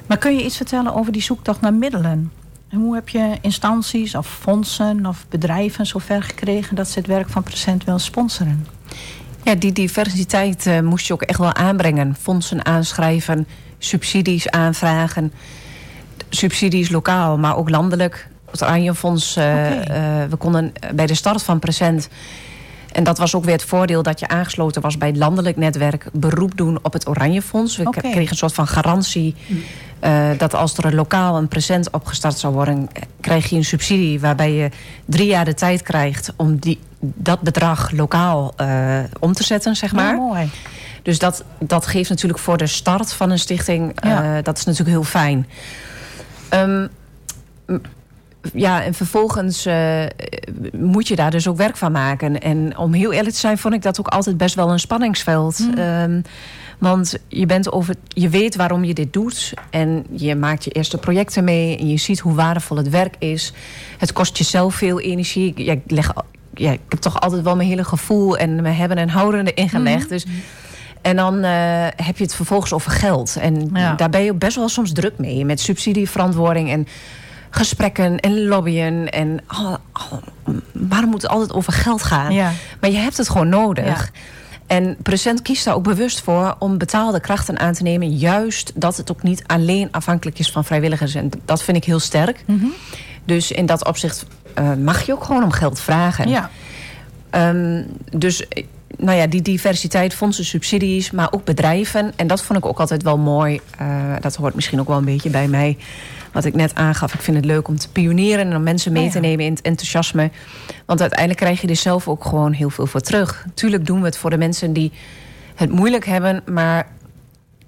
Maar 0.06 0.18
kun 0.18 0.36
je 0.36 0.44
iets 0.44 0.56
vertellen 0.56 0.94
over 0.94 1.12
die 1.12 1.22
zoektocht 1.22 1.60
naar 1.60 1.74
middelen? 1.74 2.32
En 2.68 2.78
hoe 2.78 2.94
heb 2.94 3.08
je 3.08 3.38
instanties 3.40 4.14
of 4.14 4.26
fondsen 4.26 5.06
of 5.06 5.26
bedrijven 5.28 5.86
zover 5.86 6.22
gekregen 6.22 6.76
dat 6.76 6.88
ze 6.88 6.98
het 6.98 7.08
werk 7.08 7.28
van 7.28 7.42
Present 7.42 7.84
willen 7.84 8.00
sponsoren? 8.00 8.66
Ja, 9.42 9.54
die 9.54 9.72
diversiteit 9.72 10.66
eh, 10.66 10.80
moest 10.80 11.06
je 11.06 11.12
ook 11.12 11.22
echt 11.22 11.38
wel 11.38 11.54
aanbrengen. 11.54 12.16
Fondsen 12.20 12.64
aanschrijven, 12.64 13.46
subsidies 13.78 14.50
aanvragen. 14.50 15.32
Subsidies 16.28 16.88
lokaal, 16.90 17.38
maar 17.38 17.56
ook 17.56 17.70
landelijk. 17.70 18.28
Het 18.50 18.62
Oranje 18.62 18.94
Fonds, 18.94 19.36
eh, 19.36 20.22
eh, 20.22 20.30
we 20.30 20.36
konden 20.36 20.72
bij 20.94 21.06
de 21.06 21.14
start 21.14 21.42
van 21.42 21.58
Present... 21.58 22.08
en 22.92 23.04
dat 23.04 23.18
was 23.18 23.34
ook 23.34 23.44
weer 23.44 23.54
het 23.54 23.64
voordeel 23.64 24.02
dat 24.02 24.20
je 24.20 24.28
aangesloten 24.28 24.82
was 24.82 24.98
bij 24.98 25.08
het 25.08 25.16
landelijk 25.16 25.56
netwerk... 25.56 26.06
beroep 26.12 26.56
doen 26.56 26.78
op 26.82 26.92
het 26.92 27.08
Oranje 27.08 27.42
Fonds. 27.42 27.76
We 27.76 27.90
kregen 27.90 28.30
een 28.30 28.36
soort 28.36 28.54
van 28.54 28.66
garantie... 28.66 29.34
eh, 30.00 30.28
dat 30.38 30.54
als 30.54 30.76
er 30.78 30.84
een 30.84 30.94
lokaal 30.94 31.36
een 31.36 31.48
present 31.48 31.90
opgestart 31.90 32.38
zou 32.38 32.54
worden... 32.54 32.88
eh, 32.92 33.02
krijg 33.20 33.50
je 33.50 33.56
een 33.56 33.64
subsidie 33.64 34.20
waarbij 34.20 34.52
je 34.52 34.70
drie 35.04 35.26
jaar 35.26 35.44
de 35.44 35.54
tijd 35.54 35.82
krijgt... 35.82 36.32
om 36.36 36.58
die, 36.58 36.78
dat 37.00 37.40
bedrag 37.40 37.90
lokaal 37.90 38.52
eh, 38.56 38.98
om 39.20 39.32
te 39.32 39.44
zetten, 39.44 39.76
zeg 39.76 39.92
maar. 39.92 40.14
Ja, 40.14 40.20
mooi. 40.20 40.50
Dus 41.02 41.18
dat, 41.18 41.44
dat 41.58 41.86
geeft 41.86 42.08
natuurlijk 42.08 42.38
voor 42.40 42.56
de 42.56 42.66
start 42.66 43.12
van 43.12 43.30
een 43.30 43.38
stichting... 43.38 43.92
Ja. 44.04 44.36
eh, 44.36 44.42
dat 44.42 44.58
is 44.58 44.64
natuurlijk 44.64 44.96
heel 44.96 45.04
fijn. 45.04 45.46
Ehm, 46.48 46.86
ja, 48.52 48.82
en 48.82 48.94
vervolgens 48.94 49.66
eh, 49.66 50.04
moet 50.72 51.08
je 51.08 51.16
daar 51.16 51.30
dus 51.30 51.48
ook 51.48 51.56
werk 51.56 51.76
van 51.76 51.92
maken. 51.92 52.40
En 52.40 52.78
om 52.78 52.92
heel 52.92 53.12
eerlijk 53.12 53.34
te 53.34 53.40
zijn, 53.40 53.58
vond 53.58 53.74
ik 53.74 53.82
dat 53.82 54.00
ook 54.00 54.08
altijd 54.08 54.36
best 54.36 54.54
wel 54.54 54.70
een 54.70 54.78
spanningsveld. 54.78 55.68
Ehm, 55.76 56.20
want 56.78 57.18
je, 57.28 57.46
bent 57.46 57.72
over, 57.72 57.94
je 58.08 58.28
weet 58.28 58.56
waarom 58.56 58.84
je 58.84 58.94
dit 58.94 59.12
doet. 59.12 59.54
En 59.70 60.06
je 60.10 60.34
maakt 60.34 60.64
je 60.64 60.70
eerste 60.70 60.98
projecten 60.98 61.44
mee. 61.44 61.78
En 61.78 61.88
je 61.88 61.96
ziet 61.96 62.20
hoe 62.20 62.34
waardevol 62.34 62.76
het 62.76 62.88
werk 62.88 63.14
is. 63.18 63.52
Het 63.98 64.12
kost 64.12 64.38
jezelf 64.38 64.74
veel 64.74 65.00
energie. 65.00 65.52
Ja, 65.56 65.72
ik, 65.72 65.82
leg, 65.86 66.12
ja, 66.54 66.72
ik 66.72 66.80
heb 66.88 66.98
toch 66.98 67.20
altijd 67.20 67.42
wel 67.42 67.56
mijn 67.56 67.68
hele 67.68 67.84
gevoel 67.84 68.36
en 68.36 68.62
mijn 68.62 68.74
hebben 68.74 68.96
en 68.96 69.08
houden 69.08 69.46
erin 69.46 69.68
gelegd. 69.68 70.08
Dus, 70.08 70.26
en 71.02 71.16
dan 71.16 71.42
eh, 71.44 71.86
heb 71.96 72.16
je 72.16 72.24
het 72.24 72.34
vervolgens 72.34 72.72
over 72.72 72.90
geld. 72.90 73.36
En 73.36 73.70
Ja. 73.72 73.94
daar 73.94 74.10
ben 74.10 74.22
je 74.24 74.30
ook 74.32 74.38
best 74.38 74.56
wel 74.56 74.68
soms 74.68 74.92
druk 74.92 75.18
mee. 75.18 75.44
Met 75.44 75.60
subsidieverantwoording 75.60 76.70
en 76.70 76.86
gesprekken 77.50 78.20
en 78.20 78.44
lobbyen. 78.46 79.08
En 79.10 79.40
oh, 79.48 79.74
oh, 79.92 80.12
waarom 80.72 81.10
moet 81.10 81.22
het 81.22 81.30
altijd 81.30 81.52
over 81.52 81.72
geld 81.72 82.02
gaan? 82.02 82.32
Ja. 82.32 82.52
Maar 82.80 82.90
je 82.90 82.96
hebt 82.96 83.16
het 83.16 83.28
gewoon 83.28 83.48
nodig. 83.48 83.84
Ja. 83.84 84.20
En 84.66 84.96
Present 85.02 85.42
kiest 85.42 85.64
daar 85.64 85.74
ook 85.74 85.82
bewust 85.82 86.20
voor 86.20 86.56
om 86.58 86.78
betaalde 86.78 87.20
krachten 87.20 87.58
aan 87.58 87.72
te 87.72 87.82
nemen. 87.82 88.16
Juist 88.16 88.72
dat 88.74 88.96
het 88.96 89.10
ook 89.10 89.22
niet 89.22 89.42
alleen 89.46 89.88
afhankelijk 89.90 90.38
is 90.38 90.50
van 90.50 90.64
vrijwilligers. 90.64 91.14
En 91.14 91.30
dat 91.44 91.62
vind 91.62 91.76
ik 91.76 91.84
heel 91.84 91.98
sterk. 92.00 92.42
Mhm. 92.46 92.66
Dus 93.24 93.50
in 93.52 93.66
dat 93.66 93.86
opzicht 93.86 94.26
eh, 94.54 94.72
mag 94.74 95.06
je 95.06 95.12
ook 95.12 95.24
gewoon 95.24 95.42
om 95.42 95.50
geld 95.50 95.80
vragen. 95.80 96.28
Ja. 96.28 96.50
Ehm, 97.30 97.82
dus 98.10 98.44
nou 98.98 99.18
ja, 99.18 99.26
die 99.26 99.42
diversiteit, 99.42 100.14
fondsen, 100.14 100.44
subsidies, 100.44 101.10
maar 101.10 101.32
ook 101.32 101.44
bedrijven. 101.44 102.12
En 102.16 102.26
dat 102.26 102.42
vond 102.42 102.58
ik 102.58 102.66
ook 102.66 102.80
altijd 102.80 103.02
wel 103.02 103.18
mooi. 103.18 103.60
Eh, 103.78 104.14
dat 104.20 104.34
hoort 104.36 104.54
misschien 104.54 104.80
ook 104.80 104.88
wel 104.88 104.96
een 104.96 105.04
beetje 105.04 105.30
bij 105.30 105.48
mij. 105.48 105.76
Wat 106.32 106.44
ik 106.44 106.54
net 106.54 106.74
aangaf. 106.74 107.14
Ik 107.14 107.20
vind 107.20 107.36
het 107.36 107.46
leuk 107.46 107.68
om 107.68 107.76
te 107.78 107.88
pionieren 107.88 108.46
en 108.46 108.56
om 108.56 108.62
mensen 108.62 108.92
mee 108.92 109.00
Oh 109.02 109.08
ja. 109.08 109.14
te 109.14 109.20
nemen 109.20 109.44
in 109.44 109.52
het 109.52 109.60
enthousiasme. 109.60 110.30
Want 110.86 111.00
uiteindelijk 111.00 111.40
krijg 111.40 111.60
je 111.60 111.68
er 111.68 111.76
zelf 111.76 112.08
ook 112.08 112.24
gewoon 112.24 112.52
heel 112.52 112.70
veel 112.70 112.86
voor 112.86 113.00
terug. 113.00 113.46
Tuurlijk 113.54 113.86
doen 113.86 114.00
we 114.00 114.06
het 114.06 114.16
voor 114.16 114.30
de 114.30 114.38
mensen 114.38 114.72
die 114.72 114.92
het 115.54 115.70
moeilijk 115.72 116.06
hebben, 116.06 116.42
maar 116.46 116.88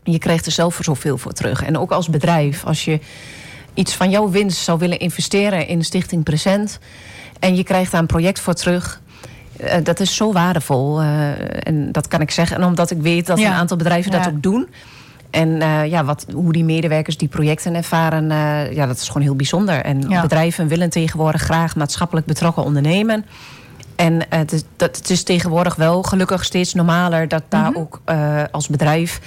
je 0.03 0.19
krijgt 0.19 0.47
er 0.47 0.53
zelf 0.53 0.79
zoveel 0.81 1.19
voor 1.19 1.33
terug. 1.33 1.65
En 1.65 1.79
ook 1.79 1.91
als 1.91 2.09
bedrijf, 2.09 2.65
als 2.65 2.85
je 2.85 3.01
iets 3.75 3.95
van 3.95 4.11
jouw 4.11 4.31
winst 4.31 4.59
zou 4.59 4.79
willen 4.79 4.99
investeren 4.99 5.69
in 5.69 5.85
Stichting 5.85 6.25
Present. 6.25 6.79
en 7.39 7.57
je 7.57 7.65
krijgt 7.65 7.91
daar 7.91 8.01
een 8.01 8.07
project 8.07 8.41
voor 8.41 8.55
terug. 8.55 9.01
Eh, 9.63 9.85
dat 9.85 10.01
is 10.01 10.17
zo 10.17 10.33
waardevol. 10.33 11.01
eh, 11.01 11.29
en 11.63 11.93
dat 11.93 12.09
kan 12.09 12.21
ik 12.21 12.31
zeggen. 12.31 12.57
En 12.57 12.65
omdat 12.65 12.91
ik 12.91 13.01
weet 13.03 13.27
dat 13.27 13.39
Ja. 13.39 13.47
een 13.47 13.53
aantal 13.57 13.77
bedrijven 13.77 14.11
dat 14.11 14.27
ook 14.27 14.43
doen. 14.43 14.69
En 15.31 15.63
eh, 15.63 15.87
ja, 15.87 16.05
wat, 16.05 16.27
hoe 16.35 16.53
die 16.53 16.65
medewerkers 16.65 17.17
die 17.17 17.29
projecten 17.29 17.75
ervaren, 17.75 18.29
ja, 18.75 18.87
dat 18.87 18.97
is 18.97 19.07
gewoon 19.07 19.23
heel 19.23 19.37
bijzonder. 19.37 19.83
En 19.85 20.01
Ja. 20.09 20.21
bedrijven 20.23 20.69
willen 20.69 20.91
tegenwoordig 20.91 21.43
graag 21.43 21.77
maatschappelijk 21.77 22.27
betrokken 22.27 22.65
ondernemen. 22.65 23.25
En 23.97 24.21
het, 24.29 24.53
is, 24.53 24.63
dat, 24.77 24.97
het 24.97 25.11
is 25.11 25.23
tegenwoordig 25.23 25.75
wel 25.75 26.03
gelukkig 26.03 26.45
steeds 26.45 26.75
normaler 26.75 27.29
dat 27.29 27.43
daar 27.49 27.71
Mhm. 27.71 27.79
ook 27.79 28.01
als 28.51 28.69
bedrijf 28.69 29.21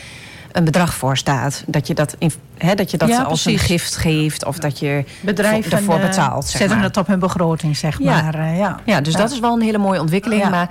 een 0.53 0.63
bedrag 0.63 0.93
voor 0.93 1.17
staat. 1.17 1.63
Dat 1.67 1.87
je 1.87 1.93
dat, 1.93 2.15
in, 2.17 2.31
dat, 2.75 2.91
je 2.91 2.97
dat 2.97 3.09
Ja, 3.09 3.21
als 3.21 3.41
precies. 3.43 3.61
een 3.61 3.67
gift 3.67 3.95
geeft 3.95 4.45
of 4.45 4.57
dat 4.59 4.79
je 4.79 5.03
Bedrijven 5.21 5.69
voor- 5.69 5.77
ervoor 5.79 5.95
eh, 5.99 6.01
betaalt. 6.09 6.45
Zeg 6.47 6.57
zetten 6.59 6.77
maar. 6.77 6.85
het 6.85 6.97
op 6.97 7.07
hun 7.07 7.19
begroting, 7.19 7.77
zeg 7.77 7.99
Ja. 7.99 8.21
maar. 8.21 8.35
eh, 8.35 8.57
ja. 8.57 8.79
Ja, 8.85 9.01
dus 9.01 9.13
Ja. 9.13 9.19
dat 9.19 9.31
is 9.31 9.39
wel 9.39 9.53
een 9.55 9.61
hele 9.61 9.77
mooie 9.77 9.99
ontwikkeling. 9.99 10.49
Maar 10.49 10.69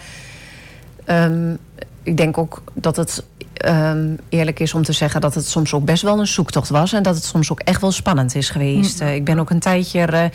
ehm, 1.05 1.55
ik 2.03 2.17
denk 2.17 2.39
ook 2.39 2.63
dat 2.75 2.97
het 2.97 3.25
ehm, 3.55 4.09
eerlijk 4.29 4.61
is 4.61 4.75
om 4.75 4.83
te 4.83 4.93
zeggen 4.93 5.21
dat 5.21 5.35
het 5.35 5.47
soms 5.47 5.73
ook 5.75 5.85
best 5.85 6.03
wel 6.03 6.19
een 6.21 6.27
zoektocht 6.27 6.69
was. 6.69 6.93
En 6.93 7.03
dat 7.03 7.15
het 7.15 7.25
soms 7.25 7.53
ook 7.53 7.61
echt 7.61 7.81
wel 7.81 7.93
spannend 7.93 8.35
is 8.35 8.51
geweest. 8.51 9.01
Mm. 9.01 9.07
Eh, 9.07 9.15
ik 9.15 9.25
ben 9.25 9.39
ook 9.39 9.51
een 9.51 9.59
tijdje 9.61 10.31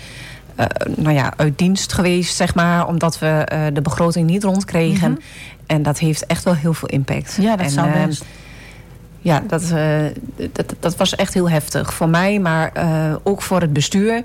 nou 0.95 1.14
ja, 1.16 1.34
uit 1.36 1.58
dienst 1.58 1.93
geweest, 1.93 2.36
zeg 2.36 2.56
maar, 2.56 2.88
omdat 2.88 3.20
we 3.20 3.43
de 3.74 3.82
begroting 3.82 4.30
niet 4.30 4.43
rondkregen. 4.43 5.12
Mhm. 5.12 5.20
En 5.66 5.84
dat 5.84 6.00
heeft 6.00 6.26
echt 6.26 6.43
wel 6.43 6.56
heel 6.56 6.74
veel 6.74 6.88
impact. 6.88 7.38
Ja, 7.41 7.56
dat 7.56 7.66
en, 7.66 7.72
zou 7.72 7.91
ehm, 7.91 8.06
best. 8.08 8.24
Ja, 9.28 9.43
dat, 9.47 9.71
eh, 9.71 9.99
dat, 10.51 10.75
dat 10.80 10.95
was 10.95 11.15
echt 11.15 11.34
heel 11.34 11.49
heftig 11.49 11.93
voor 11.93 12.09
mij, 12.09 12.39
maar 12.39 12.71
eh, 12.73 13.15
ook 13.23 13.41
voor 13.41 13.61
het 13.61 13.73
bestuur. 13.73 14.23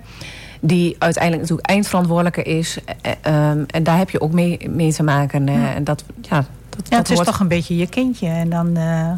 Die 0.60 0.96
uiteindelijk 0.98 1.42
natuurlijk 1.42 1.68
eindverantwoordelijke 1.68 2.42
is. 2.42 2.78
Eh, 3.02 3.12
ehm, 3.20 3.64
en 3.66 3.82
daar 3.82 3.98
heb 3.98 4.10
je 4.10 4.20
ook 4.20 4.32
mee, 4.32 4.70
mee 4.70 4.92
te 4.92 5.02
maken. 5.02 5.48
eh, 5.48 5.54
Ja. 5.54 5.74
En 5.74 5.84
dat, 5.84 6.04
ja, 6.20 6.36
dat, 6.36 6.46
Ja, 6.70 6.80
dat 6.88 6.98
het 6.98 7.08
is 7.10 7.14
hoort- 7.14 7.26
toch 7.26 7.40
een 7.40 7.48
beetje 7.48 7.76
je 7.76 7.86
kindje. 7.88 8.28
En 8.28 8.50
dan, 8.50 8.76
eh, 8.76 9.10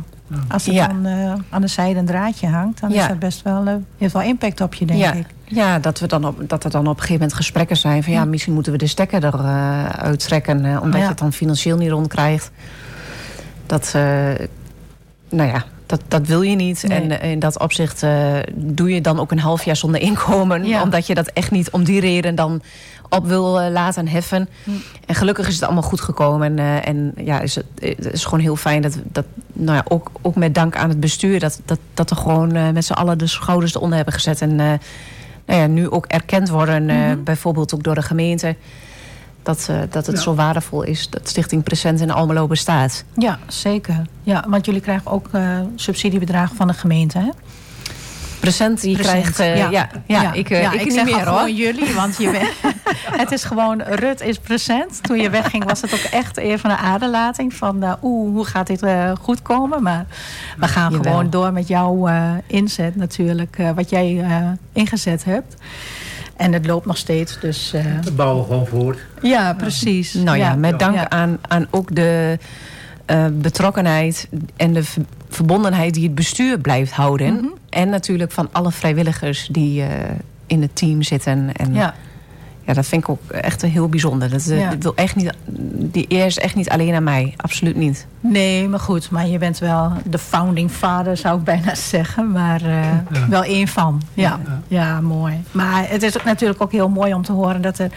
als 0.48 0.66
het 0.66 0.74
Ja. 0.74 0.86
dan 0.86 1.06
eh, 1.06 1.32
aan 1.50 1.60
de 1.60 1.66
zijde 1.66 1.98
een 1.98 2.06
draadje 2.06 2.46
hangt, 2.46 2.80
dan 2.80 2.90
Ja. 2.90 3.02
is 3.02 3.08
dat 3.08 3.18
best 3.18 3.42
wel, 3.42 3.82
heeft 3.98 4.12
wel 4.12 4.22
impact 4.22 4.60
op 4.60 4.74
je, 4.74 4.84
denk 4.84 4.98
ja, 5.00 5.12
ik. 5.12 5.26
ja 5.44 5.78
dat, 5.78 5.98
we 6.00 6.06
dan 6.06 6.24
op, 6.26 6.48
dat 6.48 6.64
er 6.64 6.70
dan 6.70 6.80
op 6.82 6.86
een 6.88 6.94
gegeven 6.94 7.14
moment 7.18 7.34
gesprekken 7.34 7.76
zijn 7.76 8.02
van 8.02 8.12
ja, 8.12 8.24
misschien 8.24 8.54
moeten 8.54 8.72
we 8.72 8.78
de 8.78 8.86
stekker 8.86 9.24
eruit 9.24 9.96
uittrekken, 9.96 10.64
eh, 10.64 10.80
omdat 10.82 10.94
Ja. 10.98 11.02
je 11.02 11.08
het 11.08 11.18
dan 11.18 11.32
financieel 11.32 11.76
niet 11.76 11.90
rondkrijgt. 11.90 12.50
Dat, 13.66 13.92
eh, 13.94 14.02
nou 15.30 15.48
ja, 15.48 15.64
dat, 15.86 16.00
dat 16.08 16.26
wil 16.26 16.42
je 16.42 16.56
niet. 16.56 16.82
Nee. 16.86 17.00
En 17.00 17.20
eh, 17.20 17.30
in 17.30 17.38
dat 17.38 17.58
opzicht 17.58 18.02
eh, 18.02 18.36
doe 18.54 18.94
je 18.94 19.00
dan 19.00 19.20
ook 19.20 19.30
een 19.30 19.38
half 19.38 19.64
jaar 19.64 19.76
zonder 19.76 20.00
inkomen, 20.00 20.64
Ja. 20.66 20.82
omdat 20.82 21.06
je 21.06 21.14
dat 21.14 21.26
echt 21.32 21.50
niet 21.50 21.70
om 21.70 21.84
die 21.84 22.00
reden 22.00 22.34
dan 22.34 22.62
op 23.08 23.26
wil 23.26 23.60
eh, 23.60 23.70
laten 23.72 24.08
heffen. 24.08 24.48
Hm. 24.64 24.70
En 25.06 25.14
gelukkig 25.14 25.48
is 25.48 25.54
het 25.54 25.62
allemaal 25.64 25.82
goed 25.82 26.00
gekomen. 26.00 26.58
en 26.84 27.12
ja, 27.16 27.40
is 27.40 27.54
het, 27.54 27.64
het 27.78 28.12
is 28.12 28.24
gewoon 28.24 28.40
heel 28.40 28.56
fijn 28.56 28.82
dat, 28.82 28.98
dat 29.12 29.24
nou 29.52 29.76
ja, 29.76 29.84
ook, 29.88 30.10
ook 30.22 30.34
met 30.34 30.54
dank 30.54 30.76
aan 30.76 30.88
het 30.88 31.00
bestuur, 31.00 31.40
dat, 31.40 31.60
dat, 31.64 31.78
dat 31.94 32.10
er 32.10 32.16
gewoon 32.16 32.72
met 32.72 32.84
z'n 32.84 32.92
allen 32.92 33.18
de 33.18 33.26
schouders 33.26 33.74
eronder 33.74 33.96
hebben 33.96 34.14
gezet. 34.14 34.40
En 34.40 34.56
nou 34.56 34.78
ja, 35.46 35.66
nu 35.66 35.90
ook 35.90 36.06
erkend 36.06 36.48
worden, 36.48 36.84
Mhm. 36.84 37.22
bijvoorbeeld 37.22 37.74
ook 37.74 37.82
door 37.82 37.94
de 37.94 38.02
gemeente. 38.02 38.56
Dat, 39.44 39.66
eh, 39.70 39.76
dat 39.90 40.06
het 40.06 40.18
zo 40.20 40.34
waardevol 40.34 40.82
is 40.82 41.10
dat 41.10 41.28
Stichting 41.28 41.62
Present 41.62 42.00
in 42.00 42.10
Almelo 42.10 42.46
bestaat. 42.46 43.04
Ja, 43.16 43.38
zeker. 43.46 44.02
Ja, 44.22 44.44
want 44.48 44.66
jullie 44.66 44.80
krijgen 44.80 45.10
ook 45.10 45.28
eh, 45.32 45.58
subsidiebedragen 45.74 46.56
van 46.56 46.66
de 46.66 46.72
gemeente, 46.72 47.18
hè? 47.18 47.28
Present, 48.40 48.80
die 48.80 48.94
Present, 48.96 49.30
krijgt... 49.32 49.38
eh, 49.40 49.70
ja. 49.70 49.88
Ja, 50.06 50.32
ik, 50.32 50.50
eh, 50.50 50.72
ik, 50.72 50.84
niet 50.84 50.92
zeg 50.92 51.04
meer 51.04 51.14
al 51.14 51.20
hoor. 51.24 51.38
gewoon 51.38 51.54
jullie, 51.54 51.94
want 51.94 52.16
je 52.16 52.30
bent- 52.30 52.74
het 53.20 53.32
is 53.32 53.44
gewoon 53.44 53.82
Rut 53.82 54.20
is 54.20 54.38
present. 54.38 55.02
Toen 55.02 55.16
je 55.20 55.30
wegging 55.30 55.64
was 55.64 55.80
het 55.80 55.92
ook 55.94 56.00
echt 56.00 56.36
even 56.36 56.70
een 56.70 56.76
aderlating 56.76 57.54
van 57.54 57.82
eh, 57.82 57.92
oeh, 58.02 58.32
hoe 58.34 58.44
gaat 58.44 58.66
dit 58.66 58.82
goed 59.20 59.42
komen? 59.42 59.82
Maar 59.82 60.06
we 60.56 60.68
gaan 60.68 60.92
Jawel. 60.92 61.12
gewoon 61.12 61.30
door 61.30 61.52
met 61.52 61.68
jouw 61.68 62.08
inzet 62.46 62.96
natuurlijk, 62.96 63.56
wat 63.74 63.90
jij 63.90 64.24
ingezet 64.72 65.24
hebt. 65.24 65.54
En 66.36 66.52
het 66.52 66.66
loopt 66.66 66.86
nog 66.86 66.96
steeds, 66.96 67.40
dus 67.40 67.72
eh, 67.72 67.84
We 68.02 68.12
bouwen 68.12 68.44
gewoon 68.44 68.66
voort. 68.66 68.98
ja, 69.22 69.54
precies. 69.54 70.14
Nou 70.14 70.36
ja, 70.38 70.54
met 70.54 70.78
dank 70.78 70.94
Ja. 70.94 71.10
Aan, 71.10 71.38
aan 71.48 71.66
ook 71.70 71.94
de 71.94 72.38
eh, 73.06 73.26
betrokkenheid 73.32 74.28
en 74.56 74.72
de 74.72 74.84
ver- 74.84 75.02
verbondenheid 75.28 75.94
die 75.94 76.02
het 76.04 76.14
bestuur 76.14 76.58
blijft 76.58 76.92
houden. 76.92 77.34
Mhm. 77.34 77.44
En 77.68 77.88
natuurlijk 77.88 78.32
van 78.32 78.48
alle 78.52 78.70
vrijwilligers 78.72 79.48
die 79.50 79.82
eh, 79.82 79.88
in 80.46 80.62
het 80.62 80.76
team 80.76 81.02
zitten. 81.02 81.52
En 81.52 81.74
ja. 81.74 81.94
Ja, 82.66 82.72
dat 82.72 82.86
vind 82.86 83.02
ik 83.02 83.08
ook 83.08 83.30
echt 83.30 83.62
heel 83.62 83.88
bijzonder. 83.88 84.30
Dat, 84.30 84.46
eh, 84.46 84.58
Ja. 84.60 84.70
dat 84.70 84.82
wil 84.82 84.94
echt 84.94 85.16
niet, 85.16 85.30
die 85.92 86.04
eer 86.08 86.26
is 86.26 86.38
echt 86.38 86.54
niet 86.54 86.68
alleen 86.70 86.94
aan 86.94 87.02
mij. 87.04 87.34
Absoluut 87.36 87.76
niet. 87.76 88.06
Nee, 88.20 88.68
maar 88.68 88.80
goed, 88.80 89.10
maar 89.10 89.26
je 89.26 89.38
bent 89.38 89.58
wel 89.58 89.92
de 90.06 90.18
founding 90.18 90.70
father, 90.70 91.16
zou 91.16 91.38
ik 91.38 91.44
bijna 91.44 91.74
zeggen. 91.94 92.30
Maar 92.32 92.62
eh, 92.62 93.18
wel 93.28 93.42
één 93.44 93.68
van. 93.68 94.02
Ja. 94.14 94.40
Ja. 94.68 95.00
mooi. 95.00 95.42
Maar 95.50 95.88
het 95.88 96.02
is 96.02 96.18
ook 96.18 96.24
natuurlijk 96.24 96.62
ook 96.62 96.72
heel 96.72 96.88
mooi 96.88 97.14
om 97.14 97.22
te 97.22 97.32
horen 97.32 97.62
dat 97.62 97.78
er 97.78 97.90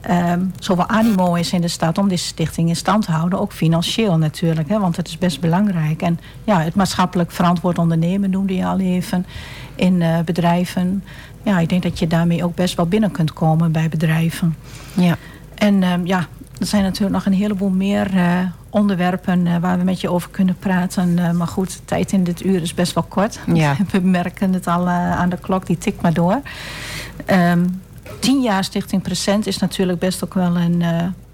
ehm, 0.00 0.40
zoveel 0.58 0.86
animo 0.88 1.34
is 1.34 1.52
in 1.52 1.60
de 1.60 1.68
stad 1.68 1.98
om 1.98 2.08
deze 2.08 2.24
stichting 2.24 2.68
in 2.68 2.76
stand 2.76 3.04
te 3.04 3.10
houden. 3.10 3.40
Ook 3.40 3.52
financieel 3.52 4.18
natuurlijk, 4.18 4.68
hè, 4.68 4.78
want 4.80 4.96
het 4.96 5.08
is 5.08 5.18
best 5.18 5.40
belangrijk. 5.40 6.02
En 6.02 6.20
ja, 6.44 6.60
het 6.60 6.74
maatschappelijk 6.74 7.30
verantwoord 7.30 7.78
ondernemen 7.78 8.30
noemde 8.30 8.54
je 8.54 8.66
al 8.66 8.78
even 8.78 9.26
in 9.74 10.02
eh, 10.02 10.18
bedrijven. 10.24 11.04
Ja, 11.44 11.58
ik 11.58 11.68
denk 11.68 11.82
dat 11.82 11.98
je 11.98 12.06
daarmee 12.06 12.44
ook 12.44 12.54
best 12.54 12.76
wel 12.76 12.86
binnen 12.86 13.10
kunt 13.10 13.32
komen 13.32 13.72
bij 13.72 13.88
bedrijven. 13.88 14.56
Ja. 14.94 15.16
En 15.54 15.82
ehm, 15.82 16.06
ja, 16.06 16.26
er 16.58 16.66
zijn 16.66 16.82
natuurlijk 16.82 17.12
nog 17.12 17.26
een 17.26 17.32
heleboel 17.32 17.70
meer 17.70 18.16
eh, 18.16 18.38
onderwerpen 18.70 19.46
eh, 19.46 19.56
waar 19.56 19.78
we 19.78 19.84
met 19.84 20.00
je 20.00 20.10
over 20.10 20.30
kunnen 20.30 20.56
praten. 20.58 21.18
Eh, 21.18 21.30
maar 21.30 21.46
goed, 21.46 21.72
de 21.72 21.84
tijd 21.84 22.12
in 22.12 22.24
dit 22.24 22.44
uur 22.44 22.62
is 22.62 22.74
best 22.74 22.92
wel 22.92 23.02
kort. 23.02 23.40
Ja. 23.52 23.76
We 23.92 24.00
merken 24.00 24.52
het 24.52 24.66
al 24.66 24.88
aan 24.88 25.28
de 25.28 25.38
klok, 25.40 25.66
die 25.66 25.78
tikt 25.78 26.02
maar 26.02 26.12
door. 26.12 26.40
Ehm 27.26 27.64
tien 28.20 28.42
jaar 28.42 28.64
Stichting 28.64 29.02
Present 29.02 29.46
is 29.46 29.58
natuurlijk 29.58 29.98
best 29.98 30.24
ook 30.24 30.34
wel 30.34 30.56
een, 30.56 30.82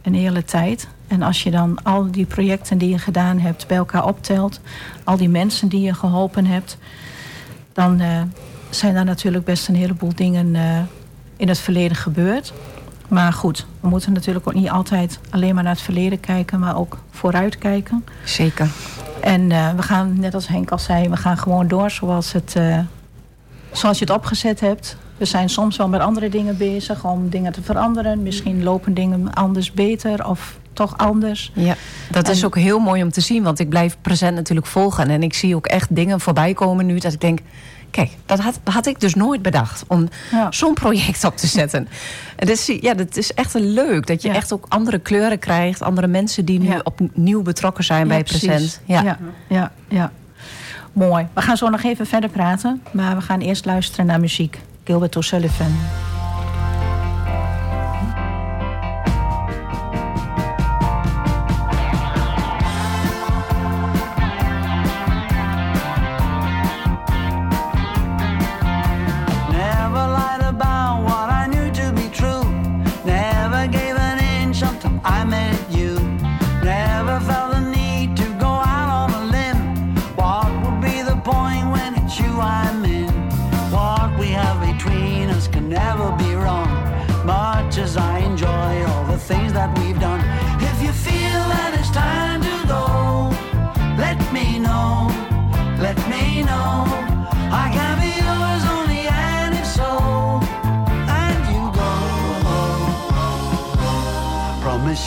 een 0.02 0.14
hele 0.14 0.44
tijd. 0.44 0.88
En 1.08 1.22
als 1.22 1.42
je 1.42 1.50
dan 1.50 1.82
al 1.82 2.10
die 2.10 2.26
projecten 2.26 2.78
die 2.78 2.88
je 2.88 2.98
gedaan 2.98 3.38
hebt 3.38 3.66
bij 3.66 3.76
elkaar 3.76 4.06
optelt... 4.06 4.60
al 5.04 5.16
die 5.16 5.28
mensen 5.28 5.68
die 5.68 5.80
je 5.80 5.94
geholpen 5.94 6.46
hebt... 6.46 6.78
dan 7.72 8.00
zijn 8.70 8.94
daar 8.94 9.04
natuurlijk 9.04 9.44
best 9.44 9.68
een 9.68 9.74
heleboel 9.74 10.14
dingen 10.14 10.54
eh, 10.54 10.78
in 11.36 11.48
het 11.48 11.58
verleden 11.58 11.96
gebeurd. 11.96 12.52
Maar 13.08 13.32
goed, 13.32 13.66
we 13.80 13.88
moeten 13.88 14.12
natuurlijk 14.12 14.48
ook 14.48 14.54
niet 14.54 14.70
altijd 14.70 15.18
alleen 15.30 15.54
maar 15.54 15.62
naar 15.62 15.72
het 15.72 15.82
verleden 15.82 16.20
kijken... 16.20 16.58
maar 16.58 16.76
ook 16.76 16.98
vooruit 17.10 17.58
kijken. 17.58 18.04
Zeker. 18.24 18.68
En 19.20 19.52
eh, 19.52 19.74
we 19.74 19.82
gaan, 19.82 20.20
net 20.20 20.34
als 20.34 20.48
Henk 20.48 20.70
al 20.70 20.78
zei, 20.78 21.08
we 21.08 21.16
gaan 21.16 21.38
gewoon 21.38 21.68
door 21.68 21.90
zoals, 21.90 22.32
het, 22.32 22.56
eh, 22.56 22.78
zoals 23.72 23.98
je 23.98 24.04
het 24.04 24.14
opgezet 24.14 24.60
hebt. 24.60 24.96
We 25.16 25.24
zijn 25.24 25.48
soms 25.48 25.76
wel 25.76 25.88
met 25.88 26.00
andere 26.00 26.28
dingen 26.28 26.56
bezig 26.56 27.04
om 27.04 27.28
dingen 27.28 27.52
te 27.52 27.62
veranderen. 27.62 28.22
Misschien 28.22 28.62
lopen 28.62 28.94
dingen 28.94 29.34
anders 29.34 29.72
beter 29.72 30.26
of 30.26 30.58
toch 30.72 30.98
anders. 30.98 31.52
Ja, 31.54 31.74
dat 32.10 32.28
is 32.28 32.44
ook 32.44 32.56
heel 32.56 32.78
mooi 32.78 33.02
om 33.02 33.10
te 33.10 33.20
zien. 33.20 33.42
Want 33.42 33.58
ik 33.58 33.68
blijf 33.68 33.96
present 34.00 34.34
natuurlijk 34.34 34.66
volgen. 34.66 35.08
En 35.08 35.22
ik 35.22 35.34
zie 35.34 35.56
ook 35.56 35.66
echt 35.66 35.94
dingen 35.94 36.20
voorbij 36.20 36.54
komen 36.54 36.86
nu. 36.86 36.98
Dat 36.98 37.12
ik 37.12 37.20
denk, 37.20 37.38
kijk, 37.90 38.10
dat 38.26 38.38
had, 38.38 38.60
had 38.64 38.86
ik 38.86 39.00
dus 39.00 39.14
nooit 39.14 39.42
bedacht. 39.42 39.84
Om 39.86 40.08
Ja. 40.30 40.46
zo'n 40.52 40.74
project 40.74 41.24
op 41.24 41.36
te 41.36 41.46
zetten. 41.46 41.88
En 42.36 42.46
dat 42.46 42.56
is, 42.56 42.66
ja, 42.80 42.94
dat 42.94 43.16
is 43.16 43.34
echt 43.34 43.54
een 43.54 43.72
leuk. 43.72 44.06
Dat 44.06 44.22
je 44.22 44.28
Ja. 44.28 44.34
echt 44.34 44.52
ook 44.52 44.64
andere 44.68 44.98
kleuren 44.98 45.38
krijgt. 45.38 45.82
Andere 45.82 46.06
mensen 46.06 46.44
die 46.44 46.58
nu 46.58 46.68
Ja. 46.68 46.80
opnieuw 46.84 47.42
betrokken 47.42 47.84
zijn 47.84 48.08
bij 48.08 48.22
precies. 48.22 48.46
present. 48.48 48.80
Ja. 48.84 49.02
ja, 49.02 49.18
ja, 49.48 49.72
ja. 49.88 50.12
Mooi. 50.92 51.26
We 51.34 51.40
gaan 51.42 51.56
zo 51.56 51.68
nog 51.68 51.82
even 51.82 52.06
verder 52.06 52.30
praten. 52.30 52.82
Maar 52.92 53.16
we 53.16 53.22
gaan 53.22 53.40
eerst 53.40 53.64
luisteren 53.64 54.06
naar 54.06 54.20
muziek. 54.20 54.58
Gilbert 54.84 55.16
O'Sullivan. 55.16 55.74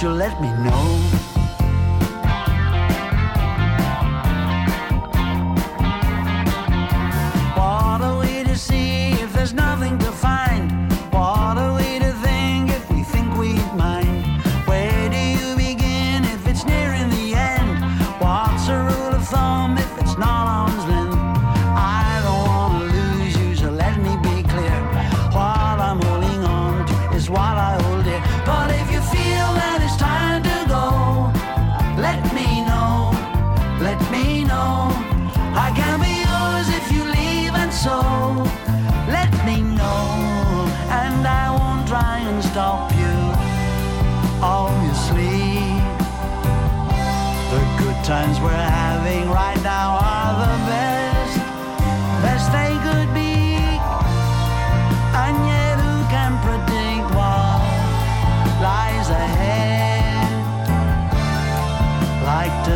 You'll 0.04 0.16
let 0.16 0.42
me 0.42 0.50
know. 0.52 1.03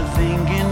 thinking 0.05 0.66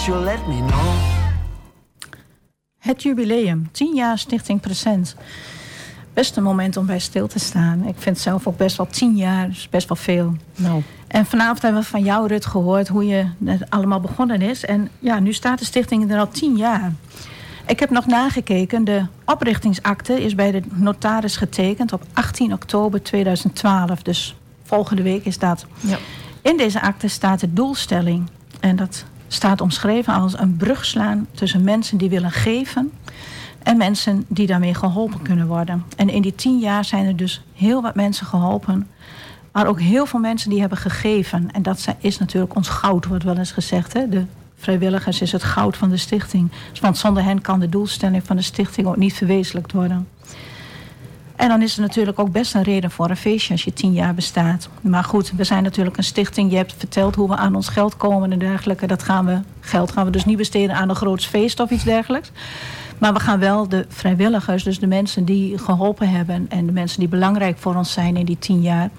Promise 0.00 0.10
you'll 0.10 0.24
let 0.24 0.46
me 0.46 0.66
know. 0.66 0.94
Het 2.78 3.02
jubileum, 3.02 3.68
10 3.72 3.94
jaar 3.94 4.18
Stichting 4.18 4.60
Present. 4.60 5.16
Best 6.12 6.36
een 6.36 6.42
moment 6.42 6.76
om 6.76 6.86
bij 6.86 6.98
stil 6.98 7.26
te 7.26 7.38
staan. 7.38 7.86
Ik 7.86 7.94
vind 7.98 8.18
zelf 8.18 8.46
ook 8.46 8.56
best 8.56 8.76
wel 8.76 8.86
10 8.86 9.16
jaar, 9.16 9.48
is 9.48 9.68
best 9.68 9.88
wel 9.88 9.96
veel. 9.96 10.36
Nou, 10.56 10.82
En 11.06 11.26
vanavond 11.26 11.62
hebben 11.62 11.80
we 11.80 11.86
van 11.86 12.02
jou, 12.02 12.26
Rut, 12.26 12.46
gehoord 12.46 12.88
hoe 12.88 13.06
je 13.06 13.26
het 13.44 13.70
allemaal 13.70 14.00
begonnen 14.00 14.42
is. 14.42 14.64
En 14.64 14.88
ja, 14.98 15.18
nu 15.18 15.32
staat 15.32 15.58
de 15.58 15.64
stichting 15.64 16.10
er 16.12 16.18
al 16.18 16.28
10 16.28 16.56
jaar. 16.56 16.92
Ik 17.66 17.80
heb 17.80 17.90
nog 17.90 18.06
nagekeken. 18.06 18.84
De 18.84 19.06
oprichtingsakte 19.24 20.22
is 20.22 20.34
bij 20.34 20.50
de 20.50 20.62
notaris 20.72 21.36
getekend 21.36 21.92
op 21.92 22.02
18 22.12 22.52
oktober 22.52 23.02
2012. 23.02 24.02
Dus 24.02 24.36
volgende 24.62 25.02
week 25.02 25.24
is 25.24 25.38
dat. 25.38 25.66
Ja. 25.80 25.98
In 26.42 26.56
deze 26.56 26.80
akte 26.80 27.08
staat 27.08 27.40
de 27.40 27.52
doelstelling. 27.52 28.30
En 28.60 28.76
dat 28.76 29.04
staat 29.32 29.60
omschreven 29.60 30.14
als 30.14 30.38
een 30.38 30.56
brug 30.56 30.84
slaan 30.84 31.26
tussen 31.32 31.64
mensen 31.64 31.98
die 31.98 32.10
willen 32.10 32.30
geven 32.30 32.92
en 33.62 33.76
mensen 33.76 34.24
die 34.28 34.46
daarmee 34.46 34.74
geholpen 34.74 35.22
kunnen 35.22 35.46
worden. 35.46 35.84
En 35.96 36.08
in 36.08 36.22
die 36.22 36.34
tien 36.34 36.58
jaar 36.58 36.84
zijn 36.84 37.06
er 37.06 37.16
dus 37.16 37.42
heel 37.54 37.82
wat 37.82 37.94
mensen 37.94 38.26
geholpen. 38.26 38.88
Maar 39.52 39.66
ook 39.66 39.80
heel 39.80 40.06
veel 40.06 40.20
mensen 40.20 40.50
die 40.50 40.60
hebben 40.60 40.78
gegeven. 40.78 41.52
En 41.52 41.62
dat 41.62 41.86
is 41.98 42.18
natuurlijk 42.18 42.54
ons 42.54 42.68
goud, 42.68 43.06
wordt 43.06 43.24
wel 43.24 43.36
eens 43.36 43.52
gezegd. 43.52 43.92
Hè? 43.92 44.08
De 44.08 44.24
vrijwilligers 44.56 45.20
is 45.20 45.32
het 45.32 45.42
goud 45.42 45.76
van 45.76 45.90
de 45.90 45.96
stichting. 45.96 46.50
Want 46.80 46.98
zonder 46.98 47.24
hen 47.24 47.40
kan 47.40 47.60
de 47.60 47.68
doelstelling 47.68 48.24
van 48.24 48.36
de 48.36 48.42
stichting 48.42 48.86
ook 48.86 48.96
niet 48.96 49.14
verwezenlijkt 49.14 49.72
worden. 49.72 50.08
En 51.40 51.48
dan 51.48 51.62
is 51.62 51.74
er 51.74 51.80
natuurlijk 51.80 52.18
ook 52.18 52.32
best 52.32 52.54
een 52.54 52.62
reden 52.62 52.90
voor 52.90 53.10
een 53.10 53.16
feestje 53.16 53.52
als 53.52 53.64
je 53.64 53.72
tien 53.72 53.92
jaar 53.92 54.14
bestaat. 54.14 54.68
Maar 54.80 55.04
goed, 55.04 55.32
we 55.36 55.44
zijn 55.44 55.62
natuurlijk 55.62 55.96
een 55.96 56.04
stichting. 56.04 56.50
Je 56.50 56.56
hebt 56.56 56.74
verteld 56.78 57.14
hoe 57.14 57.28
we 57.28 57.36
aan 57.36 57.54
ons 57.54 57.68
geld 57.68 57.96
komen 57.96 58.32
en 58.32 58.38
dergelijke. 58.38 58.86
Dat 58.86 59.02
gaan 59.02 59.26
we, 59.26 59.40
geld 59.60 59.92
gaan 59.92 60.04
we 60.04 60.10
dus 60.10 60.24
niet 60.24 60.36
besteden 60.36 60.76
aan 60.76 60.88
een 60.88 60.96
groot 60.96 61.24
feest 61.24 61.60
of 61.60 61.70
iets 61.70 61.84
dergelijks. 61.84 62.30
Maar 62.98 63.12
we 63.12 63.20
gaan 63.20 63.38
wel 63.38 63.68
de 63.68 63.86
vrijwilligers, 63.88 64.64
dus 64.64 64.78
de 64.78 64.86
mensen 64.86 65.24
die 65.24 65.58
geholpen 65.58 66.10
hebben... 66.10 66.46
en 66.48 66.66
de 66.66 66.72
mensen 66.72 67.00
die 67.00 67.08
belangrijk 67.08 67.58
voor 67.58 67.74
ons 67.74 67.92
zijn 67.92 68.16
in 68.16 68.24
die 68.24 68.38
tien 68.38 68.60
jaar... 68.60 68.90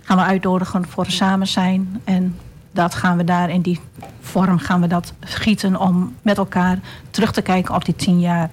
gaan 0.00 0.16
we 0.16 0.22
uitnodigen 0.22 0.88
voor 0.88 1.06
samen 1.06 1.46
zijn. 1.46 2.00
En 2.04 2.36
dat 2.72 2.94
gaan 2.94 3.16
we 3.16 3.24
daar 3.24 3.50
in 3.50 3.60
die 3.60 3.80
vorm 4.20 4.58
gaan 4.58 4.80
we 4.80 4.86
dat 4.86 5.12
gieten... 5.20 5.80
om 5.80 6.14
met 6.22 6.38
elkaar 6.38 6.78
terug 7.10 7.32
te 7.32 7.42
kijken 7.42 7.74
op 7.74 7.84
die 7.84 7.96
tien 7.96 8.20
jaar. 8.20 8.50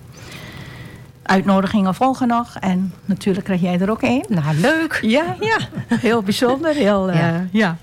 Uitnodigingen 1.24 1.96
volgen 1.96 2.28
nog. 2.28 2.56
En 2.60 2.94
natuurlijk 3.06 3.46
krijg 3.46 3.62
jij 3.62 3.80
er 3.80 3.90
ook 3.90 4.02
één. 4.02 4.26
Nou, 4.28 4.56
leuk. 4.56 5.00
Ja, 5.02 5.36
ja. 5.40 5.58
Heel 5.88 6.22
bijzonder. 6.22 6.74
Heel, 6.74 7.10
eh, 7.10 7.20
Ja. 7.20 7.46
ja. 7.52 7.78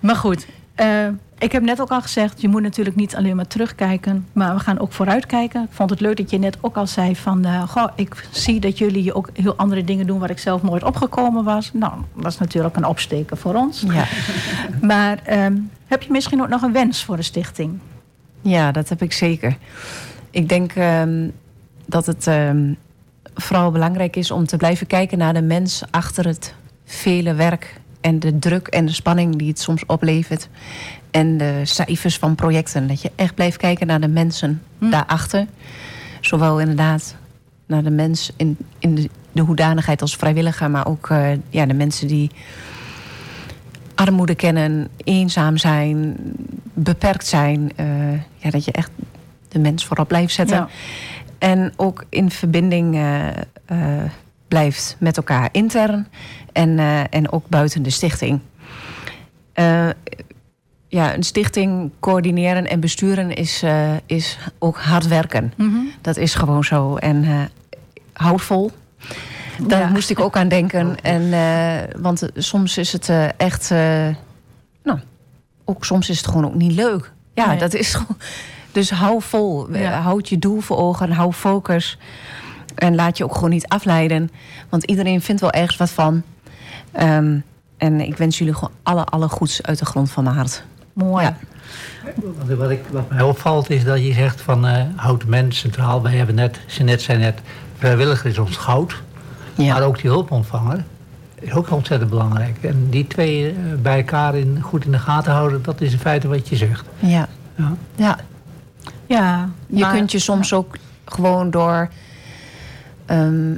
Maar 0.00 0.16
goed, 0.16 0.46
eh, 0.74 1.08
ik 1.38 1.52
heb 1.52 1.62
net 1.62 1.80
ook 1.80 1.90
al 1.90 2.00
gezegd... 2.02 2.40
je 2.40 2.48
moet 2.48 2.62
natuurlijk 2.62 2.96
niet 2.96 3.16
alleen 3.16 3.36
maar 3.36 3.46
terugkijken... 3.46 4.26
maar 4.32 4.54
we 4.54 4.60
gaan 4.60 4.78
ook 4.78 4.92
vooruitkijken. 4.92 5.62
Ik 5.62 5.68
vond 5.70 5.90
het 5.90 6.00
leuk 6.00 6.16
dat 6.16 6.30
je 6.30 6.38
net 6.38 6.56
ook 6.60 6.76
al 6.76 6.86
zei 6.86 7.16
van... 7.16 7.44
eh, 7.44 7.62
goh, 7.68 7.88
ik 7.94 8.26
zie 8.30 8.60
dat 8.60 8.78
jullie 8.78 9.14
ook 9.14 9.28
heel 9.32 9.56
andere 9.56 9.84
dingen 9.84 10.06
doen... 10.06 10.18
waar 10.18 10.30
ik 10.30 10.38
zelf 10.38 10.62
nooit 10.62 10.82
opgekomen 10.84 11.44
was. 11.44 11.70
Nou, 11.72 11.92
dat 12.16 12.32
is 12.32 12.38
natuurlijk 12.38 12.76
een 12.76 12.84
opsteken 12.86 13.36
voor 13.36 13.54
ons. 13.54 13.84
Ja. 13.88 14.04
Maar 14.80 15.18
ehm, 15.24 15.56
heb 15.86 16.02
je 16.02 16.12
misschien 16.12 16.42
ook 16.42 16.48
nog 16.48 16.62
een 16.62 16.72
wens 16.72 17.04
voor 17.04 17.16
de 17.16 17.22
stichting? 17.22 17.78
Ja, 18.40 18.72
dat 18.72 18.88
heb 18.88 19.02
ik 19.02 19.12
zeker. 19.12 19.56
Ik 20.30 20.48
denk 20.48 20.72
ehm, 20.72 21.28
dat 21.86 22.06
het 22.06 22.26
ehm, 22.26 22.72
vooral 23.34 23.70
belangrijk 23.70 24.16
is 24.16 24.30
om 24.30 24.46
te 24.46 24.56
blijven 24.56 24.86
kijken 24.86 25.18
naar 25.18 25.34
de 25.34 25.42
mens 25.42 25.82
achter 25.90 26.26
het 26.26 26.54
vele 26.84 27.34
werk 27.34 27.80
en 28.00 28.18
de 28.18 28.38
druk 28.38 28.66
en 28.66 28.86
de 28.86 28.92
spanning 28.92 29.36
die 29.36 29.48
het 29.48 29.60
soms 29.60 29.86
oplevert. 29.86 30.48
En 31.10 31.36
de 31.36 31.60
cijfers 31.62 32.18
van 32.18 32.34
projecten. 32.34 32.86
Dat 32.88 33.02
je 33.02 33.10
echt 33.14 33.34
blijft 33.34 33.56
kijken 33.56 33.86
naar 33.86 34.00
de 34.00 34.08
mensen 34.08 34.62
daarachter. 34.78 35.46
Zowel 36.20 36.60
inderdaad 36.60 37.16
naar 37.66 37.82
de 37.82 37.90
mens 37.90 38.30
in, 38.36 38.56
in 38.78 38.94
de, 38.94 39.10
de 39.32 39.42
hoedanigheid 39.42 40.00
als 40.00 40.16
vrijwilliger, 40.16 40.70
maar 40.70 40.86
ook 40.86 41.10
eh, 41.10 41.30
ja, 41.48 41.66
de 41.66 41.74
mensen 41.74 42.06
die 42.06 42.30
armoede 43.94 44.34
kennen, 44.34 44.88
eenzaam 45.04 45.56
zijn, 45.56 46.16
beperkt 46.74 47.26
zijn. 47.26 47.72
eh, 47.76 48.12
ja, 48.36 48.50
dat 48.50 48.64
je 48.64 48.72
echt 48.72 48.90
de 49.48 49.58
mens 49.58 49.84
voorop 49.84 50.08
blijft 50.08 50.34
zetten. 50.34 50.56
Ja. 50.56 50.68
En 51.42 51.72
ook 51.76 52.04
in 52.08 52.30
verbinding 52.30 52.94
eh, 52.94 53.28
eh, 53.64 54.10
blijft 54.48 54.96
met 54.98 55.16
elkaar 55.16 55.48
intern 55.52 56.06
en, 56.52 56.78
eh, 56.78 57.00
en 57.10 57.32
ook 57.32 57.48
buiten 57.48 57.82
de 57.82 57.90
stichting. 57.90 58.40
Ja, 60.88 61.14
een 61.14 61.22
stichting 61.22 61.90
coördineren 62.00 62.66
en 62.66 62.80
besturen 62.80 63.34
is, 63.34 63.62
is 64.06 64.38
ook 64.58 64.76
hard 64.78 65.08
werken. 65.08 65.52
Dat 66.00 66.16
is 66.16 66.34
gewoon 66.34 66.64
zo. 66.64 66.96
En 66.96 67.48
houd 68.12 68.42
vol. 68.42 68.70
Daar 69.66 69.80
Ja. 69.80 69.88
moest 69.88 70.10
ik 70.10 70.20
ook 70.20 70.36
aan 70.36 70.48
denken. 70.48 71.00
En, 71.02 71.32
eh, 71.32 72.00
want 72.00 72.28
soms 72.34 72.78
is 72.78 72.92
het 72.92 73.10
echt... 73.36 73.70
nou, 74.82 74.98
ook 75.64 75.84
soms 75.84 76.08
is 76.10 76.16
het 76.16 76.26
gewoon 76.26 76.44
ook 76.44 76.54
niet 76.54 76.72
leuk. 76.72 77.12
Ja, 77.34 77.46
Nee. 77.46 77.58
dat 77.58 77.74
is 77.74 77.94
gewoon... 77.94 78.16
Dus 78.72 78.90
hou 78.90 79.22
vol. 79.22 79.68
Eh, 79.68 79.80
Ja. 79.82 80.00
Houd 80.00 80.28
je 80.28 80.38
doel 80.38 80.60
voor 80.60 80.76
ogen. 80.76 81.12
Hou 81.12 81.32
focus. 81.32 81.98
En 82.74 82.94
laat 82.94 83.18
je 83.18 83.24
ook 83.24 83.34
gewoon 83.34 83.50
niet 83.50 83.68
afleiden. 83.68 84.30
Want 84.68 84.84
iedereen 84.84 85.20
vindt 85.22 85.40
wel 85.40 85.50
ergens 85.52 85.76
wat 85.76 85.90
van. 85.90 86.22
Ehm, 86.92 87.38
en 87.76 88.00
ik 88.00 88.16
wens 88.16 88.38
jullie 88.38 88.54
gewoon 88.54 88.70
alle, 88.82 89.04
alle 89.04 89.28
goeds 89.28 89.62
uit 89.62 89.78
de 89.78 89.84
grond 89.84 90.10
van 90.10 90.24
mijn 90.24 90.36
hart. 90.36 90.64
Mooi. 90.92 91.24
Ja. 91.24 91.36
Wat, 92.56 92.70
ik, 92.70 92.80
wat 92.90 93.08
mij 93.10 93.22
opvalt 93.22 93.70
is 93.70 93.84
dat 93.84 94.04
je 94.04 94.12
zegt 94.12 94.40
van 94.40 94.66
eh 94.66 94.82
houd 94.96 95.20
de 95.20 95.26
mens 95.26 95.58
centraal. 95.58 96.02
Wij 96.02 96.12
hebben 96.16 96.34
net, 96.34 96.60
ze 96.66 96.82
net 96.82 97.02
zei 97.02 97.18
net, 97.18 97.40
vrijwilliger 97.78 98.30
is 98.30 98.38
ons 98.38 98.56
goud. 98.56 99.02
Ja. 99.54 99.72
Maar 99.72 99.82
ook 99.82 100.00
die 100.00 100.10
hulpontvanger 100.10 100.84
is 101.34 101.52
ook 101.52 101.70
ontzettend 101.70 102.10
belangrijk. 102.10 102.58
En 102.62 102.86
die 102.90 103.06
twee 103.06 103.48
eh, 103.48 103.54
bij 103.82 103.96
elkaar 103.96 104.34
in, 104.34 104.58
goed 104.60 104.84
in 104.84 104.90
de 104.90 104.98
gaten 104.98 105.32
houden, 105.32 105.62
dat 105.62 105.80
is 105.80 105.92
in 105.92 105.98
feite 105.98 106.28
wat 106.28 106.48
je 106.48 106.56
zegt. 106.56 106.84
Ja. 106.98 107.28
Ja. 107.56 107.72
ja. 107.94 108.18
Ja, 109.12 109.48
Je 109.66 109.80
maar- 109.80 109.92
kunt 109.94 110.12
je 110.12 110.18
soms 110.18 110.52
ook 110.52 110.76
gewoon 111.04 111.50
door. 111.50 111.88
ehm, 113.06 113.52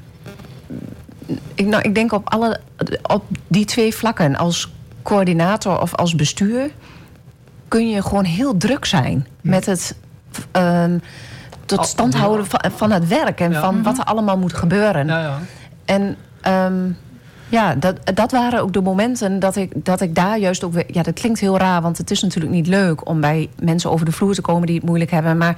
ik, 1.55 1.67
nou, 1.67 1.83
ik 1.83 1.95
denk 1.95 2.13
op, 2.13 2.31
alle, 2.31 2.61
op 3.03 3.25
die 3.49 3.65
twee 3.65 3.95
vlakken, 3.95 4.37
als 4.37 4.73
coördinator 5.03 5.81
of 5.81 5.95
als 5.95 6.15
bestuur, 6.15 6.71
kun 7.69 7.89
je 7.91 8.03
gewoon 8.03 8.25
heel 8.25 8.57
druk 8.57 8.85
zijn 8.85 9.27
met 9.41 9.67
het 9.67 9.97
ehm, 10.51 10.99
tot 11.67 11.87
stand 11.87 12.15
houden 12.15 12.47
van, 12.47 12.61
van 12.77 12.91
het 12.91 13.09
werk 13.09 13.41
en 13.41 13.51
Ja. 13.53 13.61
van 13.61 13.83
wat 13.83 13.99
er 13.99 14.05
allemaal 14.05 14.39
moet 14.39 14.53
gebeuren. 14.55 15.07
Ja, 15.07 15.21
ja. 15.21 15.39
En 15.85 16.17
ehm, 16.41 16.91
ja, 17.49 17.75
dat, 17.75 17.97
dat 18.15 18.33
waren 18.33 18.61
ook 18.61 18.73
de 18.73 18.81
momenten 18.81 19.39
dat 19.39 19.57
ik, 19.57 19.73
dat 19.75 20.01
ik 20.01 20.15
daar 20.15 20.39
juist 20.39 20.65
ook 20.65 20.73
weer... 20.73 20.85
Ja, 20.87 21.03
dat 21.03 21.15
klinkt 21.15 21.41
heel 21.41 21.59
raar, 21.59 21.83
want 21.83 21.99
het 21.99 22.11
is 22.11 22.23
natuurlijk 22.23 22.55
niet 22.55 22.67
leuk... 22.67 23.09
om 23.09 23.21
bij 23.21 23.49
mensen 23.59 23.91
over 23.91 24.07
de 24.07 24.13
vloer 24.13 24.35
te 24.35 24.41
komen 24.41 24.67
die 24.67 24.77
het 24.77 24.85
moeilijk 24.85 25.11
hebben. 25.11 25.39
Maar 25.39 25.57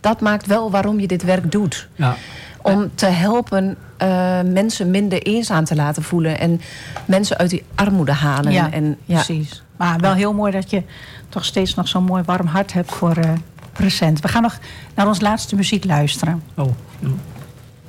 dat 0.00 0.20
maakt 0.20 0.46
wel 0.46 0.70
waarom 0.70 1.00
je 1.00 1.06
dit 1.06 1.22
werk 1.22 1.52
doet. 1.52 1.88
ja. 1.94 2.16
Om 2.62 2.90
te 2.94 3.06
helpen 3.06 3.76
eh, 3.96 4.40
mensen 4.42 4.90
minder 4.90 5.22
eenzaam 5.22 5.64
te 5.64 5.74
laten 5.74 6.02
voelen... 6.02 6.38
en 6.38 6.60
mensen 7.04 7.36
uit 7.36 7.50
die 7.50 7.64
armoede 7.74 8.12
halen. 8.12 8.52
Ja, 8.52 8.72
en, 8.72 8.96
ja. 9.04 9.14
precies. 9.14 9.62
Maar 9.76 9.98
wel 10.00 10.14
heel 10.14 10.32
mooi 10.32 10.52
dat 10.52 10.70
je 10.70 10.82
toch 11.28 11.44
steeds 11.44 11.74
nog 11.74 11.88
zo'n 11.88 12.04
mooi 12.04 12.22
warm 12.22 12.46
hart 12.46 12.72
hebt 12.72 12.92
voor 12.92 13.16
eh 13.16 13.30
present. 13.76 14.20
We 14.20 14.28
gaan 14.28 14.42
nog 14.42 14.58
naar 14.94 15.06
ons 15.06 15.20
laatste 15.20 15.56
muziek 15.56 15.84
luisteren. 15.84 16.42
Oh, 16.54 16.70
ja. 16.98 17.08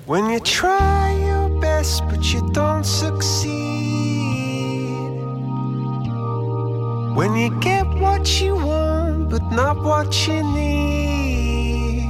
When 0.08 0.30
you 0.30 0.40
try 0.40 1.12
your 1.28 1.50
best 1.60 2.02
but 2.08 2.34
you 2.34 2.40
don't 2.54 2.86
succeed. 2.86 3.52
When 7.14 7.36
you 7.36 7.50
get 7.60 7.86
what 8.00 8.40
you 8.40 8.56
want 8.56 9.30
but 9.30 9.44
not 9.52 9.84
what 9.84 10.26
you 10.26 10.42
need. 10.44 12.08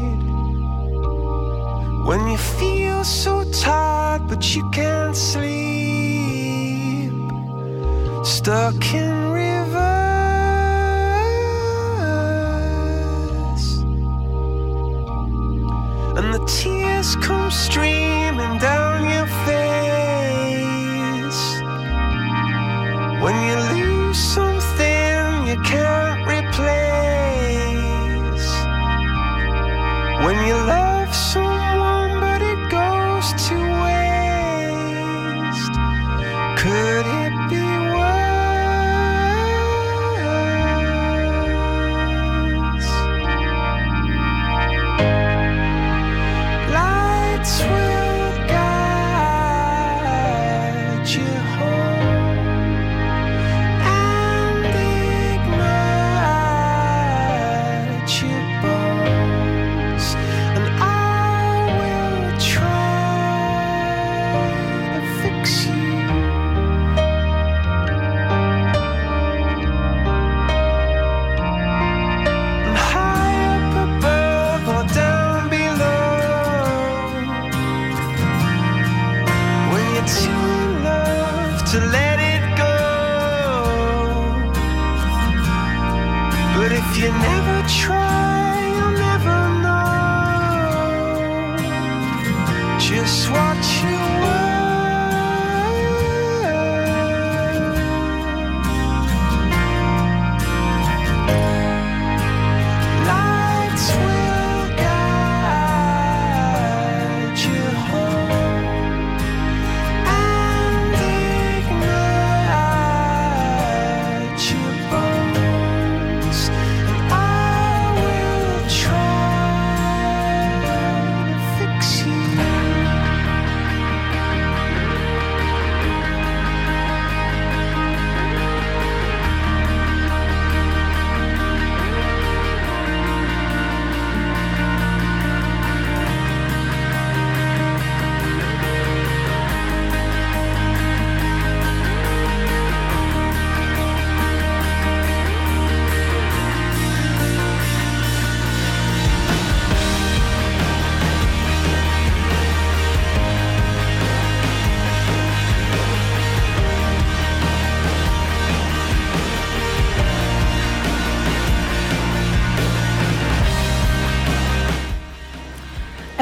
When 2.05 2.27
you 2.27 2.37
feel 2.37 3.03
so 3.03 3.43
tired 3.51 4.27
but 4.27 4.55
you 4.55 4.69
can't 4.69 5.17
sleep. 5.17 7.11
Stuck 8.23 8.93
in 8.93 9.31
reverse. 9.31 9.97
And 16.15 16.31
the 16.31 16.45
tears 16.45 16.76
come 17.17 17.51
streaming 17.51 18.57
down 18.57 18.86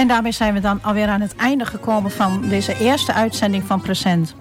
En 0.05 0.11
daarmee 0.11 0.31
zijn 0.31 0.53
we 0.53 0.59
dan 0.59 0.83
alweer 0.83 1.07
aan 1.07 1.21
het 1.21 1.35
einde 1.35 1.65
gekomen 1.65 2.11
van 2.11 2.41
deze 2.49 2.77
eerste 2.79 3.13
uitzending 3.13 3.63
van 3.63 3.81
Present. 3.81 4.35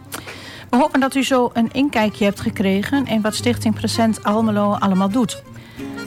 We 0.70 0.76
hopen 0.76 1.00
dat 1.00 1.14
u 1.14 1.22
zo 1.22 1.50
een 1.52 1.72
inkijkje 1.72 2.24
hebt 2.24 2.40
gekregen 2.40 3.06
in 3.06 3.20
wat 3.20 3.34
Stichting 3.34 3.74
Present 3.74 4.24
Almelo 4.24 4.72
allemaal 4.72 5.08
doet. 5.08 5.42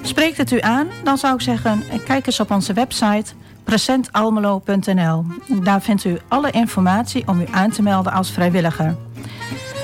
Spreekt 0.01 0.38
het 0.38 0.51
u 0.51 0.62
aan, 0.62 0.88
dan 1.03 1.18
zou 1.18 1.34
ik 1.34 1.41
zeggen, 1.41 1.84
kijk 2.05 2.26
eens 2.26 2.39
op 2.39 2.51
onze 2.51 2.74
website 2.74 3.34
presentalmelo.nl. 3.64 5.26
Daar 5.64 5.82
vindt 5.82 6.03
u 6.03 6.18
alle 6.28 6.51
informatie 6.51 7.28
om 7.28 7.41
u 7.41 7.45
aan 7.51 7.72
te 7.72 7.82
melden 7.82 8.14
als 8.14 8.32
vrijwilliger. 8.32 8.95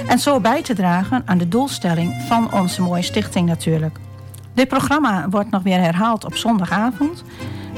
En 0.08 0.20
zo 0.20 0.40
bij 0.40 0.62
te 0.62 0.74
dragen 0.74 1.22
aan 1.26 1.38
de 1.38 1.48
doelstelling 1.48 2.22
van 2.28 2.54
onze 2.54 2.82
mooie 2.82 3.02
stichting 3.02 3.48
natuurlijk. 3.48 3.98
Dit 4.54 4.68
programma 4.68 5.30
wordt 5.30 5.50
nog 5.50 5.64
weer 5.64 5.80
herhaald 5.80 6.26
op 6.26 6.36
zondagavond. 6.36 7.24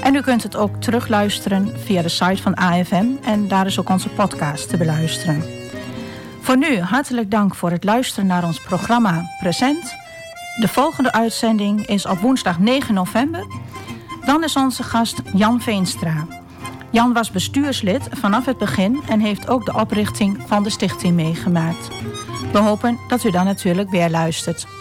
En 0.05 0.15
u 0.15 0.21
kunt 0.21 0.43
het 0.43 0.55
ook 0.55 0.81
terugluisteren 0.81 1.79
via 1.79 2.01
de 2.01 2.09
site 2.09 2.41
van 2.41 2.55
AFM. 2.55 3.05
En 3.23 3.47
daar 3.47 3.65
is 3.65 3.79
ook 3.79 3.89
onze 3.89 4.09
podcast 4.09 4.69
te 4.69 4.77
beluisteren. 4.77 5.43
Voor 6.41 6.57
nu 6.57 6.79
hartelijk 6.79 7.31
dank 7.31 7.55
voor 7.55 7.71
het 7.71 7.83
luisteren 7.83 8.27
naar 8.27 8.43
ons 8.43 8.61
programma 8.61 9.29
Present. 9.39 9.95
De 10.59 10.67
volgende 10.67 11.11
uitzending 11.11 11.85
is 11.87 12.05
op 12.05 12.19
woensdag 12.19 12.59
9 12.59 12.93
november. 12.93 13.45
Dan 14.25 14.43
is 14.43 14.55
onze 14.55 14.83
gast 14.83 15.21
Jan 15.33 15.61
Veenstra. 15.61 16.27
Jan 16.89 17.13
was 17.13 17.31
bestuurslid 17.31 18.07
vanaf 18.11 18.45
het 18.45 18.57
begin 18.57 19.01
en 19.09 19.19
heeft 19.19 19.49
ook 19.49 19.65
de 19.65 19.73
oprichting 19.73 20.41
van 20.45 20.63
de 20.63 20.69
stichting 20.69 21.15
meegemaakt. 21.15 21.87
We 22.51 22.57
hopen 22.57 22.97
dat 23.07 23.23
u 23.23 23.31
dan 23.31 23.45
natuurlijk 23.45 23.89
weer 23.89 24.09
luistert. 24.09 24.74